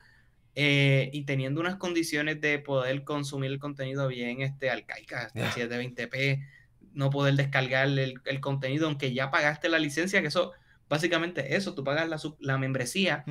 eh, 0.56 1.10
y 1.14 1.24
teniendo 1.24 1.62
unas 1.62 1.76
condiciones 1.76 2.42
de 2.42 2.60
poder 2.60 3.04
consumir 3.04 3.52
el 3.52 3.60
contenido 3.60 4.08
bien 4.08 4.42
este, 4.42 4.70
arcaicas, 4.70 5.34
yeah. 5.34 5.52
720p, 5.52 6.46
no 6.94 7.10
poder 7.10 7.36
descargar 7.36 7.88
el, 7.88 8.42
contenido, 8.42 8.88
aunque 8.88 9.14
ya 9.14 9.32
pagaste 9.32 9.70
la 9.70 9.80
licencia, 9.80 10.22
que 10.22 10.28
eso, 10.28 10.54
básicamente 10.90 11.56
eso, 11.56 11.76
tú 11.76 11.84
pagas 11.84 12.10
la, 12.40 12.58
membresía 12.58 13.24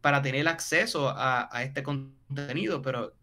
para 0.00 0.22
tener 0.22 0.46
acceso 0.48 1.12
a, 1.16 1.48
este 1.62 1.82
contenido, 1.82 2.82
pero 2.82 3.14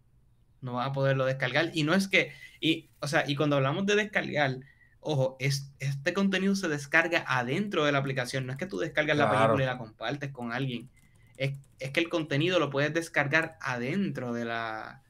no 0.61 0.73
vas 0.73 0.89
a 0.89 0.93
poderlo 0.93 1.25
descargar. 1.25 1.71
Y 1.73 1.83
no 1.83 1.93
es 1.93 2.07
que, 2.07 2.31
y, 2.59 2.89
o 2.99 3.07
sea, 3.07 3.23
y 3.27 3.35
cuando 3.35 3.55
hablamos 3.57 3.85
de 3.85 3.95
descargar, 3.95 4.57
ojo, 4.99 5.37
es, 5.39 5.71
este 5.79 6.13
contenido 6.13 6.55
se 6.55 6.69
descarga 6.69 7.23
adentro 7.27 7.85
de 7.85 7.91
la 7.91 7.99
aplicación, 7.99 8.47
no 8.47 8.51
es 8.51 8.57
que 8.57 8.65
tú 8.65 8.79
descargas 8.79 9.15
la 9.15 9.29
película 9.29 9.63
y 9.63 9.67
la 9.67 9.77
compartes 9.77 10.31
con 10.31 10.51
alguien 10.51 10.89
es, 11.37 11.53
que 11.91 11.99
el 11.99 12.09
contenido 12.09 12.59
lo 12.59 12.69
puedes 12.69 12.93
descargar 12.93 13.57
adentro 13.61 14.33
de 14.33 14.45
la, 14.45 15.03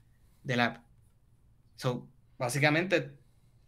de 0.43 0.55
la 0.55 0.65
app. 0.65 0.77
So, 1.75 2.07
básicamente, 2.37 3.11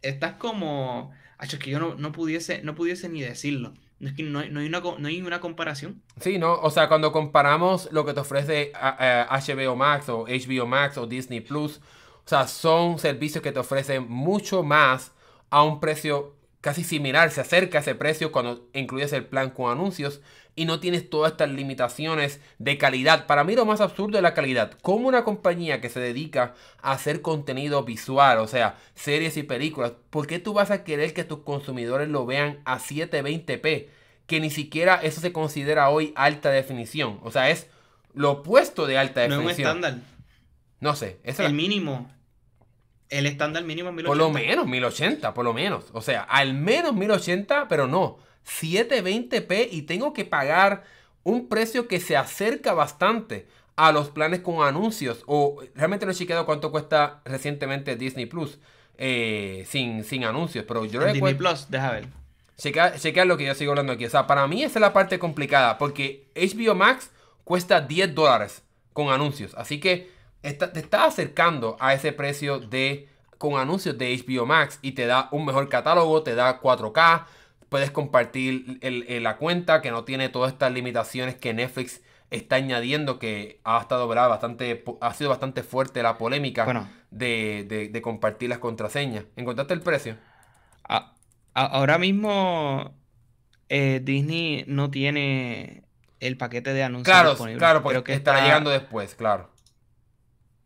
estás 0.02 0.34
como. 0.34 1.12
es 1.40 1.54
que 1.56 1.70
yo 1.70 1.78
no, 1.78 1.94
no, 1.94 2.12
pudiese, 2.12 2.62
no 2.62 2.74
pudiese 2.74 3.08
ni 3.08 3.22
decirlo. 3.22 3.74
No 3.98 4.08
es 4.08 4.14
que 4.14 4.22
no 4.22 4.44
no 4.44 4.60
hay, 4.60 4.66
una, 4.66 4.80
no 4.80 5.08
hay 5.08 5.22
una 5.22 5.40
comparación. 5.40 6.02
Sí, 6.20 6.38
¿no? 6.38 6.54
O 6.60 6.70
sea, 6.70 6.88
cuando 6.88 7.12
comparamos 7.12 7.88
lo 7.92 8.04
que 8.04 8.12
te 8.12 8.20
ofrece 8.20 8.72
HBO 8.74 9.74
Max 9.74 10.08
o 10.10 10.26
HBO 10.26 10.66
Max 10.66 10.98
o 10.98 11.06
Disney 11.06 11.40
Plus, 11.40 11.78
o 11.78 12.28
sea, 12.28 12.46
son 12.46 12.98
servicios 12.98 13.42
que 13.42 13.52
te 13.52 13.58
ofrecen 13.58 14.06
mucho 14.08 14.62
más 14.62 15.12
a 15.48 15.62
un 15.62 15.80
precio 15.80 16.36
casi 16.60 16.82
similar, 16.82 17.30
se 17.30 17.40
acerca 17.40 17.78
a 17.78 17.80
ese 17.80 17.94
precio 17.94 18.32
cuando 18.32 18.68
incluyes 18.74 19.12
el 19.12 19.24
plan 19.24 19.50
con 19.50 19.70
anuncios 19.70 20.20
y 20.56 20.64
no 20.64 20.80
tienes 20.80 21.08
todas 21.10 21.32
estas 21.32 21.50
limitaciones 21.50 22.40
de 22.58 22.78
calidad. 22.78 23.26
Para 23.26 23.44
mí 23.44 23.54
lo 23.54 23.66
más 23.66 23.82
absurdo 23.82 24.16
es 24.16 24.22
la 24.22 24.32
calidad. 24.32 24.72
Como 24.80 25.06
una 25.06 25.22
compañía 25.22 25.82
que 25.82 25.90
se 25.90 26.00
dedica 26.00 26.54
a 26.80 26.92
hacer 26.92 27.20
contenido 27.20 27.84
visual, 27.84 28.38
o 28.38 28.48
sea, 28.48 28.78
series 28.94 29.36
y 29.36 29.42
películas, 29.42 29.92
¿por 30.08 30.26
qué 30.26 30.38
tú 30.38 30.54
vas 30.54 30.70
a 30.70 30.82
querer 30.82 31.12
que 31.12 31.24
tus 31.24 31.40
consumidores 31.40 32.08
lo 32.08 32.24
vean 32.24 32.60
a 32.64 32.78
720p? 32.78 33.88
Que 34.26 34.40
ni 34.40 34.50
siquiera 34.50 34.96
eso 34.96 35.20
se 35.20 35.32
considera 35.32 35.90
hoy 35.90 36.14
alta 36.16 36.50
definición. 36.50 37.20
O 37.22 37.30
sea, 37.30 37.50
es 37.50 37.68
lo 38.14 38.32
opuesto 38.32 38.86
de 38.86 38.96
alta 38.96 39.20
definición. 39.20 39.44
No 39.44 39.50
es 39.50 39.58
un 39.58 39.62
estándar. 39.62 39.98
No 40.80 40.96
sé. 40.96 41.18
Es 41.22 41.38
el 41.38 41.52
mínimo. 41.52 42.10
El 43.10 43.26
estándar 43.26 43.62
mínimo 43.62 43.90
es 43.90 43.94
1080. 43.94 44.08
Por 44.08 44.16
lo 44.16 44.30
menos 44.30 44.66
1080, 44.66 45.34
por 45.34 45.44
lo 45.44 45.52
menos. 45.52 45.84
O 45.92 46.00
sea, 46.00 46.22
al 46.22 46.54
menos 46.54 46.94
1080, 46.94 47.68
pero 47.68 47.86
no. 47.86 48.18
720p 48.46 49.68
y 49.70 49.82
tengo 49.82 50.12
que 50.12 50.24
pagar 50.24 50.84
un 51.24 51.48
precio 51.48 51.88
que 51.88 52.00
se 52.00 52.16
acerca 52.16 52.72
bastante 52.72 53.46
a 53.74 53.92
los 53.92 54.08
planes 54.08 54.40
con 54.40 54.62
anuncios. 54.66 55.22
O 55.26 55.58
realmente 55.74 56.06
no 56.06 56.12
he 56.12 56.14
chequeado 56.14 56.46
cuánto 56.46 56.70
cuesta 56.70 57.20
recientemente 57.24 57.96
Disney 57.96 58.26
Plus 58.26 58.58
eh, 58.96 59.64
sin, 59.68 60.04
sin 60.04 60.24
anuncios. 60.24 60.64
Pero 60.66 60.84
yo 60.84 61.04
Disney 61.04 61.34
Plus, 61.34 61.66
deja 61.70 61.92
ver. 61.92 62.08
Chequear, 62.56 63.26
lo 63.26 63.36
que 63.36 63.44
yo 63.44 63.54
sigo 63.54 63.72
hablando 63.72 63.92
aquí. 63.92 64.06
O 64.06 64.10
sea, 64.10 64.26
para 64.26 64.46
mí 64.46 64.62
esa 64.62 64.78
es 64.78 64.80
la 64.80 64.92
parte 64.92 65.18
complicada. 65.18 65.76
Porque 65.76 66.28
HBO 66.34 66.74
Max 66.74 67.10
cuesta 67.44 67.80
10 67.80 68.14
dólares 68.14 68.62
con 68.92 69.10
anuncios. 69.10 69.54
Así 69.56 69.78
que 69.78 70.10
te 70.40 70.80
está 70.80 71.04
acercando 71.04 71.76
a 71.80 71.92
ese 71.92 72.12
precio 72.12 72.60
de 72.60 73.08
con 73.38 73.58
anuncios 73.58 73.98
de 73.98 74.16
HBO 74.16 74.46
Max 74.46 74.78
y 74.80 74.92
te 74.92 75.06
da 75.06 75.28
un 75.32 75.44
mejor 75.44 75.68
catálogo, 75.68 76.22
te 76.22 76.34
da 76.34 76.60
4K, 76.60 77.24
puedes 77.68 77.90
compartir 77.90 78.78
la 78.82 79.36
cuenta 79.36 79.82
que 79.82 79.90
no 79.90 80.04
tiene 80.04 80.28
todas 80.28 80.52
estas 80.52 80.72
limitaciones 80.72 81.34
que 81.34 81.54
Netflix 81.54 82.02
está 82.30 82.56
añadiendo 82.56 83.18
que 83.18 83.60
ha 83.64 83.80
estado 83.80 84.08
bastante 84.08 84.84
ha 85.00 85.14
sido 85.14 85.30
bastante 85.30 85.62
fuerte 85.62 86.02
la 86.02 86.18
polémica 86.18 86.90
de, 87.10 88.00
compartir 88.02 88.48
las 88.48 88.58
contraseñas. 88.58 89.24
Encontraste 89.36 89.74
el 89.74 89.80
precio 89.80 90.16
ahora 91.56 91.98
mismo 91.98 92.94
eh, 93.68 94.00
Disney 94.02 94.64
no 94.68 94.90
tiene 94.90 95.84
el 96.20 96.36
paquete 96.36 96.72
de 96.72 96.84
anuncios 96.84 97.12
claro 97.12 97.30
disponible. 97.30 97.58
claro 97.58 97.82
porque 97.82 98.12
estará 98.12 98.42
llegando 98.42 98.70
después 98.70 99.14
claro 99.14 99.50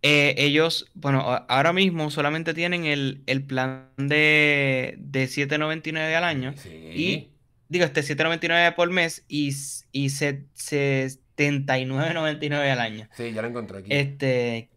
eh, 0.02 0.34
ellos, 0.38 0.90
bueno, 0.94 1.44
ahora 1.48 1.72
mismo 1.72 2.10
solamente 2.10 2.54
tienen 2.54 2.86
el, 2.86 3.22
plan 3.46 3.88
de, 3.96 4.96
de 4.98 5.24
7.99 5.24 6.14
al 6.14 6.24
año. 6.24 6.52
Y 6.64 7.28
digo, 7.68 7.84
este 7.84 8.00
7.99 8.00 8.74
por 8.74 8.90
mes 8.90 9.24
y, 9.28 9.50
y 9.92 10.06
79.99 10.06 12.70
al 12.70 12.80
año. 12.80 13.08
Sí, 13.16 13.32
ya 13.32 13.42
lo 13.42 13.48
encontré 13.48 13.78
aquí. 13.78 13.92
Este. 13.92 14.70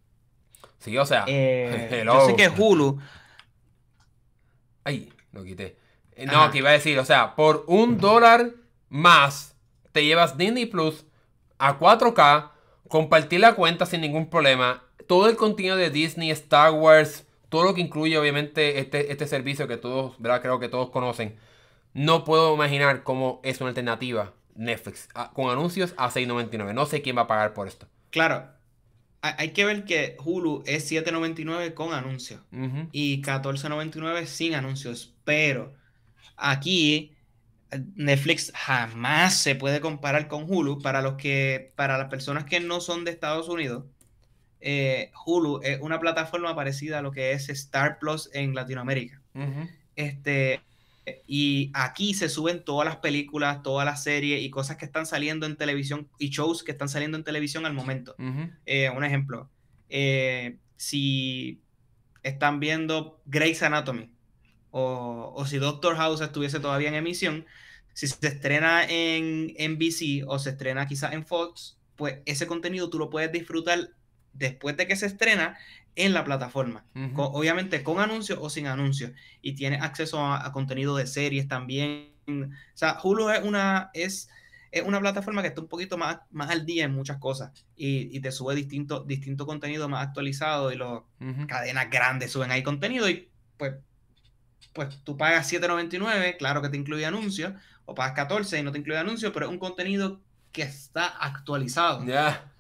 Sí, 0.80 0.97
o 0.97 1.05
sea. 1.05 1.26
Eh, 1.28 2.03
yo 2.05 2.28
sé 2.28 2.36
que 2.36 2.49
Hulu. 2.49 2.99
Ay, 4.84 5.13
lo 5.32 5.43
quité. 5.43 5.78
Eh, 6.15 6.26
no, 6.26 6.51
que 6.51 6.59
iba 6.59 6.69
a 6.69 6.74
decir, 6.74 6.99
o 6.99 7.05
sea, 7.05 7.36
por 7.36 7.63
un 7.67 7.97
dólar 7.97 8.51
más 8.89 9.55
te 9.91 10.05
llevas 10.05 10.38
Disney 10.38 10.65
Plus 10.65 11.05
a 11.57 11.80
4K, 11.80 12.51
compartir 12.89 13.39
la 13.39 13.55
cuenta 13.55 13.86
sin 13.86 14.01
ningún 14.01 14.30
problema, 14.30 14.84
todo 15.08 15.30
el 15.30 15.36
contenido 15.36 15.76
de 15.76 15.89
Disney, 15.89 16.32
Star 16.32 16.72
Wars, 16.72 17.26
todo 17.49 17.64
lo 17.64 17.74
que 17.74 17.82
incluye 17.82 18.18
obviamente 18.18 18.80
este, 18.80 19.12
este 19.12 19.28
servicio 19.28 19.68
que 19.68 19.78
todos, 19.78 20.20
¿verdad? 20.20 20.41
Creo 20.41 20.60
que 20.60 20.70
todos 20.70 20.89
conocen. 20.89 21.36
No 21.93 22.24
puedo 22.24 22.56
imaginar 22.56 23.04
cómo 23.04 23.39
es 23.43 23.62
una 23.62 23.70
alternativa 23.70 24.34
Netflix 24.56 25.08
con 25.34 25.49
anuncios 25.49 25.93
a 25.97 26.10
6.99. 26.10 26.74
No 26.74 26.86
sé 26.86 27.01
quién 27.01 27.18
va 27.18 27.22
a 27.22 27.28
pagar 27.28 27.54
por 27.54 27.68
esto. 27.68 27.88
Claro, 28.10 28.47
hay 29.22 29.51
que 29.51 29.66
ver 29.66 29.86
que 29.86 30.18
Hulu 30.24 30.64
es 30.66 30.91
7.99 30.91 31.74
con 31.74 31.93
anuncios 31.93 32.41
y 32.91 33.22
14.99 33.22 34.26
sin 34.26 34.54
anuncios, 34.54 35.14
pero 35.24 35.74
aquí 36.36 37.14
Netflix 37.95 38.51
jamás 38.54 39.38
se 39.38 39.56
puede 39.56 39.80
comparar 39.80 40.28
con 40.28 40.43
Hulu 40.47 40.82
para 40.82 41.01
los 41.01 41.14
que 41.16 41.72
para 41.76 41.97
las 41.97 42.10
personas 42.10 42.43
que 42.45 42.60
no 42.60 42.82
son 42.82 43.06
de 43.06 43.12
Estados 43.12 43.47
Unidos. 43.47 43.86
Eh, 44.66 45.11
Hulu 45.26 45.59
es 45.61 45.82
una 45.82 45.99
plataforma 45.99 46.55
parecida 46.55 46.99
a 46.99 47.01
lo 47.01 47.11
que 47.11 47.34
es 47.34 47.49
Star 47.49 47.99
Plus 47.99 48.30
en 48.34 48.55
Latinoamérica. 48.55 49.22
Este 49.95 50.61
y 51.28 51.70
aquí 51.74 52.14
se 52.14 52.30
suben 52.30 52.64
todas 52.64 52.86
las 52.86 52.97
películas, 52.97 53.61
todas 53.61 53.86
las 53.86 54.03
series 54.03 54.41
y 54.41 54.49
cosas 54.49 54.78
que 54.78 54.86
están 54.86 55.05
saliendo 55.05 55.45
en 55.45 55.57
televisión 55.57 56.07
y 56.18 56.30
shows 56.30 56.64
que 56.64 56.72
están 56.72 56.88
saliendo 56.88 57.18
en 57.18 57.26
televisión 57.26 57.66
al 57.66 57.74
momento. 57.74 58.16
Eh, 58.66 58.89
un 58.89 59.03
ejemplo, 59.03 59.49
eh, 59.89 60.57
si 60.78 61.61
están 62.24 62.59
viendo 62.61 63.22
Grey's 63.26 63.64
Anatomy 63.64 64.14
o, 64.72 65.43
si 65.45 65.57
Doctor 65.57 65.97
House 65.97 66.22
estuviese 66.22 66.59
todavía 66.61 66.88
en 66.88 66.95
emisión, 66.95 67.45
si 67.93 68.07
se 68.07 68.26
estrena 68.26 68.86
en 68.86 69.53
NBC 69.59 70.24
o 70.26 70.39
se 70.39 70.51
estrena 70.51 70.88
quizás 70.88 71.14
en 71.14 71.26
Fox, 71.26 71.78
pues 71.97 72.20
ese 72.26 72.47
contenido 72.47 72.89
tú 72.89 72.97
lo 72.97 73.09
puedes 73.09 73.32
disfrutar 73.32 73.89
después 74.34 74.75
de 74.77 74.88
que 74.88 74.95
se 74.95 75.05
estrena 75.05 75.57
en 75.95 76.13
la 76.13 76.23
plataforma. 76.23 76.86
obviamente 77.15 77.84
con 77.84 77.99
anuncios 77.99 78.39
o 78.41 78.49
sin 78.49 78.67
anuncios. 78.67 79.11
Y 79.41 79.53
tienes 79.53 79.81
acceso 79.81 80.25
a, 80.25 80.51
contenido 80.51 80.95
de 80.95 81.07
series 81.07 81.47
también. 81.47 82.13
O 82.27 82.49
sea, 82.73 82.97
Hulu 83.01 83.29
es 83.29 83.43
una, 83.43 83.91
es, 83.93 84.29
una 84.86 84.99
plataforma 84.99 85.41
que 85.41 85.49
está 85.49 85.61
un 85.61 85.67
poquito 85.67 85.97
más, 85.97 86.19
más 86.31 86.49
al 86.49 86.65
día 86.65 86.86
en 86.86 86.93
muchas 86.93 87.17
cosas. 87.17 87.51
Y, 87.75 88.19
te 88.19 88.31
sube 88.31 88.55
distinto, 88.55 89.03
distinto 89.03 89.45
contenido 89.45 89.88
más 89.88 90.07
actualizado. 90.07 90.71
Y 90.71 90.77
las 90.77 91.01
cadenas 91.47 91.89
grandes 91.89 92.31
suben 92.31 92.51
ahí 92.51 92.63
contenido. 92.63 93.09
Y 93.09 93.29
pues, 93.57 93.75
pues 94.73 95.03
tú 95.03 95.15
pagas 95.15 95.51
7.99, 95.51 96.38
claro 96.38 96.61
que 96.61 96.69
te 96.69 96.77
incluye 96.77 97.05
anuncios. 97.05 97.53
O 97.86 97.93
pagas 97.93 98.13
14 98.13 98.59
y 98.59 98.63
no 98.63 98.71
te 98.71 98.79
incluye 98.79 98.97
anuncios, 98.97 99.31
pero 99.34 99.45
es 99.45 99.51
un 99.51 99.59
contenido 99.59 100.21
que 100.53 100.61
está 100.61 101.07
actualizado. 101.07 102.05
Ya. 102.05 102.53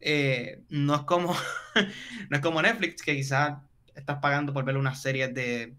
Eh, 0.00 0.62
no, 0.68 0.94
es 0.94 1.02
como, 1.02 1.34
no 2.30 2.36
es 2.36 2.42
como 2.42 2.62
Netflix, 2.62 3.02
que 3.02 3.16
quizás 3.16 3.58
estás 3.94 4.18
pagando 4.18 4.52
por 4.52 4.64
ver 4.64 4.76
una 4.76 4.94
serie 4.94 5.28
de 5.28 5.74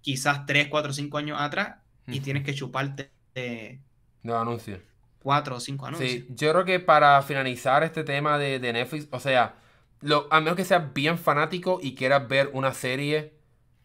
quizás 0.00 0.46
3, 0.46 0.68
4, 0.68 0.92
5 0.92 1.18
años 1.18 1.40
atrás 1.40 1.76
y 2.06 2.20
tienes 2.20 2.42
que 2.42 2.54
chuparte 2.54 3.10
de 3.34 3.80
los 4.22 4.36
anuncios. 4.36 4.80
4 5.22 5.56
o 5.56 5.60
5 5.60 5.86
anuncios. 5.86 6.10
Sí, 6.10 6.26
yo 6.30 6.52
creo 6.52 6.64
que 6.64 6.80
para 6.80 7.20
finalizar 7.22 7.82
este 7.84 8.04
tema 8.04 8.38
de, 8.38 8.58
Netflix, 8.58 9.06
o 9.10 9.20
sea, 9.20 9.56
lo, 10.00 10.26
a 10.30 10.40
menos 10.40 10.56
que 10.56 10.64
seas 10.64 10.92
bien 10.94 11.18
fanático 11.18 11.78
y 11.82 11.94
quieras 11.94 12.26
ver 12.26 12.50
una 12.52 12.72
serie. 12.72 13.34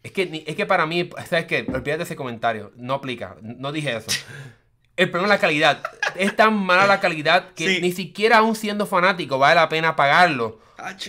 Es 0.01 0.11
que, 0.11 0.43
es 0.45 0.55
que 0.55 0.65
para 0.65 0.85
mí, 0.85 1.09
¿sabes 1.27 1.45
qué? 1.45 1.65
Olvídate 1.67 2.03
ese 2.03 2.15
comentario. 2.15 2.71
No 2.75 2.93
aplica. 2.93 3.37
No 3.41 3.71
dije 3.71 3.97
eso. 3.97 4.11
El 4.97 5.11
problema 5.11 5.33
es 5.33 5.37
la 5.37 5.41
calidad. 5.41 5.83
Es 6.15 6.35
tan 6.35 6.55
mala 6.55 6.87
la 6.87 6.99
calidad 6.99 7.53
que 7.53 7.81
ni 7.81 7.91
siquiera 7.91 8.37
aún 8.37 8.55
siendo 8.55 8.85
fanático 8.85 9.37
vale 9.37 9.55
la 9.55 9.69
pena 9.69 9.95
pagarlo. 9.95 10.59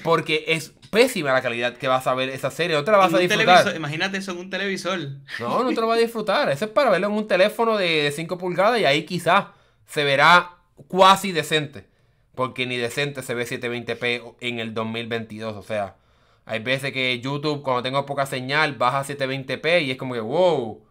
Porque 0.02 0.44
es 0.48 0.72
pésima 0.90 1.32
la 1.32 1.42
calidad 1.42 1.76
que 1.76 1.88
vas 1.88 2.06
a 2.06 2.14
ver 2.14 2.28
esa 2.30 2.50
serie. 2.50 2.76
No 2.76 2.84
te 2.84 2.90
la 2.90 2.98
vas 2.98 3.14
a 3.14 3.18
disfrutar. 3.18 3.76
Imagínate 3.76 4.18
eso 4.18 4.32
en 4.32 4.38
un 4.38 4.50
televisor. 4.50 4.98
No, 5.38 5.62
no 5.62 5.68
te 5.70 5.80
lo 5.80 5.86
vas 5.86 5.98
a 5.98 6.00
disfrutar. 6.00 6.48
Eso 6.50 6.64
es 6.64 6.70
para 6.70 6.90
verlo 6.90 7.06
en 7.06 7.12
un 7.12 7.28
teléfono 7.28 7.76
de 7.76 8.12
5 8.14 8.38
pulgadas 8.38 8.80
y 8.80 8.84
ahí 8.84 9.04
quizás 9.04 9.46
se 9.86 10.02
verá 10.02 10.56
cuasi 10.88 11.32
decente. 11.32 11.86
Porque 12.34 12.66
ni 12.66 12.76
decente 12.76 13.22
se 13.22 13.34
ve 13.34 13.46
720p 13.46 14.34
en 14.40 14.58
el 14.58 14.74
2022. 14.74 15.54
O 15.54 15.62
sea, 15.62 15.96
hay 16.44 16.58
veces 16.58 16.92
que 16.92 17.20
YouTube, 17.20 17.62
cuando 17.62 17.82
tengo 17.82 18.04
poca 18.04 18.26
señal, 18.26 18.74
baja 18.74 19.00
a 19.00 19.04
720p 19.04 19.84
y 19.84 19.92
es 19.92 19.96
como 19.96 20.14
que, 20.14 20.20
wow 20.20 20.85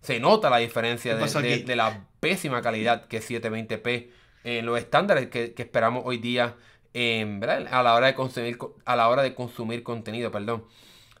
se 0.00 0.20
nota 0.20 0.50
la 0.50 0.58
diferencia 0.58 1.16
de, 1.16 1.76
la 1.76 2.06
pésima 2.20 2.62
calidad 2.62 3.06
que 3.06 3.18
es 3.18 3.30
720p 3.30 4.10
en 4.44 4.66
los 4.66 4.78
estándares 4.78 5.28
que, 5.28 5.54
esperamos 5.56 6.02
hoy 6.06 6.18
día 6.18 6.56
a 6.94 7.82
la 7.82 7.94
hora 7.94 8.06
de 8.08 8.14
consumir 8.14 8.58
a 8.84 8.96
la 8.96 9.08
hora 9.08 9.22
de 9.22 9.34
consumir 9.34 9.82
contenido 9.82 10.30
perdón. 10.30 10.64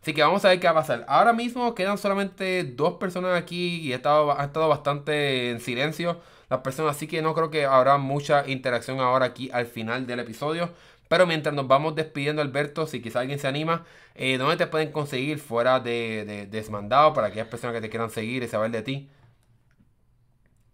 Así 0.00 0.14
que 0.14 0.22
vamos 0.22 0.44
a 0.44 0.48
ver 0.48 0.60
qué 0.60 0.66
va 0.66 0.72
a 0.72 0.74
pasar. 0.76 1.04
Ahora 1.08 1.32
mismo 1.32 1.74
quedan 1.74 1.98
solamente 1.98 2.62
dos 2.64 2.94
personas 2.94 3.36
aquí 3.36 3.80
y 3.80 3.92
ha 3.92 3.96
estado, 3.96 4.38
ha 4.38 4.44
estado 4.44 4.68
bastante 4.68 5.50
en 5.50 5.60
silencio 5.60 6.20
las 6.48 6.60
personas 6.60 6.96
así 6.96 7.06
que 7.06 7.20
no 7.20 7.34
creo 7.34 7.50
que 7.50 7.66
habrá 7.66 7.98
mucha 7.98 8.48
interacción 8.48 9.00
ahora 9.00 9.26
aquí 9.26 9.50
al 9.52 9.66
final 9.66 10.06
del 10.06 10.20
episodio 10.20 10.70
pero 11.08 11.26
mientras 11.26 11.54
nos 11.54 11.66
vamos 11.66 11.94
despidiendo, 11.94 12.42
Alberto, 12.42 12.86
si 12.86 13.00
quizá 13.00 13.20
alguien 13.20 13.38
se 13.38 13.48
anima, 13.48 13.84
eh, 14.14 14.38
¿dónde 14.38 14.56
te 14.56 14.66
pueden 14.66 14.92
conseguir 14.92 15.38
fuera 15.38 15.80
de, 15.80 16.46
Desmandado 16.50 17.14
para 17.14 17.28
aquellas 17.28 17.48
personas 17.48 17.74
que 17.74 17.80
te 17.80 17.90
quieran 17.90 18.10
seguir 18.10 18.42
y 18.42 18.48
saber 18.48 18.70
de 18.70 18.82
ti? 18.82 19.08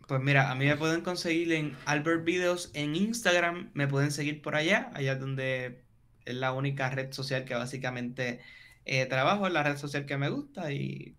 Pues 0.07 0.21
mira, 0.21 0.51
a 0.51 0.55
mí 0.55 0.67
me 0.67 0.77
pueden 0.77 1.01
conseguir 1.01 1.53
en 1.53 1.77
Albert 1.87 2.25
Videos 2.25 2.71
en 2.75 2.95
Instagram, 2.95 3.71
me 3.73 3.89
pueden 3.89 4.11
seguir 4.11 4.43
por 4.43 4.55
allá, 4.55 4.91
allá 4.95 5.15
donde 5.15 5.83
es 6.25 6.35
la 6.35 6.53
única 6.53 6.91
red 6.91 7.13
social 7.13 7.45
que 7.45 7.55
básicamente 7.55 8.41
eh, 8.85 9.07
trabajo, 9.07 9.47
es 9.47 9.53
la 9.53 9.63
red 9.63 9.79
social 9.79 10.05
que 10.05 10.19
me 10.19 10.29
gusta 10.29 10.73
y 10.73 11.17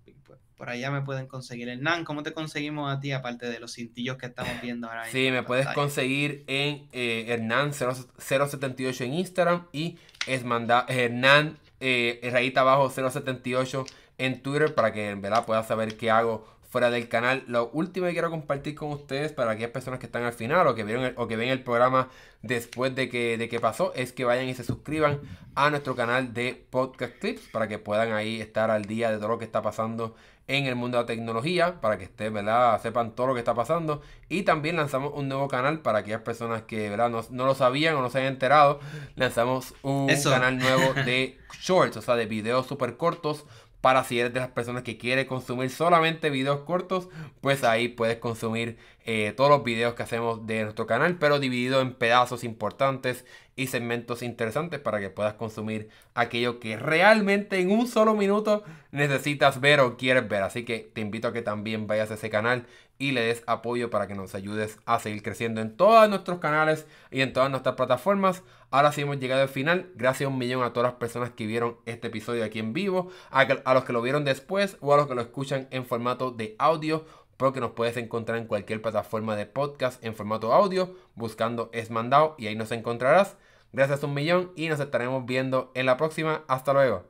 por 0.58 0.70
allá 0.70 0.92
me 0.92 1.02
pueden 1.02 1.28
conseguir. 1.28 1.70
Hernán, 1.70 2.06
¿cómo 2.06 2.24
te 2.24 2.34
conseguimos 2.34 2.92
a 2.92 3.00
ti, 3.00 3.12
aparte 3.12 3.48
de 3.50 3.60
los 3.60 3.74
cintillos 3.74 4.18
que 4.18 4.28
estamos 4.28 4.62
viendo 4.62 4.88
ahora 4.88 5.06
Sí, 5.06 5.30
me 5.32 5.44
puedes 5.44 5.68
conseguir 5.68 6.44
en 6.48 6.88
eh, 6.92 7.26
Hernán078 7.30 9.02
en 9.02 9.14
Instagram 9.14 9.68
y 9.72 9.98
es 10.28 10.44
Hernán 10.88 11.58
eh, 11.80 12.20
rayita 12.32 12.62
abajo 12.62 12.90
078 12.90 13.86
en 14.18 14.42
Twitter 14.42 14.74
para 14.74 14.94
que 14.94 15.10
en 15.10 15.22
verdad 15.22 15.46
puedas 15.46 15.68
saber 15.68 15.98
qué 15.98 16.10
hago 16.10 16.48
fuera 16.76 16.90
del 16.90 17.08
canal. 17.08 17.44
Lo 17.48 17.70
último 17.70 18.06
que 18.08 18.14
quiero 18.14 18.30
compartir 18.30 18.76
con 18.76 18.92
ustedes 18.92 19.32
para 19.32 19.52
aquellas 19.52 19.72
personas 19.72 20.00
que 20.00 20.08
están 20.08 20.24
al 20.24 20.34
final 20.34 20.68
o 20.68 20.76
que 20.76 20.84
vieron 20.84 21.14
o 21.16 21.28
que 21.28 21.38
ven 21.38 21.50
el 21.50 21.64
programa 21.64 22.10
después 22.42 22.94
de 22.96 23.08
que, 23.10 23.38
de 23.38 23.48
que 23.48 23.60
pasó 23.60 23.94
es 23.96 24.12
que 24.12 24.26
vayan 24.26 24.50
y 24.50 24.56
se 24.56 24.64
suscriban 24.64 25.22
a 25.56 25.70
nuestro 25.70 25.96
canal 25.96 26.34
de 26.34 26.66
Podcast 26.70 27.14
Clips 27.20 27.48
para 27.52 27.68
que 27.68 27.80
puedan 27.80 28.12
ahí 28.12 28.42
estar 28.42 28.72
al 28.72 28.86
día 28.86 29.10
de 29.10 29.18
todo 29.18 29.30
lo 29.30 29.40
que 29.40 29.46
está 29.46 29.62
pasando 29.62 30.16
en 30.48 30.66
el 30.66 30.76
mundo 30.76 30.98
de 30.98 31.04
la 31.04 31.08
tecnología 31.08 31.82
para 31.82 31.98
que 31.98 32.06
ustedes 32.06 32.32
¿verdad? 32.32 32.82
sepan 32.82 33.16
todo 33.16 33.28
lo 33.28 33.34
que 33.34 33.40
está 33.40 33.56
pasando 33.56 34.02
y 34.30 34.44
también 34.44 34.76
lanzamos 34.76 35.12
un 35.16 35.28
nuevo 35.28 35.48
canal 35.48 35.80
para 35.80 36.00
aquellas 36.00 36.22
personas 36.22 36.64
que 36.64 36.90
¿verdad? 36.90 37.10
No, 37.10 37.26
no 37.32 37.46
lo 37.46 37.56
sabían 37.56 37.96
o 37.96 38.02
no 38.02 38.10
se 38.10 38.20
habían 38.20 38.34
enterado 38.34 38.80
lanzamos 39.16 39.74
un 39.82 40.08
canal 40.24 40.58
nuevo 40.58 40.94
de 41.06 41.38
shorts 41.62 41.98
o 41.98 42.02
sea 42.02 42.16
de 42.16 42.26
videos 42.28 42.68
súper 42.68 42.98
cortos 42.98 43.46
para 43.86 44.04
si 44.04 44.20
eres 44.20 44.34
de 44.34 44.40
las 44.40 44.50
personas 44.50 44.82
que 44.82 44.98
quiere 44.98 45.28
consumir 45.28 45.70
solamente 45.70 46.32
videos 46.32 46.62
cortos, 46.62 47.08
pues 47.40 47.64
ahí 47.64 47.88
puedes 47.88 48.18
consumir 48.18 48.80
eh, 49.06 49.32
todos 49.38 49.52
los 49.52 49.64
videos 49.64 49.94
que 49.94 50.02
hacemos 50.02 50.48
de 50.48 50.64
nuestro 50.64 50.88
canal, 50.88 51.18
pero 51.20 51.38
dividido 51.38 51.82
en 51.82 51.94
pedazos 51.94 52.44
importantes 52.44 53.26
y 53.56 53.68
segmentos 53.68 54.22
interesantes 54.22 54.80
para 54.80 55.00
que 55.00 55.10
puedas 55.10 55.36
consumir 55.36 55.90
aquello 56.14 56.60
que 56.60 56.76
realmente 56.78 57.60
en 57.60 57.72
un 57.72 57.88
solo 57.88 58.14
minuto 58.14 58.64
necesitas 58.92 59.62
ver 59.62 59.80
o 59.80 59.96
quieres 59.98 60.28
ver. 60.28 60.44
Así 60.44 60.66
que 60.66 60.92
te 60.94 61.02
invito 61.02 61.30
a 61.30 61.34
que 61.34 61.42
también 61.42 61.88
vayas 61.88 62.12
a 62.12 62.16
ese 62.16 62.30
canal 62.30 62.66
y 62.98 63.12
le 63.12 63.22
des 63.22 63.44
apoyo 63.48 63.90
para 63.90 64.08
que 64.08 64.16
nos 64.16 64.36
ayudes 64.36 64.80
a 64.86 65.00
seguir 65.00 65.22
creciendo 65.22 65.62
en 65.62 65.76
todos 65.76 66.10
nuestros 66.10 66.40
canales 66.40 66.86
y 67.12 67.22
en 67.22 67.34
todas 67.34 67.50
nuestras 67.50 67.76
plataformas. 67.76 68.44
Ahora 68.72 68.92
sí 68.92 69.02
hemos 69.02 69.20
llegado 69.20 69.42
al 69.42 69.50
final. 69.50 69.90
Gracias 69.96 70.30
un 70.30 70.38
millón 70.38 70.64
a 70.64 70.74
todas 70.74 70.92
las 70.92 71.00
personas 71.00 71.32
que 71.32 71.48
vieron 71.48 71.78
este 71.86 72.08
episodio 72.08 72.44
aquí 72.44 72.60
en 72.60 72.74
vivo, 72.74 73.10
a, 73.32 73.42
a 73.42 73.74
los 73.74 73.86
que 73.86 73.94
lo 73.94 74.02
vieron 74.02 74.26
después 74.26 74.78
o 74.82 74.94
a 74.94 74.98
los 74.98 75.08
que 75.08 75.16
lo 75.16 75.22
escuchan 75.22 75.68
en 75.72 75.86
formato 75.86 76.32
de 76.32 76.56
audio 76.58 77.06
porque 77.38 77.60
nos 77.60 77.72
puedes 77.72 77.98
encontrar 77.98 78.38
en 78.38 78.48
cualquier 78.48 78.82
plataforma 78.82 79.36
de 79.36 79.46
podcast 79.46 80.04
en 80.04 80.16
formato 80.16 80.54
audio 80.54 80.96
buscando 81.16 81.70
Es 81.74 81.92
Mandado 81.92 82.36
y 82.38 82.48
ahí 82.48 82.56
nos 82.56 82.72
encontrarás. 82.72 83.36
Gracias 83.76 84.04
un 84.04 84.14
millón 84.14 84.54
y 84.56 84.70
nos 84.70 84.80
estaremos 84.80 85.26
viendo 85.26 85.74
en 85.76 85.86
la 85.86 85.98
próxima. 85.98 86.46
Hasta 86.48 86.72
luego. 86.72 87.04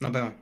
Nos 0.00 0.10
vemos. 0.10 0.32